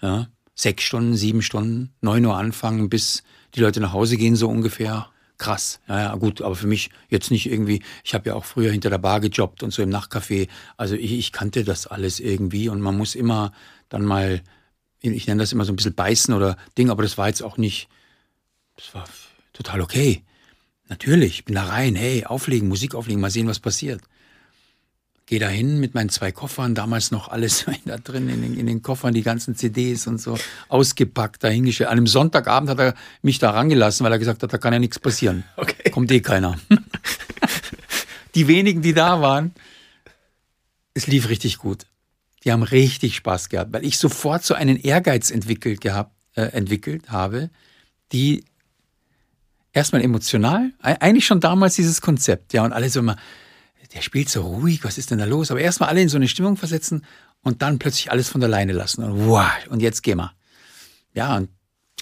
Ja, 0.00 0.28
sechs 0.54 0.84
Stunden, 0.84 1.16
sieben 1.16 1.42
Stunden, 1.42 1.94
neun 2.00 2.24
Uhr 2.24 2.36
anfangen, 2.36 2.88
bis 2.88 3.22
die 3.54 3.60
Leute 3.60 3.80
nach 3.80 3.92
Hause 3.92 4.16
gehen, 4.16 4.36
so 4.36 4.48
ungefähr. 4.48 5.08
Krass. 5.36 5.80
Ja, 5.88 6.14
gut, 6.14 6.42
aber 6.42 6.54
für 6.54 6.68
mich 6.68 6.90
jetzt 7.08 7.30
nicht 7.30 7.50
irgendwie, 7.50 7.82
ich 8.04 8.14
habe 8.14 8.28
ja 8.28 8.34
auch 8.34 8.44
früher 8.44 8.70
hinter 8.70 8.88
der 8.88 8.98
Bar 8.98 9.20
gejobbt 9.20 9.62
und 9.64 9.72
so 9.72 9.82
im 9.82 9.90
Nachtcafé. 9.90 10.48
Also 10.76 10.94
ich, 10.94 11.12
ich 11.12 11.32
kannte 11.32 11.64
das 11.64 11.86
alles 11.88 12.20
irgendwie 12.20 12.68
und 12.68 12.80
man 12.80 12.96
muss 12.96 13.16
immer 13.16 13.52
dann 13.88 14.04
mal, 14.04 14.42
ich 15.00 15.26
nenne 15.26 15.42
das 15.42 15.52
immer 15.52 15.64
so 15.64 15.72
ein 15.72 15.76
bisschen 15.76 15.94
beißen 15.94 16.32
oder 16.34 16.56
Ding, 16.78 16.88
aber 16.88 17.02
das 17.02 17.18
war 17.18 17.26
jetzt 17.28 17.42
auch 17.42 17.56
nicht, 17.56 17.88
das 18.76 18.94
war 18.94 19.04
total 19.52 19.80
okay. 19.80 20.22
Natürlich, 20.88 21.38
ich 21.40 21.44
bin 21.44 21.56
da 21.56 21.64
rein, 21.64 21.96
hey, 21.96 22.24
auflegen, 22.24 22.68
Musik 22.68 22.94
auflegen, 22.94 23.20
mal 23.20 23.30
sehen, 23.30 23.48
was 23.48 23.58
passiert. 23.58 24.02
Gehe 25.26 25.38
da 25.38 25.48
hin 25.48 25.80
mit 25.80 25.94
meinen 25.94 26.10
zwei 26.10 26.32
Koffern, 26.32 26.74
damals 26.74 27.10
noch 27.10 27.28
alles 27.28 27.64
da 27.86 27.96
drin 27.96 28.28
in 28.28 28.42
den, 28.42 28.58
in 28.58 28.66
den 28.66 28.82
Koffern, 28.82 29.14
die 29.14 29.22
ganzen 29.22 29.56
CDs 29.56 30.06
und 30.06 30.20
so 30.20 30.38
ausgepackt, 30.68 31.42
dahingestellt. 31.42 31.88
An 31.88 31.96
einem 31.96 32.06
Sonntagabend 32.06 32.68
hat 32.68 32.78
er 32.78 32.94
mich 33.22 33.38
da 33.38 33.50
rangelassen, 33.50 34.04
weil 34.04 34.12
er 34.12 34.18
gesagt 34.18 34.42
hat, 34.42 34.52
da 34.52 34.58
kann 34.58 34.72
ja 34.72 34.78
nichts 34.78 34.98
passieren. 34.98 35.44
Okay. 35.56 35.90
Kommt 35.90 36.10
eh 36.10 36.20
keiner. 36.20 36.58
die 38.34 38.48
wenigen, 38.48 38.82
die 38.82 38.92
da 38.92 39.20
waren, 39.20 39.54
es 40.92 41.06
lief 41.06 41.28
richtig 41.28 41.58
gut. 41.58 41.86
Die 42.44 42.52
haben 42.52 42.62
richtig 42.62 43.16
Spaß 43.16 43.48
gehabt, 43.48 43.72
weil 43.72 43.84
ich 43.84 43.98
sofort 43.98 44.44
so 44.44 44.54
einen 44.54 44.76
Ehrgeiz 44.76 45.30
entwickelt 45.30 45.80
gehabt, 45.80 46.12
äh, 46.34 46.42
entwickelt 46.42 47.10
habe, 47.10 47.50
die 48.12 48.44
erstmal 49.72 50.02
emotional, 50.02 50.72
eigentlich 50.80 51.26
schon 51.26 51.40
damals 51.40 51.74
dieses 51.74 52.00
Konzept, 52.00 52.52
ja, 52.52 52.64
und 52.64 52.72
alle 52.72 52.88
so 52.88 53.00
immer, 53.00 53.16
der 53.94 54.02
spielt 54.02 54.28
so 54.28 54.42
ruhig, 54.42 54.84
was 54.84 54.98
ist 54.98 55.10
denn 55.10 55.18
da 55.18 55.24
los? 55.24 55.50
Aber 55.50 55.60
erstmal 55.60 55.88
alle 55.88 56.02
in 56.02 56.08
so 56.08 56.16
eine 56.16 56.28
Stimmung 56.28 56.56
versetzen 56.56 57.04
und 57.42 57.62
dann 57.62 57.78
plötzlich 57.78 58.10
alles 58.10 58.28
von 58.28 58.40
der 58.40 58.50
Leine 58.50 58.72
lassen. 58.72 59.04
Und 59.04 59.28
wow, 59.28 59.50
und 59.70 59.80
jetzt 59.80 60.02
gehen 60.02 60.18
wir. 60.18 60.32
Ja, 61.14 61.36
und 61.36 61.48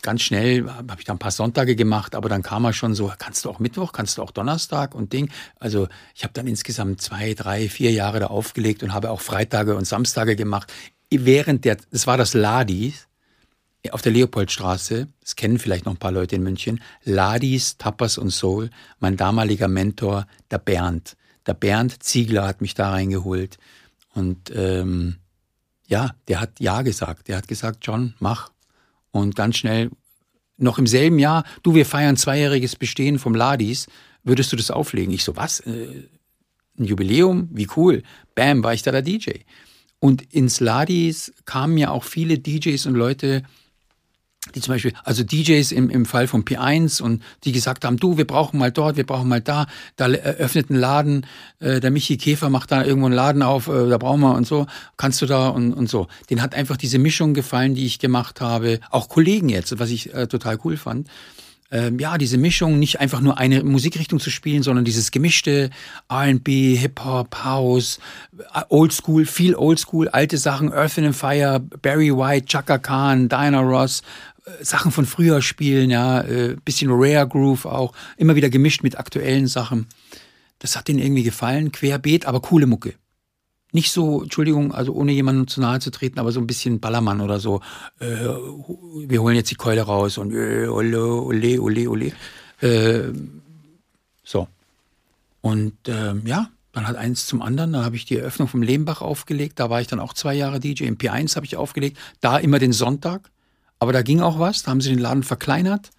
ganz 0.01 0.23
schnell 0.23 0.69
habe 0.69 0.97
ich 0.99 1.05
da 1.05 1.13
ein 1.13 1.19
paar 1.19 1.31
Sonntage 1.31 1.77
gemacht, 1.77 2.15
aber 2.15 2.29
dann 2.29 2.43
kam 2.43 2.65
er 2.65 2.73
schon 2.73 2.95
so, 2.95 3.13
kannst 3.19 3.45
du 3.45 3.51
auch 3.51 3.59
Mittwoch, 3.59 3.93
kannst 3.93 4.19
du 4.19 4.23
auch 4.23 4.31
Donnerstag 4.31 4.95
und 4.95 5.13
Ding. 5.13 5.31
Also 5.61 5.87
ich 6.15 6.25
habe 6.25 6.33
dann 6.33 6.47
insgesamt 6.47 7.01
zwei, 7.01 7.35
drei, 7.35 7.69
vier 7.69 7.93
Jahre 7.93 8.21
da 8.21 8.27
aufgelegt 8.29 8.83
und 8.83 8.95
habe 8.95 9.11
auch 9.11 9.21
Freitage 9.21 9.77
und 9.77 9.85
Samstage 9.87 10.35
gemacht. 10.35 10.73
Während 11.11 11.65
der, 11.67 11.77
das 11.91 12.07
war 12.07 12.17
das 12.17 12.33
Ladis 12.33 13.07
auf 13.91 14.01
der 14.01 14.13
Leopoldstraße, 14.13 15.09
das 15.21 15.37
kennen 15.37 15.59
vielleicht 15.59 15.85
noch 15.85 15.93
ein 15.93 15.99
paar 15.99 16.13
Leute 16.13 16.37
in 16.37 16.43
München, 16.43 16.81
Ladis, 17.05 17.77
Tapas 17.77 18.17
und 18.17 18.31
Soul, 18.31 18.71
mein 18.99 19.17
damaliger 19.17 19.69
Mentor, 19.69 20.27
der 20.51 20.59
Bernd. 20.59 21.17
Der 21.47 21.55
Bernd 21.55 22.03
Ziegler 22.03 22.47
hat 22.47 22.61
mich 22.61 22.75
da 22.75 22.91
reingeholt 22.91 23.59
und 24.15 24.53
ähm, 24.55 25.17
ja, 25.87 26.15
der 26.29 26.41
hat 26.41 26.61
Ja 26.61 26.83
gesagt. 26.83 27.29
Der 27.29 27.37
hat 27.37 27.49
gesagt, 27.49 27.81
John, 27.83 28.15
mach. 28.19 28.51
Und 29.11 29.37
ganz 29.37 29.57
schnell, 29.57 29.91
noch 30.57 30.79
im 30.79 30.87
selben 30.87 31.19
Jahr, 31.19 31.45
du, 31.63 31.75
wir 31.75 31.85
feiern 31.85 32.17
zweijähriges 32.17 32.77
Bestehen 32.77 33.19
vom 33.19 33.35
Ladis, 33.35 33.89
würdest 34.25 34.53
du 34.53 34.57
das 34.57 34.71
auflegen? 34.71 35.13
Ich 35.13 35.25
so, 35.25 35.37
was? 35.37 35.61
Äh, 35.61 36.09
ein 36.79 36.85
Jubiläum? 36.85 37.49
Wie 37.53 37.69
cool. 37.77 38.03
Bam, 38.35 38.65
war 38.65 38.73
ich 38.73 38.83
da 38.83 38.91
der 38.91 39.03
DJ. 39.03 39.41
Und 39.99 40.23
ins 40.33 40.61
Ladis 40.61 41.33
kamen 41.45 41.77
ja 41.77 41.91
auch 41.91 42.05
viele 42.05 42.39
DJs 42.39 42.87
und 42.87 42.95
Leute, 42.95 43.43
die 44.55 44.61
zum 44.61 44.75
Beispiel, 44.75 44.93
also 45.05 45.23
DJs 45.23 45.71
im, 45.71 45.89
im 45.89 46.05
Fall 46.05 46.27
von 46.27 46.45
P1 46.45 47.01
und 47.01 47.23
die 47.45 47.53
gesagt 47.53 47.85
haben, 47.85 47.97
du, 47.97 48.19
wir 48.19 48.27
brauchen 48.27 48.59
mal 48.59 48.73
dort, 48.73 48.97
wir 48.97 49.07
brauchen 49.07 49.29
mal 49.29 49.41
da, 49.41 49.67
da 49.97 50.07
öffnet 50.07 50.69
ein 50.69 50.75
Laden, 50.75 51.27
äh, 51.61 51.79
der 51.79 51.93
Michi 51.93 52.17
Käfer 52.17 52.51
macht 52.51 52.73
da 52.73 52.85
irgendwo 52.85 53.07
einen 53.07 53.15
Laden 53.15 53.43
auf, 53.43 53.69
äh, 53.69 53.89
da 53.89 53.99
brauchen 53.99 54.21
wir 54.21 54.35
und 54.35 54.47
so, 54.47 54.67
kannst 54.97 55.23
du 55.23 55.27
da 55.27 55.49
und, 55.49 55.73
und 55.73 55.89
so. 55.89 56.09
Den 56.29 56.43
hat 56.43 56.55
einfach 56.55 56.77
diese 56.77 56.99
Mischung 56.99 57.35
gefallen, 57.35 57.75
die 57.75 57.87
ich 57.87 58.01
gemacht 58.01 58.41
habe, 58.41 58.81
auch 58.91 59.09
Kollegen 59.09 59.49
jetzt, 59.49 59.79
was 59.79 59.91
ich 59.91 60.13
äh, 60.13 60.27
total 60.27 60.59
cool 60.65 60.77
fand. 60.77 61.09
Ähm, 61.73 61.99
ja, 61.99 62.19
diese 62.19 62.37
Mischung, 62.37 62.79
nicht 62.79 63.01
einfach 63.01 63.23
nur 63.23 63.39
eine 63.39 63.65
Musikrichtung 63.65 64.21
zu 64.21 64.29
spielen, 64.29 64.63
sondern 64.63 64.85
dieses 64.85 65.11
gemischte 65.11 65.71
R&B, 66.11 66.77
Hip-Hop, 66.77 67.45
House, 67.45 67.99
äh, 68.55 68.61
Oldschool, 68.69 69.25
viel 69.25 69.55
Oldschool, 69.55 70.09
alte 70.09 70.37
Sachen, 70.37 70.71
Earth 70.71 70.99
and 70.99 71.17
Fire, 71.17 71.61
Barry 71.81 72.15
White, 72.15 72.45
Chaka 72.45 72.77
Khan, 72.77 73.31
Diana 73.31 73.61
Ross, 73.61 74.03
Sachen 74.61 74.91
von 74.91 75.07
früher 75.07 75.41
spielen, 75.41 75.91
ja, 75.91 76.21
äh, 76.23 76.57
bisschen 76.65 76.91
Rare 76.91 77.29
Groove 77.29 77.67
auch, 77.67 77.95
immer 78.17 78.35
wieder 78.35 78.51
gemischt 78.51 78.83
mit 78.83 78.99
aktuellen 78.99 79.47
Sachen. 79.47 79.87
Das 80.59 80.77
hat 80.77 80.89
denen 80.89 80.99
irgendwie 80.99 81.23
gefallen, 81.23 81.73
querbeet, 81.73 82.27
aber 82.27 82.41
coole 82.41 82.67
Mucke. 82.67 82.95
Nicht 83.73 83.91
so, 83.91 84.23
Entschuldigung, 84.23 84.73
also 84.73 84.93
ohne 84.93 85.13
jemandem 85.13 85.49
zu 85.49 85.61
nahe 85.61 85.81
zu 85.81 85.91
treten, 85.91 86.19
aber 86.19 86.31
so 86.31 86.41
ein 86.41 86.47
bisschen 86.47 86.81
Ballermann 86.81 87.21
oder 87.21 87.41
so. 87.41 87.61
Äh, 88.01 88.07
wir 89.07 89.23
holen 89.23 89.37
jetzt 89.37 89.51
die 89.51 89.57
Keule 89.57 89.83
raus 89.83 90.19
und 90.19 90.33
äh, 90.33 90.67
ole, 90.67 91.03
ole, 91.03 91.61
ole, 91.61 91.89
ole. 91.89 92.13
Äh, 92.61 93.13
so. 94.23 94.47
Und 95.41 95.75
ähm, 95.87 96.23
ja, 96.27 96.51
dann 96.73 96.87
hat 96.87 96.97
eins 96.97 97.27
zum 97.27 97.41
anderen. 97.43 97.73
Dann 97.73 97.85
habe 97.85 97.97
ich 97.97 98.05
die 98.05 98.19
Eröffnung 98.19 98.49
vom 98.49 98.63
Lehmbach 98.63 99.01
aufgelegt. 99.01 99.59
Da 99.59 99.71
war 99.71 99.81
ich 99.81 99.87
dann 99.87 100.01
auch 100.01 100.13
zwei 100.13 100.35
Jahre 100.35 100.61
DJ. 100.61 100.85
Im 100.85 100.99
P1 100.99 101.37
habe 101.37 101.47
ich 101.47 101.57
aufgelegt. 101.57 101.99
Da 102.21 102.39
immer 102.39 102.59
den 102.59 102.73
Sonntag. 102.73 103.31
Aber 103.83 103.93
da 103.93 104.03
ging 104.03 104.21
auch 104.21 104.39
was, 104.39 104.63
da 104.63 104.71
haben 104.71 104.81
sie 104.81 104.91
den 104.91 105.01
Laden 105.01 105.25
verkleinert. 105.25 105.91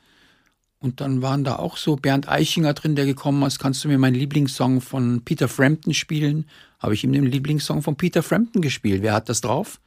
Und 0.80 1.02
dann 1.02 1.22
waren 1.22 1.44
da 1.44 1.58
auch 1.58 1.76
so 1.76 1.98
Bernd 1.98 2.30
Eichinger 2.30 2.74
drin, 2.74 2.96
der 2.96 3.06
gekommen 3.06 3.44
ist. 3.44 3.60
Kannst 3.60 3.84
du 3.84 3.90
mir 3.90 3.98
meinen 3.98 4.16
Lieblingssong 4.16 4.80
von 4.80 5.26
Peter 5.26 5.50
Frampton 5.50 5.94
spielen? 5.94 6.46
Habe 6.80 6.94
ich 6.94 7.04
ihm 7.04 7.12
den 7.12 7.26
Lieblingssong 7.26 7.82
von 7.82 7.98
Peter 7.98 8.24
Frampton 8.24 8.62
gespielt. 8.62 9.02
Wer 9.02 9.12
hat 9.12 9.28
das 9.28 9.42
drauf? 9.42 9.82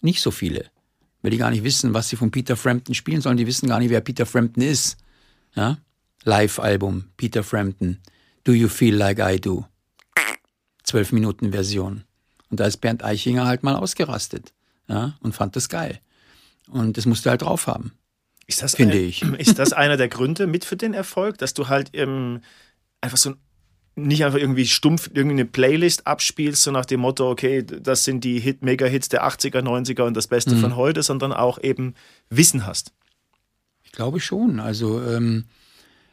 Nicht 0.00 0.22
so 0.22 0.32
viele. 0.32 0.64
Weil 1.22 1.30
die 1.30 1.36
gar 1.36 1.52
nicht 1.52 1.62
wissen, 1.62 1.94
was 1.94 2.08
sie 2.08 2.16
von 2.16 2.32
Peter 2.32 2.56
Frampton 2.56 2.96
spielen 2.96 3.20
sollen. 3.20 3.36
Die 3.36 3.46
wissen 3.46 3.68
gar 3.68 3.78
nicht, 3.78 3.90
wer 3.90 4.00
Peter 4.00 4.26
Frampton 4.26 4.64
ist. 4.64 4.96
Ja? 5.54 5.78
Live-Album, 6.24 7.04
Peter 7.16 7.44
Frampton. 7.44 8.00
Do 8.42 8.54
You 8.54 8.66
Feel 8.66 8.96
Like 8.96 9.20
I 9.20 9.40
Do? 9.40 9.66
Zwölf 10.82 11.12
Minuten 11.12 11.52
Version. 11.52 12.02
Und 12.50 12.58
da 12.58 12.66
ist 12.66 12.78
Bernd 12.78 13.04
Eichinger 13.04 13.46
halt 13.46 13.62
mal 13.62 13.76
ausgerastet. 13.76 14.52
Ja? 14.88 15.16
Und 15.20 15.36
fand 15.36 15.54
das 15.54 15.68
geil. 15.68 16.00
Und 16.68 16.96
das 16.96 17.06
musst 17.06 17.26
du 17.26 17.30
halt 17.30 17.42
drauf 17.42 17.66
haben. 17.66 17.92
Ist 18.46 18.62
das 18.62 18.74
finde 18.74 18.94
eine, 18.94 19.02
ich. 19.02 19.22
Ist 19.38 19.58
das 19.58 19.72
einer 19.72 19.96
der 19.96 20.08
Gründe 20.08 20.46
mit 20.46 20.64
für 20.64 20.76
den 20.76 20.94
Erfolg, 20.94 21.38
dass 21.38 21.54
du 21.54 21.68
halt 21.68 21.90
ähm, 21.92 22.40
einfach 23.00 23.18
so 23.18 23.34
nicht 23.96 24.24
einfach 24.24 24.38
irgendwie 24.38 24.66
stumpf 24.66 25.08
irgendeine 25.12 25.46
Playlist 25.46 26.06
abspielst, 26.06 26.62
so 26.62 26.70
nach 26.70 26.84
dem 26.84 27.00
Motto, 27.00 27.30
okay, 27.30 27.64
das 27.64 28.04
sind 28.04 28.24
die 28.24 28.38
Hit, 28.38 28.62
Mega-Hits 28.62 29.08
der 29.08 29.26
80er, 29.26 29.62
90er 29.62 30.02
und 30.02 30.14
das 30.14 30.26
Beste 30.26 30.54
mhm. 30.54 30.60
von 30.60 30.76
heute, 30.76 31.02
sondern 31.02 31.32
auch 31.32 31.58
eben 31.62 31.94
Wissen 32.28 32.66
hast? 32.66 32.92
Ich 33.84 33.92
glaube 33.92 34.20
schon. 34.20 34.60
Also 34.60 35.02
ähm, 35.02 35.46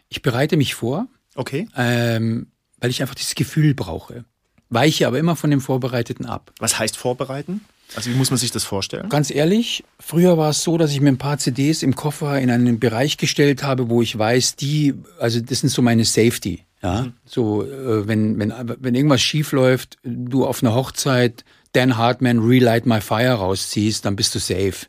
ich 0.07 0.21
bereite 0.21 0.55
mich 0.55 0.75
vor. 0.75 1.07
Okay. 1.35 1.67
Ähm, 1.75 2.47
weil 2.79 2.89
ich 2.89 3.01
einfach 3.01 3.15
dieses 3.15 3.35
Gefühl 3.35 3.73
brauche. 3.73 4.23
Weiche 4.69 5.07
aber 5.07 5.19
immer 5.19 5.35
von 5.35 5.49
dem 5.49 5.61
Vorbereiteten 5.61 6.25
ab. 6.25 6.53
Was 6.59 6.79
heißt 6.79 6.95
vorbereiten? 6.95 7.61
Also 7.95 8.09
wie 8.09 8.15
muss 8.15 8.31
man 8.31 8.37
sich 8.37 8.51
das 8.51 8.63
vorstellen? 8.63 9.09
Ganz 9.09 9.29
ehrlich, 9.29 9.83
früher 9.99 10.37
war 10.37 10.49
es 10.49 10.63
so, 10.63 10.77
dass 10.77 10.91
ich 10.91 11.01
mir 11.01 11.09
ein 11.09 11.17
paar 11.17 11.37
CDs 11.37 11.83
im 11.83 11.95
Koffer 11.95 12.39
in 12.39 12.49
einen 12.49 12.79
Bereich 12.79 13.17
gestellt 13.17 13.63
habe, 13.63 13.89
wo 13.89 14.01
ich 14.01 14.17
weiß, 14.17 14.55
die, 14.55 14.95
also 15.19 15.39
das 15.39 15.59
sind 15.59 15.69
so 15.69 15.81
meine 15.81 16.05
Safety. 16.05 16.63
Ja, 16.81 17.03
mhm. 17.03 17.13
so 17.25 17.63
äh, 17.63 18.07
wenn 18.07 18.37
wenn 18.39 18.53
wenn 18.79 18.93
irgendwas 18.93 19.21
schief 19.21 19.53
läuft, 19.53 19.97
du 20.03 20.45
auf 20.45 20.61
einer 20.61 20.75
Hochzeit 20.75 21.45
Dan 21.71 21.97
Hartman 21.97 22.39
Relight 22.39 22.85
My 22.85 22.99
Fire 22.99 23.31
rausziehst, 23.31 24.03
dann 24.05 24.17
bist 24.17 24.35
du 24.35 24.39
safe. 24.39 24.87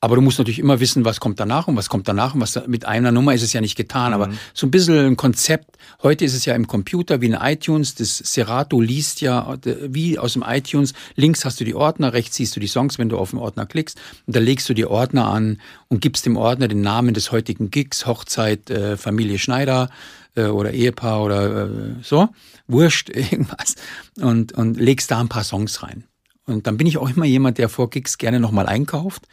Aber 0.00 0.14
du 0.16 0.20
musst 0.20 0.38
natürlich 0.38 0.58
immer 0.58 0.78
wissen, 0.78 1.04
was 1.04 1.20
kommt 1.20 1.40
danach 1.40 1.68
und 1.68 1.76
was 1.76 1.88
kommt 1.88 2.06
danach 2.06 2.34
und 2.34 2.40
was 2.40 2.66
mit 2.66 2.84
einer 2.84 3.12
Nummer 3.12 3.34
ist 3.34 3.42
es 3.42 3.52
ja 3.52 3.62
nicht 3.62 3.76
getan. 3.76 4.08
Mhm. 4.08 4.14
Aber 4.14 4.30
so 4.52 4.66
ein 4.66 4.70
bisschen 4.70 4.98
ein 4.98 5.16
Konzept. 5.16 5.78
Heute 6.02 6.24
ist 6.24 6.34
es 6.34 6.44
ja 6.44 6.54
im 6.54 6.66
Computer 6.66 7.20
wie 7.22 7.26
in 7.26 7.32
iTunes. 7.32 7.94
Das 7.94 8.18
Serato 8.18 8.80
liest 8.80 9.22
ja 9.22 9.56
wie 9.64 10.18
aus 10.18 10.34
dem 10.34 10.44
iTunes. 10.46 10.92
Links 11.14 11.44
hast 11.44 11.60
du 11.60 11.64
die 11.64 11.74
Ordner, 11.74 12.12
rechts 12.12 12.36
siehst 12.36 12.54
du 12.54 12.60
die 12.60 12.66
Songs, 12.66 12.98
wenn 12.98 13.08
du 13.08 13.16
auf 13.16 13.30
den 13.30 13.38
Ordner 13.38 13.64
klickst. 13.64 13.98
Und 14.26 14.36
da 14.36 14.40
legst 14.40 14.68
du 14.68 14.74
die 14.74 14.84
Ordner 14.84 15.28
an 15.28 15.60
und 15.88 16.02
gibst 16.02 16.26
dem 16.26 16.36
Ordner 16.36 16.68
den 16.68 16.82
Namen 16.82 17.14
des 17.14 17.32
heutigen 17.32 17.70
Gigs, 17.70 18.06
Hochzeit, 18.06 18.68
äh, 18.68 18.98
Familie 18.98 19.38
Schneider 19.38 19.88
äh, 20.34 20.44
oder 20.44 20.72
Ehepaar 20.72 21.22
oder 21.22 21.64
äh, 21.64 21.68
so. 22.02 22.28
Wurscht, 22.68 23.08
irgendwas. 23.14 23.76
Und, 24.20 24.52
und 24.52 24.78
legst 24.78 25.10
da 25.10 25.20
ein 25.20 25.30
paar 25.30 25.44
Songs 25.44 25.82
rein. 25.82 26.04
Und 26.44 26.66
dann 26.66 26.76
bin 26.76 26.86
ich 26.86 26.98
auch 26.98 27.08
immer 27.08 27.24
jemand, 27.24 27.58
der 27.58 27.70
vor 27.70 27.88
Gigs 27.88 28.18
gerne 28.18 28.40
nochmal 28.40 28.66
einkauft 28.66 29.26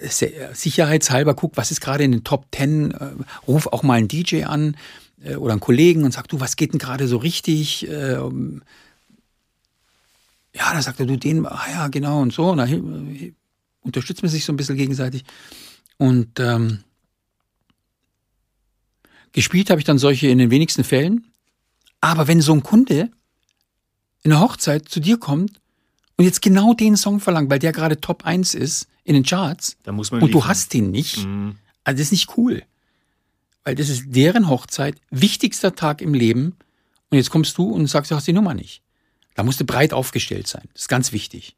sicherheitshalber 0.00 1.34
guck, 1.34 1.56
was 1.56 1.70
ist 1.70 1.80
gerade 1.80 2.04
in 2.04 2.12
den 2.12 2.24
Top 2.24 2.50
Ten, 2.50 2.92
äh, 2.92 3.10
ruf 3.46 3.66
auch 3.66 3.82
mal 3.82 3.94
einen 3.94 4.08
DJ 4.08 4.44
an 4.44 4.76
äh, 5.24 5.36
oder 5.36 5.52
einen 5.52 5.60
Kollegen 5.60 6.04
und 6.04 6.12
sag, 6.12 6.28
du, 6.28 6.40
was 6.40 6.56
geht 6.56 6.72
denn 6.72 6.78
gerade 6.78 7.06
so 7.08 7.18
richtig? 7.18 7.88
Äh, 7.88 8.18
ja, 10.54 10.74
da 10.74 10.82
sagt 10.82 11.00
er, 11.00 11.06
du, 11.06 11.16
den, 11.16 11.46
ah 11.46 11.66
ja, 11.70 11.88
genau 11.88 12.20
und 12.20 12.32
so. 12.32 12.50
Und 12.50 12.58
da 12.58 12.68
unterstützt 13.82 14.22
man 14.22 14.30
sich 14.30 14.44
so 14.44 14.52
ein 14.52 14.56
bisschen 14.56 14.76
gegenseitig. 14.76 15.24
Und 15.96 16.40
ähm, 16.40 16.84
gespielt 19.32 19.70
habe 19.70 19.80
ich 19.80 19.84
dann 19.86 19.98
solche 19.98 20.28
in 20.28 20.38
den 20.38 20.50
wenigsten 20.50 20.84
Fällen. 20.84 21.26
Aber 22.00 22.28
wenn 22.28 22.40
so 22.40 22.52
ein 22.52 22.62
Kunde 22.62 23.10
in 24.22 24.30
der 24.30 24.40
Hochzeit 24.40 24.88
zu 24.88 25.00
dir 25.00 25.18
kommt 25.18 25.60
und 26.16 26.24
jetzt 26.24 26.42
genau 26.42 26.74
den 26.74 26.96
Song 26.96 27.20
verlangt, 27.20 27.50
weil 27.50 27.58
der 27.58 27.72
gerade 27.72 28.00
Top 28.00 28.26
1 28.26 28.54
ist 28.54 28.88
in 29.04 29.14
den 29.14 29.24
Charts 29.24 29.76
und 29.86 30.34
du 30.34 30.44
hast 30.44 30.74
ihn 30.74 30.90
nicht, 30.90 31.24
mhm. 31.24 31.56
also 31.84 31.98
das 31.98 32.06
ist 32.06 32.12
nicht 32.12 32.36
cool. 32.36 32.62
Weil 33.64 33.74
das 33.74 33.88
ist 33.88 34.04
deren 34.06 34.48
Hochzeit, 34.48 34.96
wichtigster 35.10 35.74
Tag 35.74 36.00
im 36.00 36.14
Leben 36.14 36.56
und 37.10 37.18
jetzt 37.18 37.30
kommst 37.30 37.56
du 37.58 37.70
und 37.70 37.86
sagst, 37.86 38.10
du 38.10 38.16
hast 38.16 38.26
die 38.26 38.32
Nummer 38.32 38.54
nicht. 38.54 38.82
Da 39.34 39.42
musst 39.42 39.60
du 39.60 39.64
breit 39.64 39.92
aufgestellt 39.92 40.46
sein. 40.46 40.68
Das 40.72 40.82
ist 40.82 40.88
ganz 40.88 41.12
wichtig. 41.12 41.56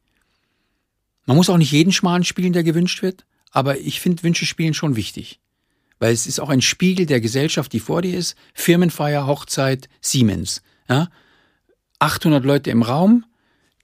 Man 1.27 1.37
muss 1.37 1.49
auch 1.49 1.57
nicht 1.57 1.73
jeden 1.73 1.93
Schmarrn 1.93 2.25
spielen, 2.25 2.53
der 2.53 2.63
gewünscht 2.63 3.03
wird, 3.03 3.25
aber 3.51 3.79
ich 3.79 4.01
finde 4.01 4.23
Wünsche 4.23 4.47
spielen 4.47 4.75
schon 4.75 4.97
wichtig. 4.97 5.41
Weil 5.99 6.13
es 6.13 6.27
ist 6.27 6.41
auch 6.41 6.51
ein 6.51 6.61
Spiegel 6.61 7.07
der 7.07 7.21
Gesellschaft, 7.21 7.73
die 7.73 7.81
vor 7.81 8.03
dir 8.03 8.17
ist. 8.17 8.37
Firmenfeier, 8.53 9.27
Hochzeit, 9.27 9.89
Siemens. 10.01 10.63
Ja? 10.89 11.09
800 11.99 12.45
Leute 12.45 12.71
im 12.71 12.83
Raum, 12.83 13.25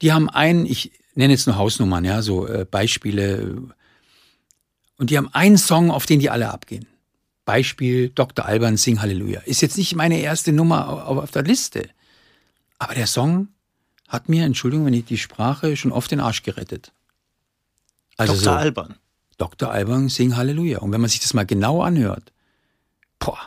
die 0.02 0.12
haben 0.12 0.28
einen, 0.28 0.66
ich 0.66 0.92
nenne 1.14 1.32
jetzt 1.32 1.46
nur 1.46 1.56
Hausnummern, 1.56 2.04
ja, 2.04 2.22
so 2.22 2.46
äh, 2.46 2.66
Beispiele. 2.70 3.62
Und 4.96 5.11
die 5.11 5.16
haben 5.16 5.28
einen 5.32 5.58
Song, 5.58 5.90
auf 5.90 6.06
den 6.06 6.20
die 6.20 6.30
alle 6.30 6.50
abgehen. 6.50 6.86
Beispiel 7.44 8.11
Dr. 8.11 8.44
Alban 8.44 8.76
Sing 8.76 9.00
Halleluja. 9.00 9.40
Ist 9.40 9.62
jetzt 9.62 9.76
nicht 9.76 9.96
meine 9.96 10.20
erste 10.20 10.52
Nummer 10.52 11.06
auf, 11.06 11.18
auf 11.18 11.30
der 11.30 11.42
Liste. 11.42 11.88
Aber 12.78 12.94
der 12.94 13.06
Song 13.06 13.48
hat 14.08 14.28
mir, 14.28 14.44
Entschuldigung, 14.44 14.86
wenn 14.86 14.94
ich 14.94 15.04
die 15.04 15.18
Sprache, 15.18 15.76
schon 15.76 15.92
oft 15.92 16.11
den 16.11 16.20
Arsch 16.20 16.42
gerettet. 16.42 16.92
Also 18.16 18.34
Dr. 18.34 18.44
So, 18.44 18.50
Alban. 18.50 18.94
Dr. 19.38 19.70
Alban 19.70 20.08
Sing 20.08 20.36
Halleluja. 20.36 20.78
Und 20.78 20.92
wenn 20.92 21.00
man 21.00 21.11
sich 21.11 21.20
das 21.20 21.34
mal 21.34 21.46
genau 21.46 21.82
anhört, 21.82 22.32
boah, 23.18 23.38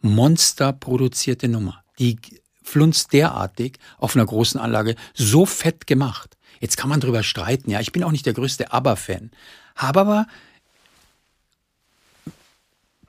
Monster 0.00 0.72
produzierte 0.72 1.48
Nummer. 1.48 1.82
Die 1.98 2.18
flunzt 2.62 3.12
derartig 3.12 3.78
auf 3.96 4.14
einer 4.14 4.26
großen 4.26 4.60
Anlage 4.60 4.94
so 5.14 5.46
fett 5.46 5.86
gemacht. 5.86 6.37
Jetzt 6.60 6.76
kann 6.76 6.90
man 6.90 7.00
drüber 7.00 7.22
streiten. 7.22 7.70
Ja, 7.70 7.80
ich 7.80 7.92
bin 7.92 8.02
auch 8.04 8.12
nicht 8.12 8.26
der 8.26 8.34
größte 8.34 8.72
ABBA-Fan. 8.72 9.30
Habe 9.76 10.00
aber 10.00 10.26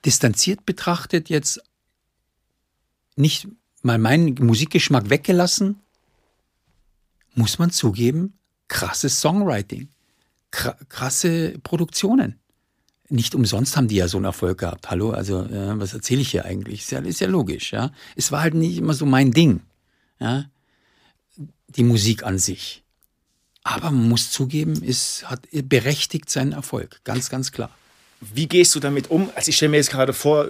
distanziert 0.06 0.66
betrachtet 0.66 1.30
jetzt 1.30 1.62
nicht 3.16 3.48
mal 3.82 3.98
meinen 3.98 4.36
Musikgeschmack 4.36 5.10
weggelassen, 5.10 5.80
muss 7.36 7.60
man 7.60 7.72
zugeben, 7.72 8.34
krasses 8.68 9.20
Songwriting, 9.20 9.90
krasse 10.52 11.60
Produktionen. 11.64 12.40
Nicht 13.10 13.34
umsonst 13.34 13.76
haben 13.76 13.88
die 13.88 13.96
ja 13.96 14.08
so 14.08 14.18
einen 14.18 14.26
Erfolg 14.26 14.60
gehabt. 14.60 14.90
Hallo, 14.92 15.12
also 15.12 15.44
ja, 15.44 15.80
was 15.80 15.94
erzähle 15.94 16.22
ich 16.22 16.32
hier 16.32 16.46
eigentlich? 16.46 16.82
Ist 16.82 16.92
ja, 16.92 17.00
ist 17.00 17.22
ja 17.22 17.28
logisch, 17.28 17.74
ja. 17.74 17.92
Es 18.16 18.32
war 18.32 18.42
halt 18.42 18.54
nicht 18.54 18.78
immer 18.78 18.94
so 18.94 19.06
mein 19.06 19.32
Ding, 19.32 19.62
ja. 20.20 20.46
Die 21.70 21.84
Musik 21.84 22.24
an 22.24 22.38
sich. 22.40 22.84
Aber 23.76 23.92
man 23.92 24.10
muss 24.10 24.32
zugeben, 24.32 24.82
es 24.86 25.24
hat 25.26 25.42
berechtigt 25.52 26.30
seinen 26.30 26.54
Erfolg, 26.54 27.02
ganz, 27.04 27.30
ganz 27.30 27.52
klar. 27.52 27.70
Wie 28.20 28.48
gehst 28.48 28.76
du 28.76 28.80
damit 28.80 29.10
um? 29.10 29.30
Also 29.36 29.50
ich 29.50 29.56
stelle 29.56 29.70
mir 29.70 29.78
jetzt 29.78 29.92
gerade 29.92 30.14
vor, 30.14 30.48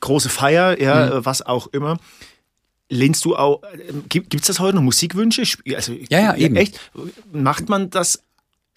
große 0.00 0.28
Feier, 0.28 0.80
ja, 0.80 1.06
mhm. 1.06 1.24
was 1.24 1.42
auch 1.42 1.68
immer. 1.68 1.98
Lehnst 2.90 3.24
du 3.24 3.36
auch, 3.36 3.62
gibt 4.08 4.34
es 4.34 4.46
das 4.46 4.60
heute 4.60 4.76
noch 4.76 4.82
Musikwünsche? 4.82 5.42
Also, 5.74 5.92
ja, 5.92 6.20
ja, 6.20 6.36
eben. 6.36 6.56
Echt? 6.56 6.80
Macht 7.32 7.68
man 7.68 7.90
das 7.90 8.22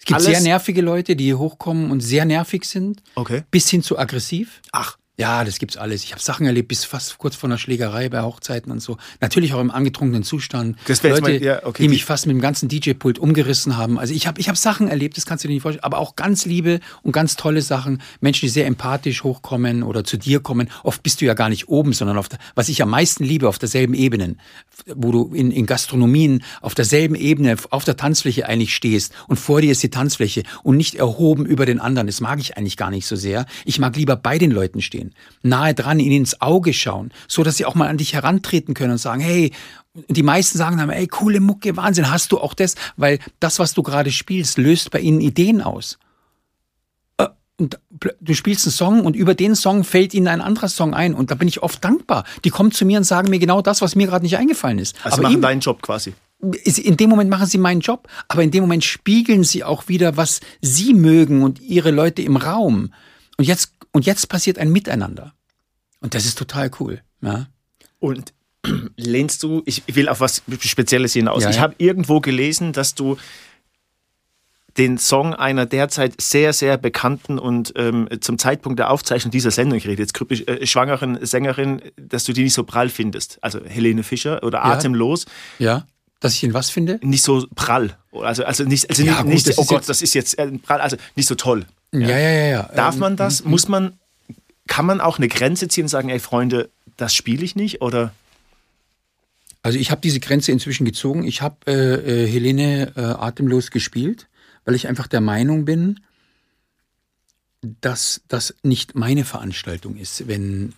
es 0.02 0.06
gibt 0.06 0.16
Alles? 0.16 0.30
sehr 0.30 0.40
nervige 0.40 0.82
Leute, 0.82 1.14
die 1.14 1.32
hochkommen 1.32 1.92
und 1.92 2.00
sehr 2.00 2.24
nervig 2.24 2.64
sind. 2.64 3.00
Okay. 3.14 3.44
Bis 3.52 3.70
hin 3.70 3.84
zu 3.84 3.96
aggressiv. 3.96 4.60
Ach. 4.72 4.98
Ja, 5.22 5.44
das 5.44 5.60
gibt's 5.60 5.76
alles. 5.76 6.02
Ich 6.02 6.10
habe 6.10 6.20
Sachen 6.20 6.46
erlebt, 6.46 6.66
bis 6.66 6.84
fast 6.84 7.16
kurz 7.16 7.36
vor 7.36 7.48
einer 7.48 7.56
Schlägerei 7.56 8.08
bei 8.08 8.22
Hochzeiten 8.22 8.72
und 8.72 8.80
so. 8.80 8.96
Natürlich 9.20 9.54
auch 9.54 9.60
im 9.60 9.70
angetrunkenen 9.70 10.24
Zustand. 10.24 10.76
Das 10.88 11.00
Leute, 11.04 11.22
mal, 11.22 11.40
ja, 11.40 11.64
okay. 11.64 11.84
die 11.84 11.88
mich 11.88 12.04
fast 12.04 12.26
mit 12.26 12.34
dem 12.34 12.40
ganzen 12.40 12.68
DJ-Pult 12.68 13.20
umgerissen 13.20 13.76
haben. 13.76 14.00
Also 14.00 14.14
ich 14.14 14.26
habe 14.26 14.40
ich 14.40 14.48
hab 14.48 14.56
Sachen 14.56 14.88
erlebt, 14.88 15.16
das 15.16 15.24
kannst 15.24 15.44
du 15.44 15.48
dir 15.48 15.54
nicht 15.54 15.62
vorstellen. 15.62 15.84
Aber 15.84 15.98
auch 15.98 16.16
ganz 16.16 16.44
liebe 16.44 16.80
und 17.02 17.12
ganz 17.12 17.36
tolle 17.36 17.62
Sachen. 17.62 18.02
Menschen, 18.20 18.46
die 18.46 18.48
sehr 18.48 18.66
empathisch 18.66 19.22
hochkommen 19.22 19.84
oder 19.84 20.02
zu 20.02 20.16
dir 20.16 20.40
kommen. 20.40 20.68
Oft 20.82 21.04
bist 21.04 21.20
du 21.20 21.24
ja 21.24 21.34
gar 21.34 21.48
nicht 21.48 21.68
oben, 21.68 21.92
sondern 21.92 22.18
auf 22.18 22.28
der, 22.28 22.40
was 22.56 22.68
ich 22.68 22.82
am 22.82 22.90
meisten 22.90 23.22
liebe, 23.22 23.48
auf 23.48 23.60
derselben 23.60 23.94
Ebene. 23.94 24.34
Wo 24.86 25.12
du 25.12 25.32
in, 25.32 25.52
in 25.52 25.66
Gastronomien 25.66 26.42
auf 26.62 26.74
derselben 26.74 27.14
Ebene, 27.14 27.54
auf 27.70 27.84
der 27.84 27.96
Tanzfläche 27.96 28.48
eigentlich 28.48 28.74
stehst. 28.74 29.12
Und 29.28 29.36
vor 29.36 29.60
dir 29.60 29.70
ist 29.70 29.84
die 29.84 29.90
Tanzfläche 29.90 30.42
und 30.64 30.76
nicht 30.76 30.96
erhoben 30.96 31.46
über 31.46 31.64
den 31.64 31.78
anderen. 31.78 32.08
Das 32.08 32.20
mag 32.20 32.40
ich 32.40 32.56
eigentlich 32.56 32.76
gar 32.76 32.90
nicht 32.90 33.06
so 33.06 33.14
sehr. 33.14 33.46
Ich 33.64 33.78
mag 33.78 33.94
lieber 33.94 34.16
bei 34.16 34.38
den 34.38 34.50
Leuten 34.50 34.82
stehen. 34.82 35.11
Nahe 35.42 35.74
dran, 35.74 35.98
ihnen 35.98 36.18
ins 36.18 36.40
Auge 36.40 36.72
schauen, 36.72 37.12
so 37.28 37.42
dass 37.42 37.56
sie 37.56 37.64
auch 37.64 37.74
mal 37.74 37.88
an 37.88 37.98
dich 37.98 38.14
herantreten 38.14 38.74
können 38.74 38.92
und 38.92 38.98
sagen, 38.98 39.20
hey, 39.20 39.52
die 40.08 40.22
meisten 40.22 40.58
sagen 40.58 40.78
dann, 40.78 40.90
ey, 40.90 41.06
coole 41.06 41.40
Mucke, 41.40 41.76
Wahnsinn, 41.76 42.10
hast 42.10 42.32
du 42.32 42.38
auch 42.38 42.54
das? 42.54 42.76
Weil 42.96 43.18
das, 43.40 43.58
was 43.58 43.74
du 43.74 43.82
gerade 43.82 44.10
spielst, 44.10 44.58
löst 44.58 44.90
bei 44.90 45.00
ihnen 45.00 45.20
Ideen 45.20 45.60
aus. 45.60 45.98
Äh, 47.18 47.28
und 47.58 47.78
du 48.20 48.34
spielst 48.34 48.66
einen 48.66 48.72
Song 48.72 49.04
und 49.04 49.14
über 49.14 49.34
den 49.34 49.54
Song 49.54 49.84
fällt 49.84 50.14
ihnen 50.14 50.28
ein 50.28 50.40
anderer 50.40 50.68
Song 50.68 50.94
ein 50.94 51.14
und 51.14 51.30
da 51.30 51.34
bin 51.34 51.48
ich 51.48 51.62
oft 51.62 51.84
dankbar. 51.84 52.24
Die 52.44 52.50
kommen 52.50 52.72
zu 52.72 52.86
mir 52.86 52.98
und 52.98 53.04
sagen 53.04 53.30
mir 53.30 53.38
genau 53.38 53.60
das, 53.60 53.82
was 53.82 53.94
mir 53.94 54.06
gerade 54.06 54.24
nicht 54.24 54.38
eingefallen 54.38 54.78
ist. 54.78 54.96
Also 55.04 55.18
Aber 55.18 55.28
machen 55.28 55.42
deinen 55.42 55.60
Job 55.60 55.82
quasi. 55.82 56.14
In 56.40 56.96
dem 56.96 57.10
Moment 57.10 57.30
machen 57.30 57.46
sie 57.46 57.58
meinen 57.58 57.80
Job, 57.80 58.08
aber 58.26 58.42
in 58.42 58.50
dem 58.50 58.62
Moment 58.62 58.82
spiegeln 58.82 59.44
sie 59.44 59.62
auch 59.62 59.86
wieder, 59.86 60.16
was 60.16 60.40
sie 60.60 60.92
mögen 60.92 61.42
und 61.42 61.60
ihre 61.60 61.92
Leute 61.92 62.22
im 62.22 62.36
Raum. 62.36 62.92
Und 63.36 63.44
jetzt, 63.44 63.74
und 63.92 64.06
jetzt 64.06 64.28
passiert 64.28 64.58
ein 64.58 64.70
Miteinander. 64.70 65.34
Und 66.00 66.14
das 66.14 66.24
ist 66.24 66.36
total 66.36 66.70
cool. 66.80 67.00
Ja. 67.20 67.46
Und 67.98 68.32
lehnst 68.96 69.42
du, 69.42 69.62
ich 69.66 69.82
will 69.86 70.08
auf 70.08 70.20
was 70.20 70.42
Spezielles 70.60 71.12
hinaus. 71.12 71.44
Ja, 71.44 71.50
ich 71.50 71.60
habe 71.60 71.74
irgendwo 71.78 72.20
gelesen, 72.20 72.72
dass 72.72 72.94
du 72.94 73.16
den 74.78 74.96
Song 74.96 75.34
einer 75.34 75.66
derzeit 75.66 76.20
sehr, 76.20 76.52
sehr 76.52 76.78
bekannten 76.78 77.38
und 77.38 77.74
ähm, 77.76 78.08
zum 78.20 78.38
Zeitpunkt 78.38 78.78
der 78.78 78.90
Aufzeichnung 78.90 79.30
dieser 79.30 79.50
Sendung, 79.50 79.76
ich 79.76 79.86
rede 79.86 80.00
jetzt 80.00 80.14
kryptisch, 80.14 80.44
äh, 80.46 80.66
schwangeren 80.66 81.24
Sängerin, 81.24 81.82
dass 81.96 82.24
du 82.24 82.32
die 82.32 82.44
nicht 82.44 82.54
so 82.54 82.64
prall 82.64 82.88
findest. 82.88 83.38
Also 83.42 83.62
Helene 83.64 84.02
Fischer 84.02 84.42
oder 84.42 84.64
Atemlos. 84.64 85.26
Ja. 85.58 85.86
Dass 86.20 86.34
ich 86.34 86.42
ihn 86.44 86.54
was 86.54 86.70
finde? 86.70 87.00
Nicht 87.02 87.22
so 87.22 87.46
prall. 87.54 87.98
Also, 88.12 88.44
also 88.44 88.64
nicht, 88.64 88.88
also 88.88 89.02
ja, 89.02 89.22
nicht, 89.24 89.44
gut, 89.44 89.46
nicht 89.48 89.58
oh 89.58 89.64
Gott, 89.64 89.88
das 89.88 90.00
ist 90.00 90.14
jetzt 90.14 90.38
äh, 90.38 90.50
prall, 90.58 90.80
also 90.80 90.96
nicht 91.16 91.26
so 91.26 91.34
toll. 91.34 91.66
Ja, 91.92 92.08
ja, 92.08 92.18
ja. 92.18 92.44
ja. 92.46 92.62
Darf 92.74 92.96
man 92.96 93.16
das? 93.16 93.44
Muss 93.44 93.68
man 93.68 93.98
kann 94.66 94.86
man 94.86 95.00
auch 95.00 95.18
eine 95.18 95.28
Grenze 95.28 95.68
ziehen 95.68 95.84
und 95.84 95.88
sagen, 95.88 96.08
ey 96.08 96.18
Freunde, 96.18 96.70
das 96.96 97.14
spiele 97.14 97.44
ich 97.44 97.56
nicht? 97.56 97.82
Oder? 97.82 98.14
Also 99.62 99.78
ich 99.78 99.90
habe 99.90 100.00
diese 100.00 100.20
Grenze 100.20 100.52
inzwischen 100.52 100.84
gezogen. 100.84 101.24
Ich 101.24 101.42
habe 101.42 101.56
äh, 101.66 102.24
äh, 102.24 102.26
Helene 102.26 102.92
äh, 102.96 103.00
atemlos 103.00 103.70
gespielt, 103.70 104.28
weil 104.64 104.74
ich 104.74 104.88
einfach 104.88 105.06
der 105.06 105.20
Meinung 105.20 105.64
bin, 105.64 106.00
dass 107.60 108.22
das 108.28 108.54
nicht 108.62 108.94
meine 108.94 109.24
Veranstaltung 109.24 109.96
ist, 109.96 110.26
wenn 110.26 110.72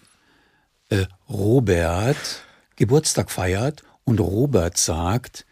äh, 0.90 1.06
Robert 1.28 2.42
Geburtstag 2.76 3.30
feiert 3.30 3.84
und 4.04 4.20
Robert 4.20 4.76
sagt, 4.76 5.46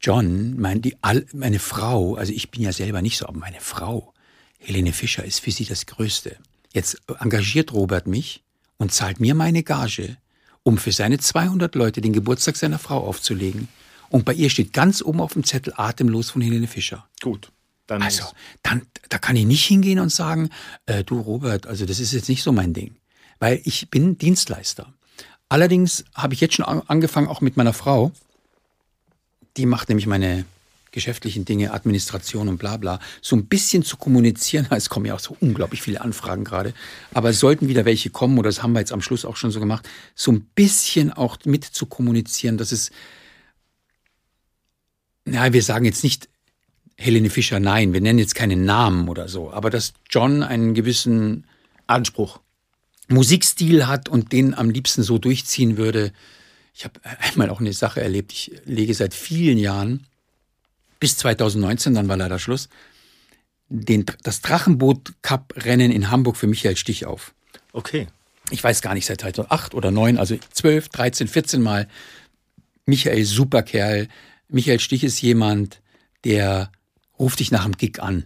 John, 0.00 0.56
mein, 0.58 0.82
die, 0.82 0.96
meine 1.32 1.58
Frau, 1.58 2.14
also 2.14 2.32
ich 2.32 2.50
bin 2.50 2.62
ja 2.62 2.72
selber 2.72 3.02
nicht 3.02 3.16
so, 3.16 3.26
aber 3.26 3.38
meine 3.38 3.60
Frau, 3.60 4.12
Helene 4.66 4.92
Fischer, 4.92 5.24
ist 5.24 5.40
für 5.40 5.52
sie 5.52 5.64
das 5.64 5.86
Größte. 5.86 6.36
Jetzt 6.72 7.00
engagiert 7.20 7.72
Robert 7.72 8.08
mich 8.08 8.42
und 8.78 8.92
zahlt 8.92 9.20
mir 9.20 9.34
meine 9.34 9.62
Gage, 9.62 10.16
um 10.64 10.76
für 10.76 10.90
seine 10.90 11.18
200 11.18 11.74
Leute 11.76 12.00
den 12.00 12.12
Geburtstag 12.12 12.56
seiner 12.56 12.80
Frau 12.80 13.06
aufzulegen. 13.06 13.68
Und 14.08 14.24
bei 14.24 14.34
ihr 14.34 14.50
steht 14.50 14.72
ganz 14.72 15.02
oben 15.02 15.20
auf 15.20 15.34
dem 15.34 15.44
Zettel 15.44 15.72
Atemlos 15.76 16.30
von 16.30 16.42
Helene 16.42 16.66
Fischer. 16.66 17.06
Gut. 17.22 17.52
Dann 17.86 18.02
also, 18.02 18.24
dann, 18.64 18.82
da 19.08 19.18
kann 19.18 19.36
ich 19.36 19.46
nicht 19.46 19.64
hingehen 19.64 20.00
und 20.00 20.10
sagen, 20.10 20.50
äh, 20.86 21.04
du 21.04 21.20
Robert, 21.20 21.68
also 21.68 21.86
das 21.86 22.00
ist 22.00 22.12
jetzt 22.12 22.28
nicht 22.28 22.42
so 22.42 22.50
mein 22.50 22.74
Ding. 22.74 22.96
Weil 23.38 23.60
ich 23.64 23.88
bin 23.90 24.18
Dienstleister. 24.18 24.92
Allerdings 25.48 26.04
habe 26.14 26.34
ich 26.34 26.40
jetzt 26.40 26.54
schon 26.54 26.64
angefangen, 26.64 27.28
auch 27.28 27.40
mit 27.40 27.56
meiner 27.56 27.72
Frau. 27.72 28.10
Die 29.56 29.66
macht 29.66 29.88
nämlich 29.88 30.08
meine 30.08 30.44
geschäftlichen 30.96 31.44
Dinge, 31.44 31.74
Administration 31.74 32.48
und 32.48 32.56
bla 32.56 32.78
bla, 32.78 33.00
so 33.20 33.36
ein 33.36 33.46
bisschen 33.46 33.82
zu 33.82 33.98
kommunizieren. 33.98 34.66
Es 34.76 34.88
kommen 34.88 35.04
ja 35.04 35.14
auch 35.14 35.20
so 35.20 35.36
unglaublich 35.40 35.82
viele 35.82 36.00
Anfragen 36.00 36.42
gerade. 36.42 36.72
Aber 37.12 37.28
es 37.28 37.38
sollten 37.38 37.68
wieder 37.68 37.84
welche 37.84 38.08
kommen, 38.08 38.38
oder 38.38 38.48
das 38.48 38.62
haben 38.62 38.72
wir 38.72 38.80
jetzt 38.80 38.92
am 38.92 39.02
Schluss 39.02 39.26
auch 39.26 39.36
schon 39.36 39.50
so 39.50 39.60
gemacht, 39.60 39.86
so 40.14 40.32
ein 40.32 40.46
bisschen 40.54 41.12
auch 41.12 41.36
mit 41.44 41.64
zu 41.64 41.84
kommunizieren, 41.84 42.56
dass 42.56 42.72
es, 42.72 42.90
ja, 45.26 45.52
wir 45.52 45.62
sagen 45.62 45.84
jetzt 45.84 46.02
nicht 46.02 46.30
Helene 46.96 47.28
Fischer, 47.28 47.60
nein, 47.60 47.92
wir 47.92 48.00
nennen 48.00 48.18
jetzt 48.18 48.34
keinen 48.34 48.64
Namen 48.64 49.08
oder 49.10 49.28
so, 49.28 49.52
aber 49.52 49.68
dass 49.68 49.92
John 50.08 50.42
einen 50.42 50.72
gewissen 50.72 51.44
Anspruch, 51.86 52.40
Musikstil 53.08 53.86
hat 53.86 54.08
und 54.08 54.32
den 54.32 54.54
am 54.54 54.70
liebsten 54.70 55.02
so 55.02 55.18
durchziehen 55.18 55.76
würde. 55.76 56.12
Ich 56.74 56.84
habe 56.84 57.00
einmal 57.20 57.50
auch 57.50 57.60
eine 57.60 57.74
Sache 57.74 58.00
erlebt. 58.00 58.32
Ich 58.32 58.50
lege 58.64 58.94
seit 58.94 59.12
vielen 59.12 59.58
Jahren 59.58 60.06
bis 61.00 61.16
2019, 61.18 61.94
dann 61.94 62.08
war 62.08 62.16
leider 62.16 62.38
Schluss, 62.38 62.68
den, 63.68 64.04
das 64.22 64.40
Drachenboot-Cup-Rennen 64.42 65.90
in 65.90 66.10
Hamburg 66.10 66.36
für 66.36 66.46
Michael 66.46 66.76
Stich 66.76 67.06
auf. 67.06 67.34
Okay. 67.72 68.06
Ich 68.50 68.62
weiß 68.62 68.80
gar 68.80 68.94
nicht, 68.94 69.06
seit 69.06 69.20
2008 69.20 69.74
oder 69.74 69.90
9, 69.90 70.18
also 70.18 70.36
12, 70.52 70.88
13, 70.88 71.28
14 71.28 71.62
Mal. 71.62 71.88
Michael, 72.84 73.24
super 73.24 73.62
Kerl. 73.62 74.08
Michael 74.48 74.78
Stich 74.78 75.02
ist 75.02 75.20
jemand, 75.20 75.80
der 76.24 76.70
ruft 77.18 77.40
dich 77.40 77.50
nach 77.50 77.64
dem 77.64 77.76
Gig 77.76 78.00
an 78.00 78.24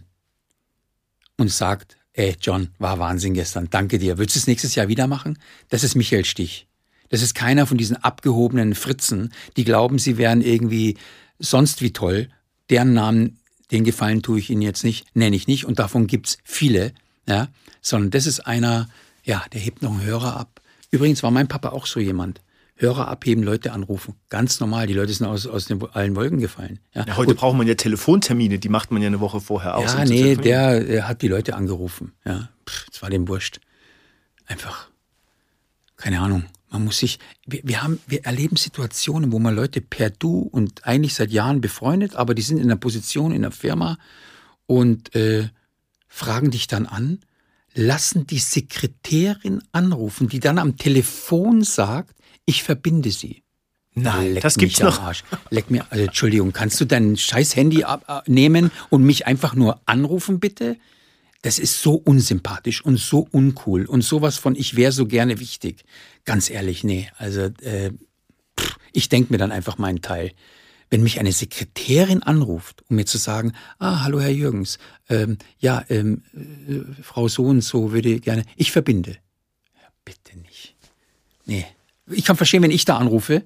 und 1.37 1.51
sagt, 1.51 1.97
ey 2.13 2.35
John, 2.39 2.69
war 2.77 2.99
Wahnsinn 2.99 3.33
gestern, 3.33 3.69
danke 3.69 3.97
dir. 3.97 4.19
Willst 4.19 4.35
du 4.35 4.39
es 4.39 4.47
nächstes 4.47 4.75
Jahr 4.75 4.87
wieder 4.87 5.07
machen? 5.07 5.39
Das 5.69 5.83
ist 5.83 5.95
Michael 5.95 6.25
Stich. 6.25 6.67
Das 7.09 7.21
ist 7.21 7.33
keiner 7.33 7.65
von 7.65 7.77
diesen 7.77 7.97
abgehobenen 7.97 8.75
Fritzen, 8.75 9.33
die 9.57 9.63
glauben, 9.63 9.97
sie 9.97 10.17
wären 10.17 10.41
irgendwie 10.41 10.97
sonst 11.39 11.81
wie 11.81 11.91
toll 11.93 12.29
deren 12.71 12.93
Namen, 12.93 13.37
den 13.69 13.83
Gefallen 13.83 14.23
tue 14.23 14.39
ich 14.39 14.49
Ihnen 14.49 14.63
jetzt 14.63 14.83
nicht, 14.83 15.05
nenne 15.15 15.35
ich 15.35 15.47
nicht 15.47 15.65
und 15.65 15.77
davon 15.77 16.07
gibt's 16.07 16.39
viele, 16.43 16.93
ja, 17.27 17.49
sondern 17.81 18.09
das 18.09 18.25
ist 18.25 18.39
einer, 18.39 18.89
ja, 19.23 19.43
der 19.53 19.61
hebt 19.61 19.83
noch 19.83 19.91
einen 19.91 20.03
Hörer 20.03 20.37
ab. 20.37 20.61
Übrigens 20.89 21.21
war 21.21 21.31
mein 21.31 21.47
Papa 21.47 21.69
auch 21.69 21.85
so 21.85 21.99
jemand. 21.99 22.41
Hörer 22.75 23.07
abheben, 23.07 23.43
Leute 23.43 23.73
anrufen. 23.73 24.15
Ganz 24.29 24.59
normal. 24.59 24.87
Die 24.87 24.93
Leute 24.93 25.13
sind 25.13 25.27
aus, 25.27 25.45
aus 25.45 25.65
den 25.65 25.83
allen 25.93 26.15
Wolken 26.15 26.39
gefallen. 26.39 26.79
Ja, 26.95 27.05
ja 27.05 27.15
heute 27.15 27.31
und, 27.31 27.37
braucht 27.37 27.55
man 27.55 27.67
ja 27.67 27.75
Telefontermine, 27.75 28.57
die 28.57 28.69
macht 28.69 28.89
man 28.89 29.03
ja 29.03 29.07
eine 29.07 29.19
Woche 29.19 29.39
vorher 29.39 29.77
aus. 29.77 29.93
Ja, 29.93 30.01
um 30.01 30.09
nee, 30.09 30.35
der, 30.35 30.83
der, 30.83 31.07
hat 31.07 31.21
die 31.21 31.27
Leute 31.27 31.55
angerufen. 31.55 32.13
Ja, 32.25 32.49
es 32.91 33.01
war 33.03 33.11
dem 33.11 33.27
wurscht. 33.27 33.59
Einfach, 34.47 34.87
keine 35.95 36.21
Ahnung, 36.21 36.45
man 36.71 36.85
muss 36.85 36.99
sich, 36.99 37.19
wir, 37.45 37.61
wir, 37.63 37.83
haben, 37.83 37.99
wir 38.07 38.25
erleben 38.25 38.55
Situationen, 38.55 39.31
wo 39.31 39.39
man 39.39 39.55
Leute 39.55 39.81
per 39.81 40.09
Du 40.09 40.39
und 40.39 40.85
eigentlich 40.87 41.13
seit 41.13 41.31
Jahren 41.31 41.61
befreundet, 41.61 42.15
aber 42.15 42.33
die 42.33 42.41
sind 42.41 42.57
in 42.57 42.63
einer 42.63 42.77
Position 42.77 43.31
in 43.31 43.41
der 43.41 43.51
Firma 43.51 43.97
und 44.65 45.13
äh, 45.15 45.49
fragen 46.07 46.49
dich 46.49 46.67
dann 46.67 46.85
an, 46.85 47.19
lassen 47.73 48.25
die 48.25 48.39
Sekretärin 48.39 49.61
anrufen, 49.71 50.29
die 50.29 50.39
dann 50.39 50.59
am 50.59 50.77
Telefon 50.77 51.63
sagt, 51.63 52.15
ich 52.45 52.63
verbinde 52.63 53.11
sie. 53.11 53.43
Nein, 53.93 54.35
Leck 54.35 54.43
das 54.43 54.55
gibt's 54.55 54.79
noch. 54.79 55.01
Arsch. 55.01 55.23
Leck 55.49 55.69
mir, 55.69 55.85
also, 55.89 56.05
Entschuldigung, 56.05 56.53
kannst 56.53 56.79
du 56.79 56.85
dein 56.85 57.17
scheiß 57.17 57.57
Handy 57.57 57.83
abnehmen 57.83 58.71
und 58.89 59.03
mich 59.03 59.27
einfach 59.27 59.53
nur 59.53 59.81
anrufen, 59.85 60.39
bitte? 60.39 60.77
Das 61.41 61.57
ist 61.57 61.81
so 61.81 61.95
unsympathisch 61.95 62.83
und 62.83 62.97
so 62.97 63.27
uncool 63.31 63.85
und 63.85 64.03
sowas 64.03 64.37
von 64.37 64.55
ich 64.55 64.75
wäre 64.75 64.91
so 64.91 65.07
gerne 65.07 65.39
wichtig. 65.39 65.83
Ganz 66.23 66.49
ehrlich, 66.49 66.83
nee. 66.83 67.09
Also 67.17 67.41
äh, 67.61 67.91
pff, 68.59 68.77
ich 68.93 69.09
denke 69.09 69.33
mir 69.33 69.39
dann 69.39 69.51
einfach 69.51 69.77
meinen 69.77 70.01
Teil. 70.01 70.31
Wenn 70.91 71.03
mich 71.03 71.19
eine 71.19 71.31
Sekretärin 71.31 72.21
anruft, 72.21 72.83
um 72.89 72.97
mir 72.97 73.05
zu 73.05 73.17
sagen, 73.17 73.53
ah, 73.79 74.03
hallo 74.03 74.19
Herr 74.19 74.29
Jürgens, 74.29 74.77
ähm, 75.09 75.37
ja, 75.57 75.83
ähm, 75.89 76.23
äh, 76.35 77.01
Frau 77.01 77.27
so 77.27 77.45
und 77.45 77.61
so 77.61 77.93
würde 77.93 78.19
gerne, 78.19 78.43
ich 78.57 78.71
verbinde. 78.71 79.11
Ja, 79.11 79.87
bitte 80.03 80.37
nicht. 80.39 80.75
Nee. 81.45 81.65
Ich 82.07 82.25
kann 82.25 82.35
verstehen, 82.35 82.61
wenn 82.61 82.71
ich 82.71 82.85
da 82.85 82.97
anrufe, 82.97 83.45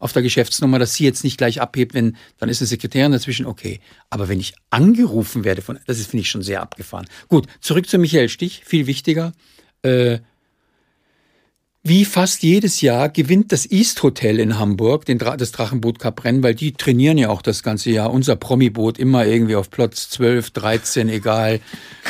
auf 0.00 0.12
der 0.12 0.22
Geschäftsnummer, 0.22 0.80
dass 0.80 0.94
sie 0.94 1.04
jetzt 1.04 1.22
nicht 1.22 1.38
gleich 1.38 1.60
abhebt, 1.60 1.94
wenn 1.94 2.16
dann 2.38 2.48
ist 2.48 2.60
eine 2.60 2.66
Sekretärin 2.66 3.12
dazwischen, 3.12 3.46
okay. 3.46 3.80
Aber 4.08 4.28
wenn 4.28 4.40
ich 4.40 4.54
angerufen 4.70 5.44
werde 5.44 5.62
von, 5.62 5.78
das 5.86 6.00
ist 6.00 6.10
finde 6.10 6.22
ich 6.22 6.30
schon 6.30 6.42
sehr 6.42 6.62
abgefahren. 6.62 7.06
Gut, 7.28 7.46
zurück 7.60 7.88
zu 7.88 7.98
Michael 7.98 8.28
Stich, 8.28 8.62
viel 8.64 8.86
wichtiger. 8.86 9.32
Äh, 9.82 10.18
wie 11.82 12.04
fast 12.04 12.42
jedes 12.42 12.82
Jahr 12.82 13.08
gewinnt 13.08 13.52
das 13.52 13.70
East 13.70 14.02
Hotel 14.02 14.38
in 14.38 14.58
Hamburg 14.58 15.06
den 15.06 15.18
Dra 15.18 15.38
das 15.38 15.50
Drachenboot 15.50 15.98
Cup 15.98 16.24
Rennen, 16.24 16.42
weil 16.42 16.54
die 16.54 16.72
trainieren 16.72 17.16
ja 17.16 17.30
auch 17.30 17.40
das 17.40 17.62
ganze 17.62 17.90
Jahr. 17.90 18.12
Unser 18.12 18.36
Promi-Boot 18.36 18.98
immer 18.98 19.24
irgendwie 19.24 19.56
auf 19.56 19.70
Platz 19.70 20.10
12, 20.10 20.50
13, 20.50 21.08
egal, 21.08 21.60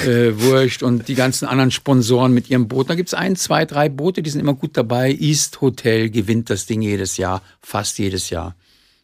äh, 0.04 0.32
wurscht. 0.34 0.82
Und 0.82 1.06
die 1.06 1.14
ganzen 1.14 1.46
anderen 1.46 1.70
Sponsoren 1.70 2.34
mit 2.34 2.50
ihrem 2.50 2.66
Boot. 2.66 2.90
Da 2.90 2.96
gibt's 2.96 3.14
ein, 3.14 3.36
zwei, 3.36 3.64
drei 3.64 3.88
Boote, 3.88 4.22
die 4.22 4.30
sind 4.30 4.40
immer 4.40 4.54
gut 4.54 4.76
dabei. 4.76 5.12
East 5.12 5.60
Hotel 5.60 6.10
gewinnt 6.10 6.50
das 6.50 6.66
Ding 6.66 6.82
jedes 6.82 7.16
Jahr, 7.16 7.40
fast 7.60 7.96
jedes 8.00 8.28
Jahr. 8.28 8.56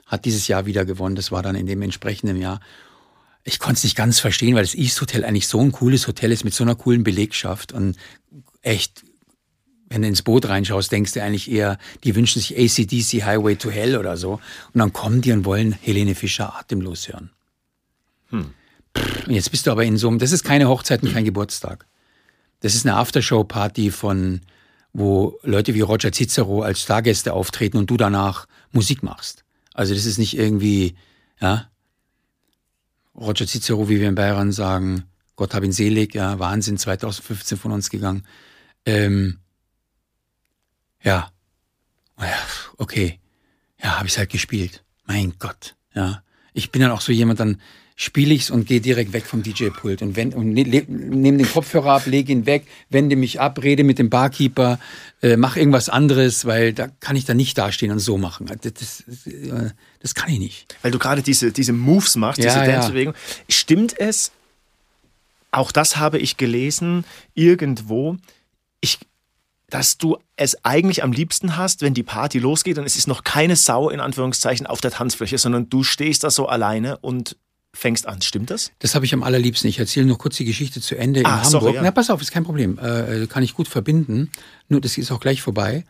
Hat 0.05 0.25
dieses 0.25 0.49
Jahr 0.49 0.67
wieder 0.67 0.85
gewonnen. 0.85 1.15
Das 1.15 1.31
war 1.31 1.45
dann 1.45 1.55
in 1.55 1.67
dem 1.67 1.83
entsprechenden 1.83 2.41
Jahr. 2.41 2.61
Ich 3.45 3.61
konnte 3.61 3.79
es 3.79 3.85
nicht 3.85 3.97
ganz 3.97 4.19
verstehen, 4.19 4.57
weil 4.57 4.65
das 4.65 4.75
East 4.75 5.01
Hotel 5.01 5.25
eigentlich 5.25 5.47
so 5.47 5.61
ein 5.61 5.71
cooles 5.71 6.09
Hotel 6.09 6.33
ist 6.33 6.43
mit 6.43 6.55
so 6.55 6.65
einer 6.65 6.75
coolen 6.75 7.05
Belegschaft 7.05 7.73
und 7.73 7.95
echt 8.63 9.05
wenn 9.89 10.03
du 10.03 10.09
ins 10.09 10.23
Boot 10.23 10.49
reinschaust, 10.49 10.91
denkst 10.91 11.13
du 11.13 11.23
eigentlich 11.23 11.51
eher, 11.51 11.79
die 12.05 12.15
wünschen 12.17 12.41
sich 12.41 12.57
ACDC 12.59 13.25
Highway 13.25 13.57
to 13.57 13.71
Hell 13.71 13.97
oder 13.97 14.17
so. 14.17 14.41
Und 14.73 14.79
dann 14.79 14.93
kommen 14.93 15.23
die 15.23 15.33
und 15.33 15.45
wollen 15.45 15.73
Helene 15.73 16.15
Fischer 16.15 16.57
atemlos 16.57 17.09
hören. 17.09 17.31
Hm. 18.31 18.53
Und 19.27 19.33
jetzt 19.33 19.51
bist 19.51 19.67
du 19.67 19.71
aber 19.71 19.85
in 19.85 19.97
so 19.97 20.09
einem, 20.09 20.19
das 20.19 20.33
ist 20.33 20.45
keine 20.45 20.69
Hochzeit 20.69 21.03
und 21.03 21.13
kein 21.13 21.25
Geburtstag. 21.25 21.87
Das 22.61 22.75
ist 22.75 22.87
eine 22.87 22.97
Aftershow-Party 22.97 23.91
von, 23.91 24.41
wo 24.93 25.39
Leute 25.43 25.75
wie 25.75 25.83
Roger 25.83 26.13
Cicero 26.13 26.63
als 26.63 26.81
Stargäste 26.81 27.33
auftreten 27.33 27.77
und 27.77 27.91
du 27.91 27.97
danach 27.97 28.47
Musik 28.73 29.03
machst. 29.03 29.45
Also 29.75 29.95
das 29.95 30.07
ist 30.07 30.19
nicht 30.19 30.37
irgendwie, 30.37 30.97
ja, 31.41 31.69
Roger 33.15 33.47
Cicero, 33.47 33.89
wie 33.89 34.01
wir 34.01 34.09
in 34.09 34.15
Bayern 34.15 34.53
sagen, 34.53 35.05
Gott 35.37 35.55
hab 35.55 35.63
ihn 35.63 35.73
selig, 35.73 36.15
ja, 36.15 36.39
Wahnsinn, 36.39 36.79
2015 36.79 37.59
von 37.59 37.73
uns 37.73 37.91
gegangen. 37.91 38.25
Ähm, 38.87 39.39
ja. 41.07 41.31
Ja, 42.21 42.39
okay. 42.77 43.19
Ja, 43.83 43.99
habe 43.99 44.09
ich 44.09 44.19
halt 44.19 44.31
gespielt. 44.31 44.83
Mein 45.07 45.35
Gott. 45.39 45.77
Ja. 45.95 46.23
Ich 46.53 46.71
bin 46.71 46.83
dann 46.83 46.91
auch 46.91 47.01
so 47.01 47.13
jemand, 47.13 47.41
dann 47.41 47.61
spiele 47.99 48.35
ich's 48.35 48.51
und 48.51 48.67
gehe 48.67 48.83
direkt 48.83 49.15
weg 49.15 49.25
vom 49.25 49.43
DJ-Pult 49.43 50.03
und, 50.03 50.17
wenn, 50.17 50.35
und 50.35 50.53
ne, 50.53 50.65
nehme 50.87 51.39
den 51.39 51.51
Kopfhörer 51.51 51.93
ab, 51.93 52.07
lege 52.07 52.31
ihn 52.31 52.45
weg, 52.45 52.67
wende 52.91 53.17
mich 53.17 53.41
ab, 53.41 53.63
rede 53.63 53.85
mit 53.85 53.99
dem 53.99 54.11
Barkeeper, 54.11 54.79
äh, 55.23 55.39
mach 55.39 55.57
irgendwas 55.57 55.89
anderes, 55.89 56.45
weil 56.45 56.75
da 56.75 56.89
kann 57.01 57.17
ich 57.17 57.25
dann 57.25 57.39
nicht 57.39 57.57
dastehen 57.57 57.93
und 57.93 57.99
so 57.99 58.19
machen. 58.19 58.47
Das, 58.47 58.75
das, 58.75 59.05
das, 60.01 60.15
kann 60.15 60.31
ich 60.31 60.39
nicht. 60.39 60.77
Weil 60.83 60.91
du 60.91 60.99
gerade 60.99 61.23
diese, 61.23 61.53
diese 61.53 61.73
Moves 61.73 62.17
machst, 62.17 62.39
diese 62.39 62.49
Ja, 62.49 62.65
ja. 62.67 62.73
Dance-Bewegung. 62.73 63.15
Stimmt 63.49 63.99
es, 63.99 64.31
auch 65.51 65.73
das 65.73 65.97
habe 65.97 66.19
ich 66.19 66.37
gelesen, 66.37 67.05
irgendwo, 67.35 68.19
ich, 68.83 68.99
dass 69.69 69.99
du 69.99 70.17
es 70.37 70.65
eigentlich 70.65 71.03
am 71.03 71.13
liebsten 71.13 71.57
hast, 71.57 71.83
wenn 71.83 71.93
die 71.95 72.03
Party 72.05 72.39
losgeht 72.39 72.79
und 72.79 72.85
es 72.85 72.97
ist 72.97 73.09
noch 73.09 73.25
keine 73.25 73.57
Sau 73.57 73.91
in 73.91 74.01
Anführungszeichen 74.01 74.67
auf 74.67 74.81
der 74.81 74.93
Tanzfläche, 74.93 75.39
sondern 75.39 75.69
du 75.69 75.83
stehst 75.83 76.23
da 76.25 76.31
so 76.31 76.47
alleine 76.47 76.99
und 76.99 77.37
fängst 77.75 78.07
an. 78.07 78.23
Stimmt 78.23 78.51
das? 78.51 78.71
Das 78.79 78.95
habe 78.95 79.05
ich 79.05 79.13
am 79.13 79.23
allerliebsten. 79.23 79.69
Ich 79.69 79.79
erzähle 79.79 80.07
nur 80.07 80.19
kurz 80.19 80.37
die 80.37 80.45
Geschichte 80.45 80.81
zu 80.81 80.97
Ende 80.97 81.21
in 81.21 81.27
Ah, 81.27 81.43
Hamburg. 81.43 81.51
sorry, 81.51 81.75
ja. 81.75 81.83
Na, 81.83 81.91
pass 81.91 82.11
auf, 82.11 82.23
ist 82.23 82.31
kein 82.31 82.45
Problem. 82.45 82.79
Äh, 82.79 83.27
kann 83.27 83.43
ich 83.43 83.55
gut 83.55 83.69
verbinden. 83.69 84.31
Nur, 84.69 84.81
das 84.81 84.97
ist 84.99 85.11
auch 85.11 85.21
gleich 85.21 85.43
vorbei. 85.43 85.85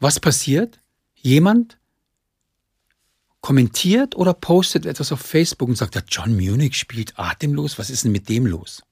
Was 0.00 0.18
passiert? 0.18 0.80
Jemand 1.14 1.76
kommentiert 3.40 4.16
oder 4.16 4.34
postet 4.34 4.86
etwas 4.86 5.12
auf 5.12 5.20
Facebook 5.20 5.68
und 5.68 5.76
sagt, 5.76 5.94
der 5.94 6.04
John 6.08 6.34
Munich 6.34 6.76
spielt 6.76 7.18
atemlos. 7.18 7.78
Was 7.78 7.90
ist 7.90 8.04
denn 8.04 8.12
mit 8.12 8.28
dem 8.28 8.46
los? 8.46 8.82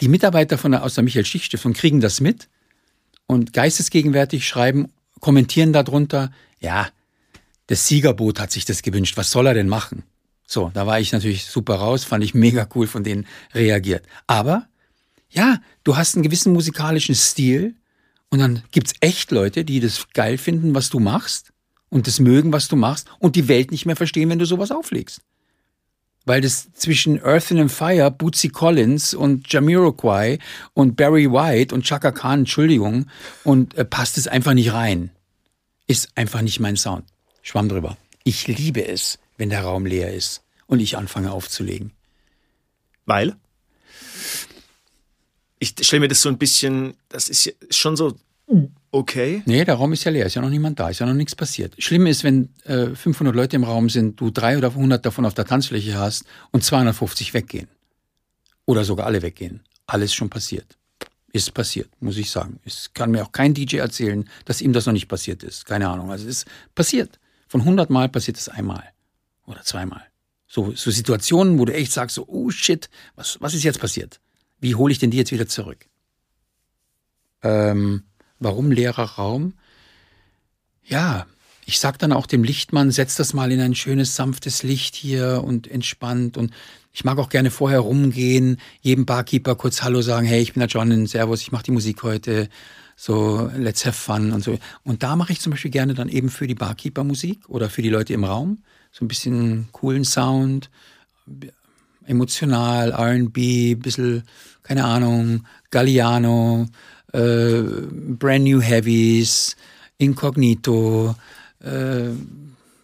Die 0.00 0.08
Mitarbeiter 0.08 0.58
von 0.58 0.72
der, 0.72 0.82
aus 0.82 0.94
der 0.94 1.04
Michael 1.04 1.24
Stich 1.24 1.44
Stiftung 1.44 1.72
kriegen 1.72 2.00
das 2.00 2.20
mit 2.20 2.48
und 3.26 3.52
geistesgegenwärtig 3.52 4.46
schreiben, 4.46 4.92
kommentieren 5.20 5.72
darunter, 5.72 6.30
ja, 6.60 6.88
das 7.66 7.88
Siegerboot 7.88 8.38
hat 8.38 8.52
sich 8.52 8.64
das 8.64 8.82
gewünscht. 8.82 9.16
Was 9.16 9.30
soll 9.30 9.46
er 9.46 9.54
denn 9.54 9.68
machen? 9.68 10.04
So, 10.46 10.70
da 10.72 10.86
war 10.86 11.00
ich 11.00 11.12
natürlich 11.12 11.46
super 11.46 11.76
raus, 11.76 12.04
fand 12.04 12.22
ich 12.22 12.34
mega 12.34 12.68
cool 12.74 12.86
von 12.86 13.02
denen 13.02 13.26
reagiert. 13.52 14.04
Aber 14.26 14.68
ja, 15.30 15.60
du 15.82 15.96
hast 15.96 16.14
einen 16.14 16.22
gewissen 16.22 16.52
musikalischen 16.52 17.14
Stil 17.14 17.74
und 18.30 18.38
dann 18.38 18.62
gibt's 18.70 18.92
echt 19.00 19.30
Leute, 19.32 19.64
die 19.64 19.80
das 19.80 20.08
geil 20.14 20.38
finden, 20.38 20.74
was 20.74 20.90
du 20.90 21.00
machst 21.00 21.52
und 21.88 22.06
das 22.06 22.20
mögen, 22.20 22.52
was 22.52 22.68
du 22.68 22.76
machst 22.76 23.08
und 23.18 23.34
die 23.34 23.48
Welt 23.48 23.72
nicht 23.72 23.86
mehr 23.86 23.96
verstehen, 23.96 24.28
wenn 24.30 24.38
du 24.38 24.44
sowas 24.44 24.70
auflegst. 24.70 25.20
Weil 26.26 26.40
das 26.40 26.72
zwischen 26.74 27.22
Earth 27.22 27.52
and 27.52 27.72
Fire, 27.72 28.10
Bootsy 28.10 28.48
Collins 28.48 29.14
und 29.14 29.50
Jamiroquai 29.50 30.38
und 30.74 30.96
Barry 30.96 31.30
White 31.30 31.74
und 31.74 31.84
Chaka 31.84 32.12
Khan, 32.12 32.40
Entschuldigung, 32.40 33.06
und 33.44 33.74
äh, 33.78 33.84
passt 33.84 34.18
es 34.18 34.28
einfach 34.28 34.52
nicht 34.52 34.72
rein. 34.72 35.10
Ist 35.86 36.10
einfach 36.16 36.42
nicht 36.42 36.60
mein 36.60 36.76
Sound. 36.76 37.04
Schwamm 37.42 37.68
drüber. 37.68 37.96
Ich 38.24 38.48
liebe 38.48 38.86
es, 38.86 39.20
wenn 39.38 39.50
der 39.50 39.62
Raum 39.62 39.86
leer 39.86 40.12
ist 40.12 40.42
und 40.66 40.80
ich 40.80 40.98
anfange 40.98 41.30
aufzulegen. 41.30 41.92
Weil? 43.04 43.36
Ich 45.60 45.74
stelle 45.80 46.00
mir 46.00 46.08
das 46.08 46.22
so 46.22 46.28
ein 46.28 46.38
bisschen, 46.38 46.94
das 47.08 47.28
ist 47.28 47.54
schon 47.70 47.96
so, 47.96 48.16
okay. 48.96 49.42
Nee, 49.46 49.64
der 49.64 49.74
Raum 49.74 49.92
ist 49.92 50.04
ja 50.04 50.10
leer, 50.10 50.26
ist 50.26 50.34
ja 50.34 50.42
noch 50.42 50.50
niemand 50.50 50.80
da, 50.80 50.88
ist 50.88 50.98
ja 50.98 51.06
noch 51.06 51.14
nichts 51.14 51.34
passiert. 51.34 51.74
Schlimm 51.78 52.06
ist, 52.06 52.24
wenn 52.24 52.50
äh, 52.64 52.94
500 52.94 53.34
Leute 53.34 53.56
im 53.56 53.64
Raum 53.64 53.88
sind, 53.88 54.20
du 54.20 54.30
drei 54.30 54.56
oder 54.58 54.68
100 54.68 55.04
davon 55.04 55.24
auf 55.24 55.34
der 55.34 55.44
Tanzfläche 55.44 55.98
hast 55.98 56.24
und 56.50 56.64
250 56.64 57.34
weggehen. 57.34 57.68
Oder 58.64 58.84
sogar 58.84 59.06
alle 59.06 59.22
weggehen. 59.22 59.60
Alles 59.86 60.14
schon 60.14 60.30
passiert. 60.30 60.76
Ist 61.32 61.54
passiert, 61.54 61.88
muss 62.00 62.16
ich 62.16 62.30
sagen. 62.30 62.58
Es 62.64 62.92
kann 62.94 63.10
mir 63.10 63.22
auch 63.22 63.32
kein 63.32 63.54
DJ 63.54 63.76
erzählen, 63.76 64.28
dass 64.44 64.60
ihm 64.60 64.72
das 64.72 64.86
noch 64.86 64.92
nicht 64.92 65.08
passiert 65.08 65.42
ist. 65.42 65.66
Keine 65.66 65.88
Ahnung. 65.88 66.10
Also 66.10 66.24
es 66.24 66.38
ist 66.38 66.46
passiert. 66.74 67.20
Von 67.48 67.60
100 67.60 67.90
Mal 67.90 68.08
passiert 68.08 68.38
es 68.38 68.48
einmal. 68.48 68.84
Oder 69.46 69.62
zweimal. 69.62 70.02
So, 70.48 70.72
so 70.72 70.90
Situationen, 70.90 71.58
wo 71.58 71.64
du 71.64 71.74
echt 71.74 71.92
sagst, 71.92 72.16
so, 72.16 72.26
oh 72.26 72.50
shit, 72.50 72.88
was, 73.14 73.40
was 73.40 73.54
ist 73.54 73.62
jetzt 73.62 73.80
passiert? 73.80 74.20
Wie 74.58 74.74
hole 74.74 74.92
ich 74.92 74.98
denn 74.98 75.10
die 75.10 75.18
jetzt 75.18 75.32
wieder 75.32 75.46
zurück? 75.46 75.86
Ähm, 77.42 78.04
warum 78.38 78.70
leerer 78.70 79.04
Raum? 79.04 79.54
Ja, 80.84 81.26
ich 81.64 81.80
sag 81.80 81.98
dann 81.98 82.12
auch 82.12 82.26
dem 82.26 82.44
Lichtmann, 82.44 82.92
setz 82.92 83.16
das 83.16 83.34
mal 83.34 83.50
in 83.50 83.60
ein 83.60 83.74
schönes, 83.74 84.14
sanftes 84.14 84.62
Licht 84.62 84.94
hier 84.94 85.42
und 85.44 85.66
entspannt. 85.66 86.36
Und 86.36 86.52
ich 86.92 87.04
mag 87.04 87.18
auch 87.18 87.28
gerne 87.28 87.50
vorher 87.50 87.80
rumgehen, 87.80 88.58
jedem 88.80 89.04
Barkeeper 89.04 89.56
kurz 89.56 89.82
Hallo 89.82 90.00
sagen, 90.00 90.26
hey, 90.26 90.40
ich 90.40 90.52
bin 90.52 90.60
der 90.60 90.68
John, 90.68 91.06
Servus, 91.06 91.42
ich 91.42 91.50
mache 91.50 91.64
die 91.64 91.72
Musik 91.72 92.04
heute. 92.04 92.48
So, 92.94 93.50
let's 93.56 93.84
have 93.84 93.96
fun 93.96 94.32
und 94.32 94.44
so. 94.44 94.58
Und 94.84 95.02
da 95.02 95.16
mache 95.16 95.32
ich 95.32 95.40
zum 95.40 95.50
Beispiel 95.50 95.72
gerne 95.72 95.94
dann 95.94 96.08
eben 96.08 96.30
für 96.30 96.46
die 96.46 96.54
Barkeeper 96.54 97.04
Musik 97.04 97.40
oder 97.48 97.68
für 97.68 97.82
die 97.82 97.90
Leute 97.90 98.14
im 98.14 98.24
Raum. 98.24 98.62
So 98.92 99.04
ein 99.04 99.08
bisschen 99.08 99.68
coolen 99.72 100.04
Sound, 100.04 100.70
emotional, 102.06 102.92
R&B, 102.92 103.74
bisschen, 103.74 104.22
keine 104.62 104.84
Ahnung, 104.84 105.46
Galliano, 105.70 106.66
äh, 107.12 107.62
Brand 107.62 108.44
New 108.44 108.60
Heavies, 108.60 109.56
Incognito, 109.98 111.14
äh, 111.60 112.10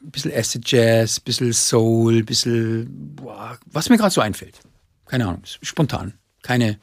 bisschen 0.03 0.33
Acid 0.33 0.71
Jazz, 0.71 1.21
bisschen 1.21 1.53
Soul, 1.53 2.23
bisschen, 2.25 3.15
boah, 3.17 3.59
was 3.67 3.89
mir 3.89 3.99
gerade 3.99 4.13
so 4.13 4.21
einfällt. 4.21 4.61
Keine 5.07 5.27
Ahnung, 5.27 5.43
spontan. 5.45 6.15
Keine. 6.43 6.79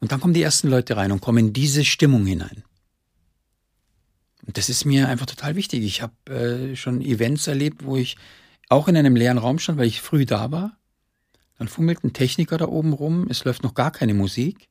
Und 0.00 0.12
dann 0.12 0.20
kommen 0.20 0.34
die 0.34 0.42
ersten 0.42 0.68
Leute 0.68 0.96
rein 0.96 1.12
und 1.12 1.20
kommen 1.20 1.46
in 1.48 1.52
diese 1.52 1.84
Stimmung 1.84 2.24
hinein. 2.24 2.62
Und 4.46 4.56
das 4.56 4.68
ist 4.68 4.84
mir 4.84 5.08
einfach 5.08 5.26
total 5.26 5.54
wichtig. 5.54 5.84
Ich 5.84 6.02
habe 6.02 6.14
äh, 6.32 6.76
schon 6.76 7.02
Events 7.02 7.46
erlebt, 7.46 7.84
wo 7.84 7.96
ich 7.96 8.16
auch 8.68 8.88
in 8.88 8.96
einem 8.96 9.16
leeren 9.16 9.38
Raum 9.38 9.58
stand, 9.58 9.78
weil 9.78 9.86
ich 9.86 10.00
früh 10.00 10.24
da 10.24 10.50
war. 10.50 10.76
Dann 11.58 11.68
fummelt 11.68 12.02
ein 12.04 12.14
Techniker 12.14 12.56
da 12.56 12.66
oben 12.68 12.94
rum, 12.94 13.26
es 13.28 13.44
läuft 13.44 13.62
noch 13.62 13.74
gar 13.74 13.90
keine 13.90 14.14
Musik. 14.14 14.69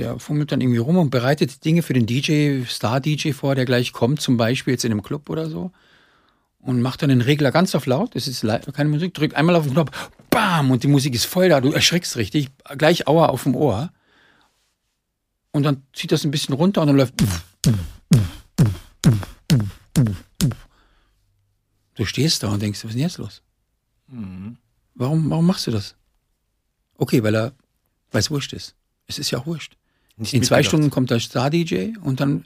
Der 0.00 0.18
fummelt 0.18 0.50
dann 0.50 0.62
irgendwie 0.62 0.78
rum 0.78 0.96
und 0.96 1.10
bereitet 1.10 1.62
Dinge 1.62 1.82
für 1.82 1.92
den 1.92 2.06
DJ, 2.06 2.64
Star-DJ 2.64 3.32
vor, 3.32 3.54
der 3.54 3.66
gleich 3.66 3.92
kommt, 3.92 4.22
zum 4.22 4.38
Beispiel 4.38 4.72
jetzt 4.72 4.84
in 4.84 4.92
einem 4.92 5.02
Club 5.02 5.28
oder 5.28 5.50
so. 5.50 5.72
und 6.60 6.82
mache 6.82 6.98
dann 6.98 7.10
den 7.10 7.20
Regler 7.20 7.50
ganz 7.52 7.74
auf 7.74 7.86
laut, 7.86 8.14
es 8.16 8.28
ist 8.28 8.46
keine 8.72 8.90
Musik, 8.90 9.14
drück 9.14 9.36
einmal 9.36 9.56
auf 9.56 9.64
den 9.64 9.72
Knopf, 9.72 10.10
bam, 10.28 10.70
und 10.70 10.82
die 10.82 10.88
Musik 10.88 11.14
ist 11.14 11.24
voll 11.24 11.48
da, 11.48 11.60
du 11.60 11.72
erschrickst 11.72 12.16
richtig, 12.16 12.48
gleich 12.76 13.08
Auer 13.08 13.30
auf 13.30 13.44
dem 13.44 13.54
Ohr. 13.54 13.90
Und 15.52 15.64
dann 15.64 15.82
zieht 15.92 16.12
das 16.12 16.24
ein 16.24 16.30
bisschen 16.30 16.54
runter 16.54 16.80
und 16.82 16.86
dann 16.88 16.96
läuft. 16.96 17.14
Du 21.94 22.04
stehst 22.04 22.42
da 22.42 22.48
und 22.48 22.62
denkst, 22.62 22.80
was 22.84 22.90
ist 22.90 22.94
denn 22.94 23.02
jetzt 23.02 23.18
los? 23.18 23.42
Mhm. 24.06 24.56
Warum, 24.94 25.28
warum 25.28 25.46
machst 25.46 25.66
du 25.66 25.70
das? 25.70 25.96
Okay, 26.96 27.22
weil 27.22 27.34
er, 27.34 27.52
weil 28.12 28.20
es 28.20 28.30
wurscht 28.30 28.52
ist. 28.52 28.76
Es 29.06 29.18
ist 29.18 29.30
ja 29.30 29.38
auch 29.38 29.46
wurscht. 29.46 29.76
Nicht 30.20 30.34
In 30.34 30.42
zwei 30.42 30.62
Stunden 30.62 30.90
kommt 30.90 31.10
der 31.10 31.18
Star-DJ 31.18 31.96
und 32.02 32.20
dann 32.20 32.44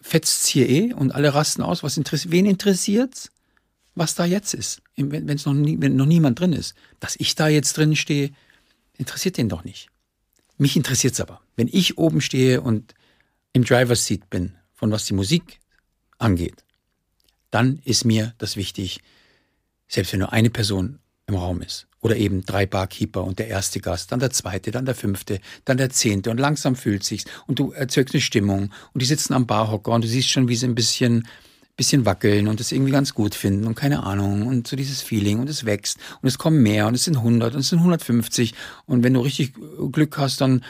fetzt 0.00 0.42
es 0.42 0.48
hier 0.48 0.68
eh 0.68 0.92
und 0.92 1.14
alle 1.14 1.32
rasten 1.32 1.62
aus. 1.62 1.84
Was 1.84 1.96
interessiert, 1.96 2.32
wen 2.32 2.44
interessiert's, 2.44 3.30
was 3.94 4.16
da 4.16 4.24
jetzt 4.24 4.52
ist? 4.52 4.82
Wenn, 4.96 5.28
wenn's 5.28 5.46
noch 5.46 5.54
nie, 5.54 5.76
wenn 5.80 5.94
noch 5.94 6.06
niemand 6.06 6.40
drin 6.40 6.52
ist. 6.52 6.74
Dass 6.98 7.14
ich 7.16 7.36
da 7.36 7.46
jetzt 7.46 7.76
drin 7.76 7.94
stehe, 7.94 8.32
interessiert 8.96 9.36
den 9.36 9.48
doch 9.48 9.62
nicht. 9.62 9.88
Mich 10.56 10.76
interessiert 10.76 11.14
es 11.14 11.20
aber. 11.20 11.40
Wenn 11.54 11.68
ich 11.70 11.98
oben 11.98 12.20
stehe 12.20 12.60
und 12.60 12.94
im 13.52 13.62
Driver's 13.62 14.06
Seat 14.06 14.28
bin, 14.28 14.56
von 14.74 14.90
was 14.90 15.04
die 15.04 15.14
Musik 15.14 15.60
angeht, 16.18 16.64
dann 17.52 17.80
ist 17.84 18.04
mir 18.04 18.34
das 18.38 18.56
wichtig, 18.56 19.00
selbst 19.86 20.12
wenn 20.12 20.20
nur 20.20 20.32
eine 20.32 20.50
Person 20.50 20.98
im 21.28 21.36
Raum 21.36 21.62
ist. 21.62 21.86
Oder 22.00 22.16
eben 22.16 22.44
drei 22.44 22.66
Barkeeper 22.66 23.24
und 23.24 23.38
der 23.38 23.48
erste 23.48 23.80
Gast, 23.80 24.12
dann 24.12 24.20
der 24.20 24.30
zweite, 24.30 24.70
dann 24.70 24.86
der 24.86 24.94
fünfte, 24.94 25.40
dann 25.64 25.76
der 25.76 25.90
zehnte 25.90 26.30
und 26.30 26.38
langsam 26.38 26.74
fühlt 26.74 27.04
sich's 27.04 27.24
und 27.46 27.58
du 27.58 27.72
erzeugst 27.72 28.14
eine 28.14 28.20
Stimmung 28.20 28.70
und 28.92 29.02
die 29.02 29.06
sitzen 29.06 29.34
am 29.34 29.46
Barhocker 29.46 29.92
und 29.92 30.04
du 30.04 30.08
siehst 30.08 30.30
schon, 30.30 30.48
wie 30.48 30.56
sie 30.56 30.66
ein 30.66 30.74
bisschen 30.74 31.26
bisschen 31.76 32.04
wackeln 32.04 32.48
und 32.48 32.60
es 32.60 32.72
irgendwie 32.72 32.90
ganz 32.90 33.14
gut 33.14 33.36
finden 33.36 33.64
und 33.64 33.76
keine 33.76 34.02
Ahnung 34.02 34.48
und 34.48 34.66
so 34.66 34.74
dieses 34.74 35.00
Feeling 35.00 35.38
und 35.38 35.48
es 35.48 35.64
wächst 35.64 35.98
und 36.20 36.26
es 36.26 36.36
kommen 36.36 36.60
mehr 36.60 36.88
und 36.88 36.94
es 36.94 37.04
sind 37.04 37.16
100 37.16 37.54
und 37.54 37.60
es 37.60 37.68
sind 37.68 37.78
150 37.78 38.52
und 38.86 39.04
wenn 39.04 39.14
du 39.14 39.20
richtig 39.20 39.54
Glück 39.92 40.18
hast, 40.18 40.40
dann 40.40 40.64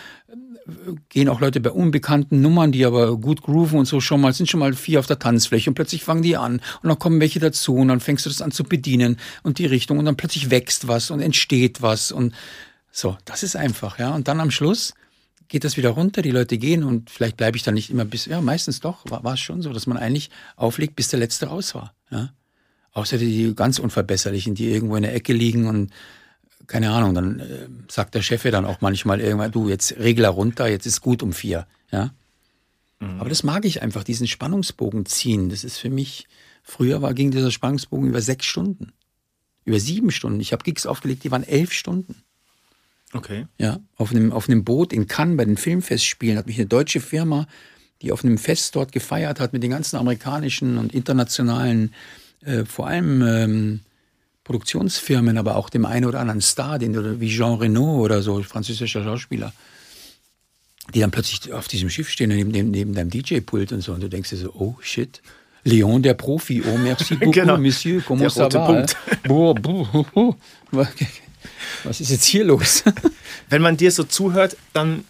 gehen 1.08 1.28
auch 1.28 1.40
Leute 1.40 1.60
bei 1.60 1.70
unbekannten 1.70 2.40
Nummern, 2.42 2.72
die 2.72 2.84
aber 2.84 3.16
gut 3.16 3.42
grooven 3.42 3.78
und 3.78 3.86
so 3.86 4.00
schon 4.00 4.20
mal, 4.20 4.32
sind 4.32 4.48
schon 4.48 4.60
mal 4.60 4.74
vier 4.74 5.00
auf 5.00 5.06
der 5.06 5.18
Tanzfläche 5.18 5.70
und 5.70 5.74
plötzlich 5.74 6.04
fangen 6.04 6.22
die 6.22 6.36
an 6.36 6.60
und 6.82 6.88
dann 6.88 6.98
kommen 6.98 7.20
welche 7.20 7.40
dazu 7.40 7.76
und 7.76 7.88
dann 7.88 8.00
fängst 8.00 8.26
du 8.26 8.30
das 8.30 8.42
an 8.42 8.50
zu 8.50 8.64
bedienen 8.64 9.16
und 9.42 9.58
die 9.58 9.66
Richtung 9.66 9.98
und 9.98 10.04
dann 10.04 10.16
plötzlich 10.16 10.50
wächst 10.50 10.88
was 10.88 11.10
und 11.10 11.20
entsteht 11.20 11.82
was 11.82 12.12
und 12.12 12.34
so, 12.90 13.16
das 13.24 13.42
ist 13.42 13.56
einfach, 13.56 13.98
ja. 13.98 14.14
Und 14.14 14.28
dann 14.28 14.40
am 14.40 14.50
Schluss 14.50 14.94
geht 15.48 15.64
das 15.64 15.76
wieder 15.76 15.90
runter, 15.90 16.22
die 16.22 16.30
Leute 16.30 16.58
gehen 16.58 16.84
und 16.84 17.10
vielleicht 17.10 17.36
bleibe 17.36 17.56
ich 17.56 17.62
dann 17.62 17.74
nicht 17.74 17.90
immer 17.90 18.04
bis, 18.04 18.26
ja, 18.26 18.40
meistens 18.40 18.80
doch, 18.80 19.04
war 19.08 19.32
es 19.32 19.40
schon 19.40 19.62
so, 19.62 19.72
dass 19.72 19.86
man 19.86 19.96
eigentlich 19.96 20.30
auflegt, 20.56 20.96
bis 20.96 21.08
der 21.08 21.18
Letzte 21.18 21.46
raus 21.46 21.74
war. 21.74 21.94
Ja? 22.10 22.30
Außer 22.92 23.16
die 23.16 23.54
ganz 23.54 23.78
Unverbesserlichen, 23.78 24.54
die 24.54 24.70
irgendwo 24.70 24.96
in 24.96 25.02
der 25.02 25.14
Ecke 25.14 25.32
liegen 25.32 25.66
und 25.66 25.90
keine 26.66 26.90
Ahnung, 26.90 27.14
dann 27.14 27.40
äh, 27.40 27.68
sagt 27.88 28.14
der 28.14 28.22
Chef 28.22 28.44
ja 28.44 28.50
dann 28.50 28.64
auch 28.64 28.80
manchmal 28.80 29.20
irgendwann, 29.20 29.52
du, 29.52 29.68
jetzt 29.68 29.98
Regler 29.98 30.28
runter, 30.28 30.68
jetzt 30.68 30.86
ist 30.86 31.00
gut 31.00 31.22
um 31.22 31.32
vier. 31.32 31.66
Ja? 31.90 32.12
Mhm. 33.00 33.20
Aber 33.20 33.28
das 33.28 33.42
mag 33.42 33.64
ich 33.64 33.82
einfach, 33.82 34.04
diesen 34.04 34.26
Spannungsbogen 34.26 35.06
ziehen. 35.06 35.48
Das 35.48 35.64
ist 35.64 35.78
für 35.78 35.90
mich, 35.90 36.26
früher 36.62 37.00
war, 37.02 37.14
ging 37.14 37.30
dieser 37.30 37.50
Spannungsbogen 37.50 38.08
über 38.08 38.20
sechs 38.20 38.46
Stunden. 38.46 38.92
Über 39.64 39.80
sieben 39.80 40.10
Stunden. 40.10 40.40
Ich 40.40 40.52
habe 40.52 40.64
Gigs 40.64 40.86
aufgelegt, 40.86 41.24
die 41.24 41.30
waren 41.30 41.44
elf 41.44 41.72
Stunden. 41.72 42.22
Okay. 43.12 43.46
Ja, 43.56 43.80
auf 43.96 44.10
einem, 44.10 44.32
auf 44.32 44.48
einem 44.48 44.64
Boot 44.64 44.92
in 44.92 45.06
Cannes 45.06 45.36
bei 45.36 45.44
den 45.44 45.56
Filmfestspielen 45.56 46.36
hat 46.36 46.46
mich 46.46 46.58
eine 46.58 46.66
deutsche 46.66 47.00
Firma, 47.00 47.46
die 48.02 48.12
auf 48.12 48.24
einem 48.24 48.38
Fest 48.38 48.76
dort 48.76 48.92
gefeiert 48.92 49.40
hat 49.40 49.52
mit 49.52 49.62
den 49.62 49.70
ganzen 49.70 49.96
amerikanischen 49.96 50.78
und 50.78 50.94
internationalen, 50.94 51.94
äh, 52.42 52.64
vor 52.64 52.86
allem 52.86 53.22
ähm, 53.22 53.80
Produktionsfirmen, 54.48 55.36
aber 55.36 55.56
auch 55.56 55.68
dem 55.68 55.84
einen 55.84 56.06
oder 56.06 56.20
anderen 56.20 56.40
Star, 56.40 56.78
den, 56.78 57.20
wie 57.20 57.28
Jean 57.28 57.58
Reno 57.58 57.98
oder 57.98 58.22
so, 58.22 58.42
französischer 58.42 59.04
Schauspieler, 59.04 59.52
die 60.94 61.00
dann 61.00 61.10
plötzlich 61.10 61.52
auf 61.52 61.68
diesem 61.68 61.90
Schiff 61.90 62.08
stehen, 62.08 62.30
neben, 62.30 62.50
neben, 62.50 62.70
neben 62.70 62.94
deinem 62.94 63.10
DJ-Pult 63.10 63.72
und 63.72 63.82
so. 63.82 63.92
Und 63.92 64.02
du 64.02 64.08
denkst 64.08 64.30
dir 64.30 64.36
so, 64.38 64.54
oh 64.54 64.76
shit, 64.80 65.20
Leon 65.64 66.02
der 66.02 66.14
Profi, 66.14 66.62
oh 66.66 66.78
merci 66.78 67.14
beaucoup, 67.16 67.34
genau. 67.34 67.58
Monsieur, 67.58 68.00
comment 68.00 68.30
ça 68.30 68.50
va? 68.50 68.64
Punkt. 68.64 68.96
Boah, 69.28 69.54
boah, 69.54 70.06
boah. 70.14 70.88
Was 71.84 72.00
ist 72.00 72.10
jetzt 72.10 72.24
hier 72.24 72.44
los? 72.44 72.84
Wenn 73.50 73.60
man 73.60 73.76
dir 73.76 73.90
so 73.90 74.04
zuhört, 74.04 74.56
dann 74.72 75.04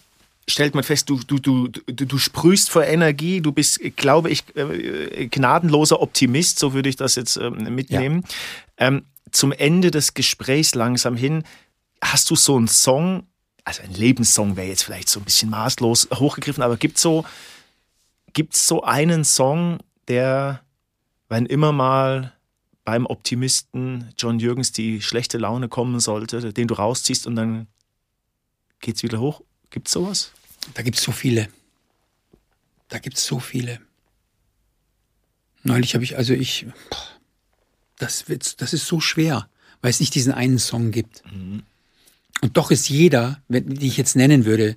stellt 0.49 0.75
man 0.75 0.83
fest, 0.83 1.09
du, 1.09 1.21
du, 1.25 1.39
du, 1.39 1.69
du, 1.69 2.05
du 2.05 2.17
sprühst 2.17 2.69
vor 2.69 2.83
Energie, 2.83 3.39
du 3.39 3.53
bist, 3.53 3.79
glaube 3.95 4.31
ich, 4.31 4.43
äh, 4.57 5.27
gnadenloser 5.27 6.01
Optimist, 6.01 6.59
so 6.59 6.73
würde 6.73 6.89
ich 6.89 6.97
das 6.97 7.15
jetzt 7.15 7.37
ähm, 7.37 7.73
mitnehmen. 7.73 8.25
Ja. 8.77 8.87
Ähm, 8.87 9.03
zum 9.31 9.51
Ende 9.51 9.91
des 9.91 10.13
Gesprächs 10.13 10.75
langsam 10.75 11.15
hin, 11.15 11.43
hast 12.01 12.29
du 12.29 12.35
so 12.35 12.55
einen 12.55 12.67
Song, 12.67 13.27
also 13.63 13.83
ein 13.83 13.93
Lebenssong 13.93 14.55
wäre 14.55 14.67
jetzt 14.67 14.83
vielleicht 14.83 15.09
so 15.09 15.19
ein 15.19 15.25
bisschen 15.25 15.49
maßlos 15.49 16.09
hochgegriffen, 16.15 16.63
aber 16.63 16.77
gibt 16.77 16.97
es 16.97 17.03
so, 17.03 17.25
gibt's 18.33 18.67
so 18.67 18.83
einen 18.83 19.23
Song, 19.23 19.79
der, 20.07 20.61
wenn 21.27 21.45
immer 21.45 21.71
mal 21.71 22.33
beim 22.83 23.05
Optimisten 23.05 24.13
John 24.17 24.39
Jürgens 24.39 24.71
die 24.71 25.01
schlechte 25.01 25.37
Laune 25.37 25.69
kommen 25.69 25.99
sollte, 25.99 26.53
den 26.53 26.67
du 26.67 26.73
rausziehst 26.73 27.27
und 27.27 27.35
dann 27.35 27.67
geht 28.79 28.95
es 28.95 29.03
wieder 29.03 29.19
hoch? 29.19 29.41
Gibt 29.69 29.87
es 29.87 29.93
sowas? 29.93 30.31
Da 30.73 30.81
gibt 30.81 30.97
es 30.97 31.03
so 31.03 31.11
viele. 31.11 31.49
Da 32.87 32.97
gibt 32.97 33.17
es 33.17 33.25
so 33.25 33.39
viele. 33.39 33.79
Neulich 35.63 35.93
habe 35.93 36.03
ich, 36.03 36.17
also 36.17 36.33
ich, 36.33 36.65
das, 37.99 38.27
wird, 38.27 38.61
das 38.61 38.73
ist 38.73 38.87
so 38.87 38.99
schwer, 38.99 39.47
weil 39.81 39.91
es 39.91 39.99
nicht 39.99 40.15
diesen 40.15 40.33
einen 40.33 40.59
Song 40.59 40.91
gibt. 40.91 41.23
Mhm. 41.31 41.63
Und 42.41 42.57
doch 42.57 42.71
ist 42.71 42.89
jeder, 42.89 43.41
wenn, 43.47 43.75
die 43.75 43.87
ich 43.87 43.97
jetzt 43.97 44.15
nennen 44.15 44.45
würde, 44.45 44.75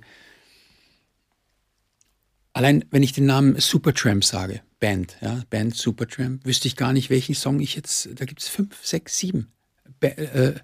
allein 2.51 2.85
wenn 2.91 3.03
ich 3.03 3.13
den 3.13 3.25
Namen 3.25 3.59
Supertramp 3.59 4.23
sage, 4.23 4.61
Band, 4.79 5.17
ja, 5.21 5.41
Band 5.49 5.75
Supertramp, 5.75 6.45
wüsste 6.45 6.67
ich 6.67 6.75
gar 6.75 6.93
nicht, 6.93 7.09
welchen 7.09 7.35
Song 7.35 7.59
ich 7.59 7.75
jetzt, 7.75 8.09
da 8.15 8.25
gibt 8.25 8.41
es 8.41 8.49
fünf, 8.49 8.85
sechs, 8.85 9.17
sieben. 9.17 9.51
Ba 9.99 10.07
äh, 10.07 10.55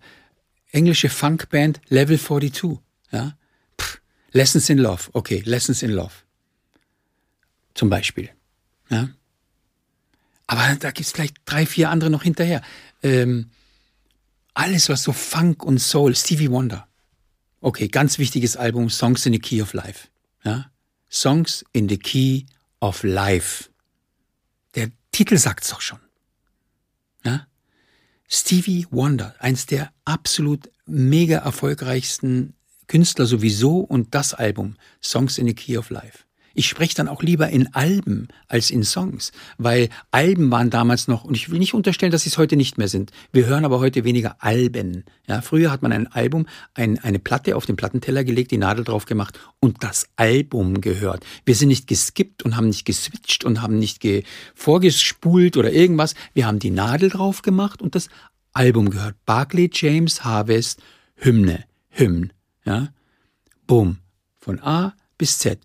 englische 0.71 1.09
Funkband 1.09 1.81
Level 1.87 2.19
42, 2.19 2.79
ja. 3.11 3.35
Lessons 4.31 4.69
in 4.69 4.77
Love, 4.77 5.09
okay, 5.13 5.41
Lessons 5.45 5.81
in 5.81 5.91
Love. 5.91 6.13
Zum 7.73 7.89
Beispiel, 7.89 8.29
ja. 8.89 9.09
Aber 10.49 10.75
da 10.79 10.89
gibt 10.89 11.05
es 11.05 11.11
vielleicht 11.11 11.37
drei, 11.45 11.67
vier 11.67 11.91
andere 11.91 12.09
noch 12.09 12.23
hinterher. 12.23 12.63
Ähm, 13.03 13.51
alles, 14.55 14.89
was 14.89 15.03
so 15.03 15.13
Funk 15.13 15.63
und 15.63 15.77
Soul, 15.77 16.15
Stevie 16.15 16.49
Wonder. 16.49 16.87
Okay, 17.61 17.87
ganz 17.87 18.17
wichtiges 18.17 18.57
Album, 18.57 18.89
Songs 18.89 19.27
in 19.27 19.33
the 19.33 19.39
Key 19.39 19.61
of 19.61 19.73
Life. 19.73 20.07
Ja? 20.43 20.71
Songs 21.07 21.63
in 21.71 21.87
the 21.87 21.99
Key 21.99 22.47
of 22.79 23.03
Life. 23.03 23.69
Titel 25.11 25.37
sagt's 25.37 25.69
doch 25.69 25.81
schon. 25.81 25.99
Ja? 27.23 27.45
Stevie 28.27 28.87
Wonder, 28.89 29.35
eins 29.37 29.67
der 29.67 29.91
absolut 30.03 30.71
mega 30.87 31.37
erfolgreichsten 31.37 32.55
Künstler 32.87 33.27
sowieso 33.27 33.81
und 33.81 34.15
das 34.15 34.33
Album 34.33 34.77
Songs 34.99 35.37
in 35.37 35.45
the 35.45 35.53
Key 35.53 35.77
of 35.77 35.91
Life. 35.91 36.23
Ich 36.53 36.67
spreche 36.67 36.95
dann 36.95 37.07
auch 37.07 37.21
lieber 37.21 37.49
in 37.49 37.73
Alben 37.73 38.27
als 38.47 38.71
in 38.71 38.83
Songs, 38.83 39.31
weil 39.57 39.89
Alben 40.11 40.51
waren 40.51 40.69
damals 40.69 41.07
noch, 41.07 41.23
und 41.23 41.35
ich 41.35 41.49
will 41.49 41.59
nicht 41.59 41.73
unterstellen, 41.73 42.11
dass 42.11 42.23
sie 42.23 42.29
es 42.29 42.37
heute 42.37 42.55
nicht 42.55 42.77
mehr 42.77 42.87
sind. 42.87 43.11
Wir 43.31 43.45
hören 43.45 43.65
aber 43.65 43.79
heute 43.79 44.03
weniger 44.03 44.37
Alben. 44.39 45.05
Ja, 45.27 45.41
früher 45.41 45.71
hat 45.71 45.81
man 45.81 45.91
ein 45.91 46.07
Album, 46.07 46.47
ein, 46.73 46.99
eine 46.99 47.19
Platte 47.19 47.55
auf 47.55 47.65
den 47.65 47.75
Plattenteller 47.75 48.23
gelegt, 48.23 48.51
die 48.51 48.57
Nadel 48.57 48.83
drauf 48.83 49.05
gemacht 49.05 49.39
und 49.59 49.83
das 49.83 50.07
Album 50.15 50.81
gehört. 50.81 51.25
Wir 51.45 51.55
sind 51.55 51.69
nicht 51.69 51.87
geskippt 51.87 52.43
und 52.43 52.55
haben 52.55 52.67
nicht 52.67 52.85
geswitcht 52.85 53.43
und 53.43 53.61
haben 53.61 53.77
nicht 53.77 53.99
vorgespult 54.55 55.57
oder 55.57 55.71
irgendwas. 55.71 56.15
Wir 56.33 56.47
haben 56.47 56.59
die 56.59 56.71
Nadel 56.71 57.09
drauf 57.09 57.41
gemacht 57.41 57.81
und 57.81 57.95
das 57.95 58.09
Album 58.53 58.89
gehört. 58.89 59.15
Barclay 59.25 59.69
James 59.71 60.23
Harvest, 60.23 60.81
Hymne, 61.15 61.65
Hymn. 61.89 62.31
Ja, 62.65 62.89
Boom. 63.67 63.99
Von 64.39 64.59
A 64.61 64.93
bis 65.17 65.37
Z. 65.37 65.59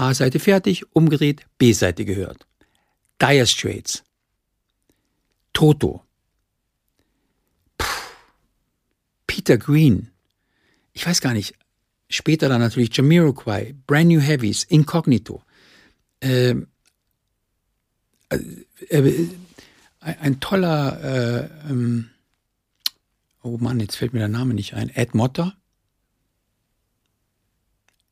A-Seite 0.00 0.40
fertig, 0.40 0.84
umgedreht, 0.94 1.44
B-Seite 1.58 2.04
gehört. 2.04 2.46
Dire 3.20 3.46
Straits. 3.46 4.02
Toto. 5.52 6.02
Puh. 7.76 7.86
Peter 9.26 9.58
Green. 9.58 10.10
Ich 10.92 11.06
weiß 11.06 11.20
gar 11.20 11.34
nicht. 11.34 11.54
Später 12.08 12.48
dann 12.48 12.60
natürlich 12.60 12.96
Jamiroquai, 12.96 13.74
Brand 13.86 14.08
New 14.08 14.20
Heavies, 14.20 14.64
Incognito. 14.64 15.42
Ähm, 16.20 16.66
äh, 18.30 18.38
äh, 18.88 19.28
ein 20.00 20.40
toller, 20.40 21.00
äh, 21.02 21.70
ähm, 21.70 22.10
oh 23.42 23.58
Mann, 23.58 23.80
jetzt 23.80 23.96
fällt 23.96 24.12
mir 24.12 24.18
der 24.20 24.28
Name 24.28 24.54
nicht 24.54 24.74
ein, 24.74 24.88
Ed 24.88 25.14
Motter. 25.14 25.56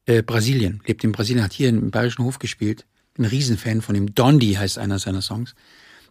Äh, 0.08 0.22
Brasilien, 0.22 0.80
lebt 0.86 1.04
in 1.04 1.12
Brasilien, 1.12 1.44
hat 1.44 1.52
hier 1.52 1.68
im 1.68 1.90
Bayerischen 1.90 2.24
Hof 2.24 2.38
gespielt. 2.38 2.86
Ein 3.18 3.26
Riesenfan 3.26 3.82
von 3.82 3.94
ihm. 3.94 4.14
Dondi 4.14 4.54
heißt 4.54 4.78
einer 4.78 4.98
seiner 4.98 5.20
Songs. 5.20 5.54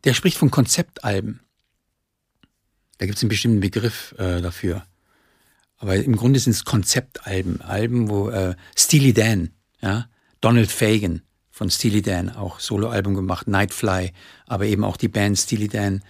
der 0.04 0.14
spricht 0.14 0.38
von 0.38 0.52
Konzeptalben. 0.52 1.40
Da 3.00 3.08
gibt 3.08 3.18
es 3.18 3.24
einen 3.24 3.30
bestimmten 3.30 3.60
Begriff 3.60 4.14
äh, 4.20 4.40
dafür. 4.42 4.86
Aber 5.78 5.96
im 5.96 6.16
Grunde 6.16 6.40
sind 6.40 6.52
es 6.52 6.64
Konzeptalben, 6.64 7.62
Alben, 7.62 8.08
wo 8.10 8.30
äh, 8.30 8.56
Steely 8.78 9.14
Dan, 9.14 9.50
ja, 9.82 10.08
Donald 10.42 10.72
Fagan 10.72 11.24
von 11.50 11.72
Steely 11.72 12.04
Dan, 12.04 12.30
auch 12.30 12.60
Soloalbum 12.60 13.16
gemacht, 13.16 13.48
Nightfly, 13.48 14.12
aber 14.46 14.66
eben 14.68 14.84
auch 14.84 14.98
die 14.98 15.08
Band 15.08 15.40
Steely 15.40 15.70
Dan, 15.70 16.04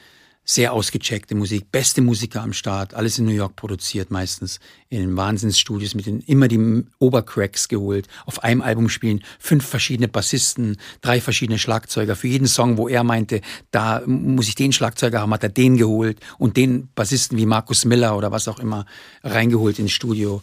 sehr 0.49 0.71
ausgecheckte 0.71 1.35
Musik, 1.35 1.73
beste 1.73 2.01
Musiker 2.01 2.41
am 2.41 2.53
Start, 2.53 2.93
alles 2.93 3.19
in 3.19 3.25
New 3.25 3.33
York 3.33 3.57
produziert, 3.57 4.11
meistens 4.11 4.61
in 4.87 5.17
Wahnsinnsstudios 5.17 5.93
mit 5.93 6.05
den 6.05 6.21
immer 6.21 6.47
die 6.47 6.85
Obercracks 6.99 7.67
geholt, 7.67 8.07
auf 8.25 8.45
einem 8.45 8.61
Album 8.61 8.87
spielen, 8.87 9.25
fünf 9.39 9.65
verschiedene 9.65 10.07
Bassisten, 10.07 10.77
drei 11.01 11.19
verschiedene 11.19 11.59
Schlagzeuger, 11.59 12.15
für 12.15 12.29
jeden 12.29 12.47
Song, 12.47 12.77
wo 12.77 12.87
er 12.87 13.03
meinte, 13.03 13.41
da 13.71 14.01
muss 14.05 14.47
ich 14.47 14.55
den 14.55 14.71
Schlagzeuger 14.71 15.19
haben, 15.19 15.33
hat 15.33 15.43
er 15.43 15.49
den 15.49 15.75
geholt 15.75 16.21
und 16.37 16.55
den 16.55 16.87
Bassisten 16.95 17.37
wie 17.37 17.45
Markus 17.45 17.83
Miller 17.83 18.15
oder 18.15 18.31
was 18.31 18.47
auch 18.47 18.59
immer 18.59 18.85
reingeholt 19.23 19.79
ins 19.79 19.91
Studio 19.91 20.41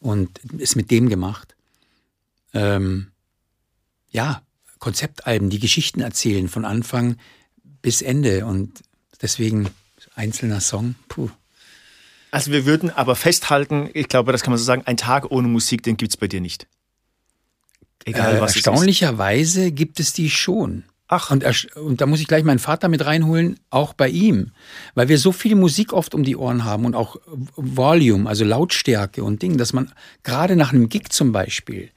und 0.00 0.30
ist 0.56 0.76
mit 0.76 0.90
dem 0.90 1.10
gemacht. 1.10 1.56
Ähm, 2.54 3.08
ja, 4.08 4.40
Konzeptalben, 4.78 5.50
die 5.50 5.58
Geschichten 5.60 6.00
erzählen 6.00 6.48
von 6.48 6.64
Anfang 6.64 7.16
bis 7.82 8.00
Ende 8.00 8.46
und 8.46 8.80
Deswegen 9.22 9.70
einzelner 10.14 10.60
Song, 10.60 10.96
puh. 11.08 11.30
Also 12.30 12.50
wir 12.50 12.66
würden 12.66 12.90
aber 12.90 13.14
festhalten, 13.14 13.90
ich 13.94 14.08
glaube, 14.08 14.32
das 14.32 14.42
kann 14.42 14.52
man 14.52 14.58
so 14.58 14.64
sagen, 14.64 14.82
ein 14.86 14.96
Tag 14.96 15.30
ohne 15.30 15.48
Musik, 15.48 15.82
den 15.82 15.96
gibt 15.96 16.12
es 16.12 16.16
bei 16.16 16.28
dir 16.28 16.40
nicht. 16.40 16.66
Egal, 18.04 18.36
äh, 18.36 18.40
was 18.40 18.56
erstaunlicherweise 18.56 19.66
es 19.66 19.74
gibt 19.74 20.00
es 20.00 20.12
die 20.12 20.30
schon. 20.30 20.84
Ach. 21.08 21.30
Und, 21.30 21.44
und, 21.76 22.00
da 22.00 22.06
muss 22.06 22.20
ich 22.20 22.26
gleich 22.26 22.42
meinen 22.42 22.58
Vater 22.58 22.88
mit 22.88 23.04
reinholen, 23.04 23.60
auch 23.68 23.92
bei 23.92 24.08
ihm. 24.08 24.52
Weil 24.94 25.08
wir 25.08 25.18
so 25.18 25.30
viel 25.30 25.54
Musik 25.54 25.92
oft 25.92 26.14
um 26.14 26.22
die 26.22 26.36
Ohren 26.36 26.64
haben 26.64 26.86
und 26.86 26.94
auch 26.94 27.16
Volume, 27.54 28.26
also 28.26 28.46
Lautstärke 28.46 29.22
und 29.22 29.42
Ding, 29.42 29.58
dass 29.58 29.74
man 29.74 29.92
gerade 30.22 30.56
nach 30.56 30.72
einem 30.72 30.88
Gig 30.88 31.10
zum 31.10 31.32
Beispiel 31.32 31.90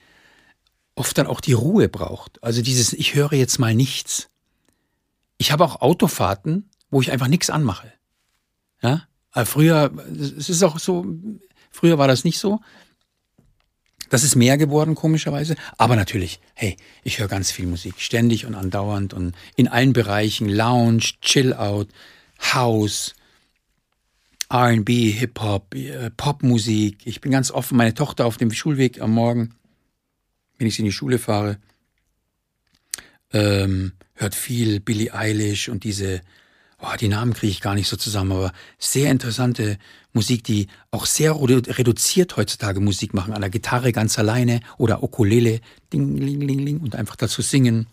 oft 0.95 1.17
dann 1.17 1.27
auch 1.27 1.39
die 1.39 1.53
Ruhe 1.53 1.87
braucht. 1.87 2.43
Also 2.43 2.61
dieses, 2.61 2.91
ich 2.91 3.15
höre 3.15 3.33
jetzt 3.33 3.57
mal 3.57 3.73
nichts. 3.73 4.27
Ich 5.37 5.53
habe 5.53 5.63
auch 5.63 5.81
Autofahrten, 5.81 6.69
wo 6.89 7.01
ich 7.01 7.11
einfach 7.11 7.27
nichts 7.27 7.49
anmache. 7.49 7.91
Ja, 8.81 9.07
aber 9.31 9.45
früher, 9.45 9.91
es 10.17 10.49
ist 10.49 10.63
auch 10.63 10.79
so, 10.79 11.05
früher 11.71 11.97
war 11.97 12.07
das 12.07 12.23
nicht 12.23 12.39
so. 12.39 12.61
Das 14.09 14.23
ist 14.23 14.35
mehr 14.35 14.57
geworden, 14.57 14.95
komischerweise. 14.95 15.55
Aber 15.77 15.95
natürlich, 15.95 16.39
hey, 16.53 16.77
ich 17.03 17.19
höre 17.19 17.27
ganz 17.27 17.51
viel 17.51 17.65
Musik, 17.65 17.95
ständig 17.97 18.45
und 18.45 18.55
andauernd 18.55 19.13
und 19.13 19.35
in 19.55 19.67
allen 19.67 19.93
Bereichen, 19.93 20.47
Lounge, 20.47 21.13
Chill-Out, 21.21 21.89
House, 22.53 23.15
RB, 24.53 24.89
Hip-Hop, 24.89 25.73
äh, 25.73 26.11
Popmusik. 26.11 26.99
Ich 27.05 27.19
bin 27.19 27.31
ganz 27.31 27.51
offen. 27.51 27.77
Meine 27.77 27.93
Tochter 27.93 28.25
auf 28.25 28.37
dem 28.37 28.51
Schulweg 28.51 29.01
am 29.01 29.11
Morgen, 29.11 29.55
wenn 30.57 30.67
ich 30.67 30.75
sie 30.75 30.83
in 30.83 30.85
die 30.85 30.91
Schule 30.91 31.17
fahre, 31.17 31.57
ähm, 33.33 33.93
hört 34.13 34.35
viel 34.35 34.79
Billie 34.79 35.13
Eilish 35.13 35.67
und 35.67 35.83
diese 35.83 36.21
oh, 36.85 36.95
die 36.97 37.07
Namen 37.07 37.33
kriege 37.33 37.51
ich 37.51 37.61
gar 37.61 37.75
nicht 37.75 37.87
so 37.87 37.97
zusammen, 37.97 38.31
aber 38.31 38.53
sehr 38.77 39.11
interessante 39.11 39.77
Musik, 40.13 40.43
die 40.43 40.67
auch 40.91 41.05
sehr 41.05 41.35
reduziert 41.35 42.37
heutzutage 42.37 42.79
Musik 42.79 43.13
machen, 43.13 43.33
an 43.33 43.41
der 43.41 43.49
Gitarre 43.49 43.91
ganz 43.91 44.17
alleine 44.17 44.61
oder 44.77 45.03
Ukulele, 45.03 45.61
ding, 45.91 46.17
ling, 46.17 46.41
ling, 46.41 46.59
ling, 46.59 46.79
und 46.79 46.95
einfach 46.95 47.15
dazu 47.15 47.41
singen. 47.41 47.87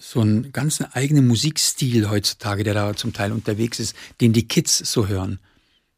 So 0.00 0.20
einen 0.20 0.52
ganz 0.52 0.82
eigenen 0.92 1.26
Musikstil 1.26 2.08
heutzutage, 2.08 2.64
der 2.64 2.74
da 2.74 2.96
zum 2.96 3.12
Teil 3.12 3.32
unterwegs 3.32 3.80
ist, 3.80 3.94
den 4.20 4.32
die 4.32 4.48
Kids 4.48 4.78
so 4.78 5.08
hören. 5.08 5.38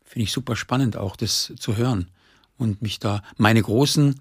Finde 0.04 0.24
ich 0.24 0.32
super 0.32 0.56
spannend 0.56 0.96
auch, 0.96 1.16
das 1.16 1.52
zu 1.58 1.76
hören. 1.76 2.08
Und 2.56 2.82
mich 2.82 2.98
da, 2.98 3.22
meine 3.36 3.62
großen 3.62 4.18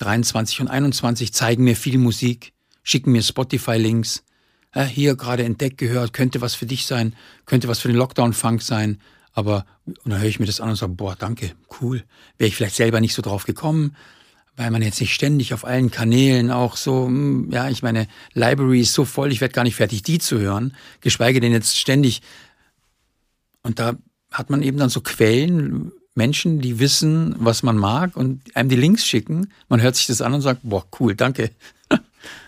23 0.00 0.62
und 0.62 0.68
21 0.68 1.32
zeigen 1.32 1.64
mir 1.64 1.76
viel 1.76 1.98
Musik, 1.98 2.52
schicken 2.82 3.12
mir 3.12 3.22
Spotify-Links, 3.22 4.24
äh, 4.72 4.84
hier 4.84 5.16
gerade 5.16 5.44
entdeckt 5.44 5.78
gehört, 5.78 6.12
könnte 6.12 6.40
was 6.40 6.54
für 6.54 6.66
dich 6.66 6.86
sein, 6.86 7.14
könnte 7.46 7.68
was 7.68 7.80
für 7.80 7.88
den 7.88 7.96
Lockdown-Funk 7.96 8.62
sein. 8.62 9.00
Aber, 9.32 9.64
und 9.86 9.98
dann 10.04 10.20
höre 10.20 10.28
ich 10.28 10.40
mir 10.40 10.46
das 10.46 10.60
an 10.60 10.70
und 10.70 10.76
sage, 10.76 10.92
boah, 10.92 11.16
danke, 11.16 11.52
cool. 11.80 12.02
Wäre 12.38 12.48
ich 12.48 12.56
vielleicht 12.56 12.76
selber 12.76 13.00
nicht 13.00 13.14
so 13.14 13.22
drauf 13.22 13.44
gekommen, 13.44 13.96
weil 14.56 14.70
man 14.70 14.82
jetzt 14.82 15.00
nicht 15.00 15.14
ständig 15.14 15.54
auf 15.54 15.64
allen 15.64 15.90
Kanälen 15.90 16.50
auch 16.50 16.76
so, 16.76 17.06
hm, 17.06 17.50
ja, 17.50 17.68
ich 17.68 17.82
meine, 17.82 18.08
Library 18.34 18.80
ist 18.80 18.94
so 18.94 19.04
voll, 19.04 19.32
ich 19.32 19.40
werde 19.40 19.54
gar 19.54 19.64
nicht 19.64 19.76
fertig, 19.76 20.02
die 20.02 20.18
zu 20.18 20.38
hören, 20.38 20.74
geschweige 21.00 21.40
denn 21.40 21.52
jetzt 21.52 21.78
ständig. 21.78 22.22
Und 23.62 23.78
da 23.78 23.96
hat 24.30 24.50
man 24.50 24.62
eben 24.62 24.78
dann 24.78 24.90
so 24.90 25.00
Quellen, 25.00 25.92
Menschen, 26.14 26.60
die 26.60 26.78
wissen, 26.78 27.34
was 27.38 27.62
man 27.62 27.76
mag 27.76 28.16
und 28.16 28.54
einem 28.56 28.68
die 28.68 28.76
Links 28.76 29.06
schicken. 29.06 29.52
Man 29.68 29.80
hört 29.80 29.96
sich 29.96 30.06
das 30.06 30.20
an 30.20 30.34
und 30.34 30.40
sagt, 30.40 30.60
boah, 30.64 30.84
cool, 30.98 31.14
danke. 31.14 31.50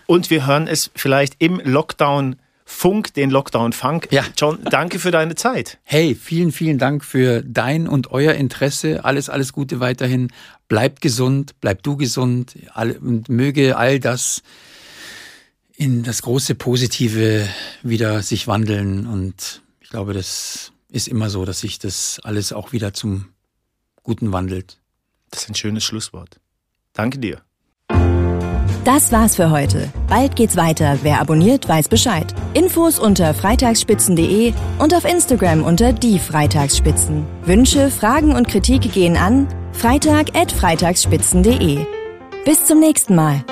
Und 0.05 0.29
wir 0.29 0.45
hören 0.45 0.67
es 0.67 0.91
vielleicht 0.95 1.35
im 1.39 1.59
Lockdown 1.63 2.35
Funk, 2.65 3.13
den 3.13 3.29
Lockdown 3.29 3.73
Funk. 3.73 4.07
Ja. 4.11 4.23
John, 4.37 4.59
danke 4.69 4.99
für 4.99 5.11
deine 5.11 5.35
Zeit. 5.35 5.79
Hey, 5.83 6.15
vielen, 6.15 6.51
vielen 6.51 6.77
Dank 6.77 7.03
für 7.03 7.41
dein 7.43 7.87
und 7.87 8.11
euer 8.11 8.33
Interesse. 8.33 9.03
Alles, 9.05 9.29
alles 9.29 9.53
Gute 9.53 9.79
weiterhin. 9.79 10.31
Bleibt 10.67 11.01
gesund, 11.01 11.55
bleib 11.61 11.83
du 11.83 11.97
gesund 11.97 12.55
und 13.01 13.29
möge 13.29 13.77
all 13.77 13.99
das 13.99 14.43
in 15.75 16.03
das 16.03 16.21
große 16.21 16.55
Positive 16.55 17.47
wieder 17.81 18.21
sich 18.21 18.47
wandeln. 18.47 19.07
Und 19.07 19.61
ich 19.81 19.89
glaube, 19.89 20.13
das 20.13 20.71
ist 20.89 21.07
immer 21.07 21.29
so, 21.29 21.45
dass 21.45 21.59
sich 21.59 21.79
das 21.79 22.19
alles 22.23 22.53
auch 22.53 22.71
wieder 22.71 22.93
zum 22.93 23.29
Guten 24.03 24.31
wandelt. 24.31 24.77
Das 25.31 25.43
ist 25.43 25.49
ein 25.49 25.55
schönes 25.55 25.83
Schlusswort. 25.83 26.39
Danke 26.93 27.19
dir. 27.19 27.41
Das 28.83 29.11
war's 29.13 29.37
für 29.37 29.49
heute. 29.49 29.87
Bald 30.09 30.35
geht's 30.35 30.57
weiter. 30.57 30.99
Wer 31.03 31.21
abonniert, 31.21 31.69
weiß 31.69 31.87
Bescheid. 31.87 32.35
Infos 32.53 32.99
unter 32.99 33.33
freitagsspitzen.de 33.33 34.51
und 34.77 34.93
auf 34.93 35.05
Instagram 35.05 35.63
unter 35.63 35.93
die 35.93 36.19
Freitagsspitzen. 36.19 37.25
Wünsche, 37.45 37.89
Fragen 37.89 38.35
und 38.35 38.49
Kritik 38.49 38.91
gehen 38.91 39.15
an 39.15 39.47
freitag@freitagsspitzen.de. 39.71 41.85
Bis 42.43 42.65
zum 42.65 42.81
nächsten 42.81 43.15
Mal. 43.15 43.45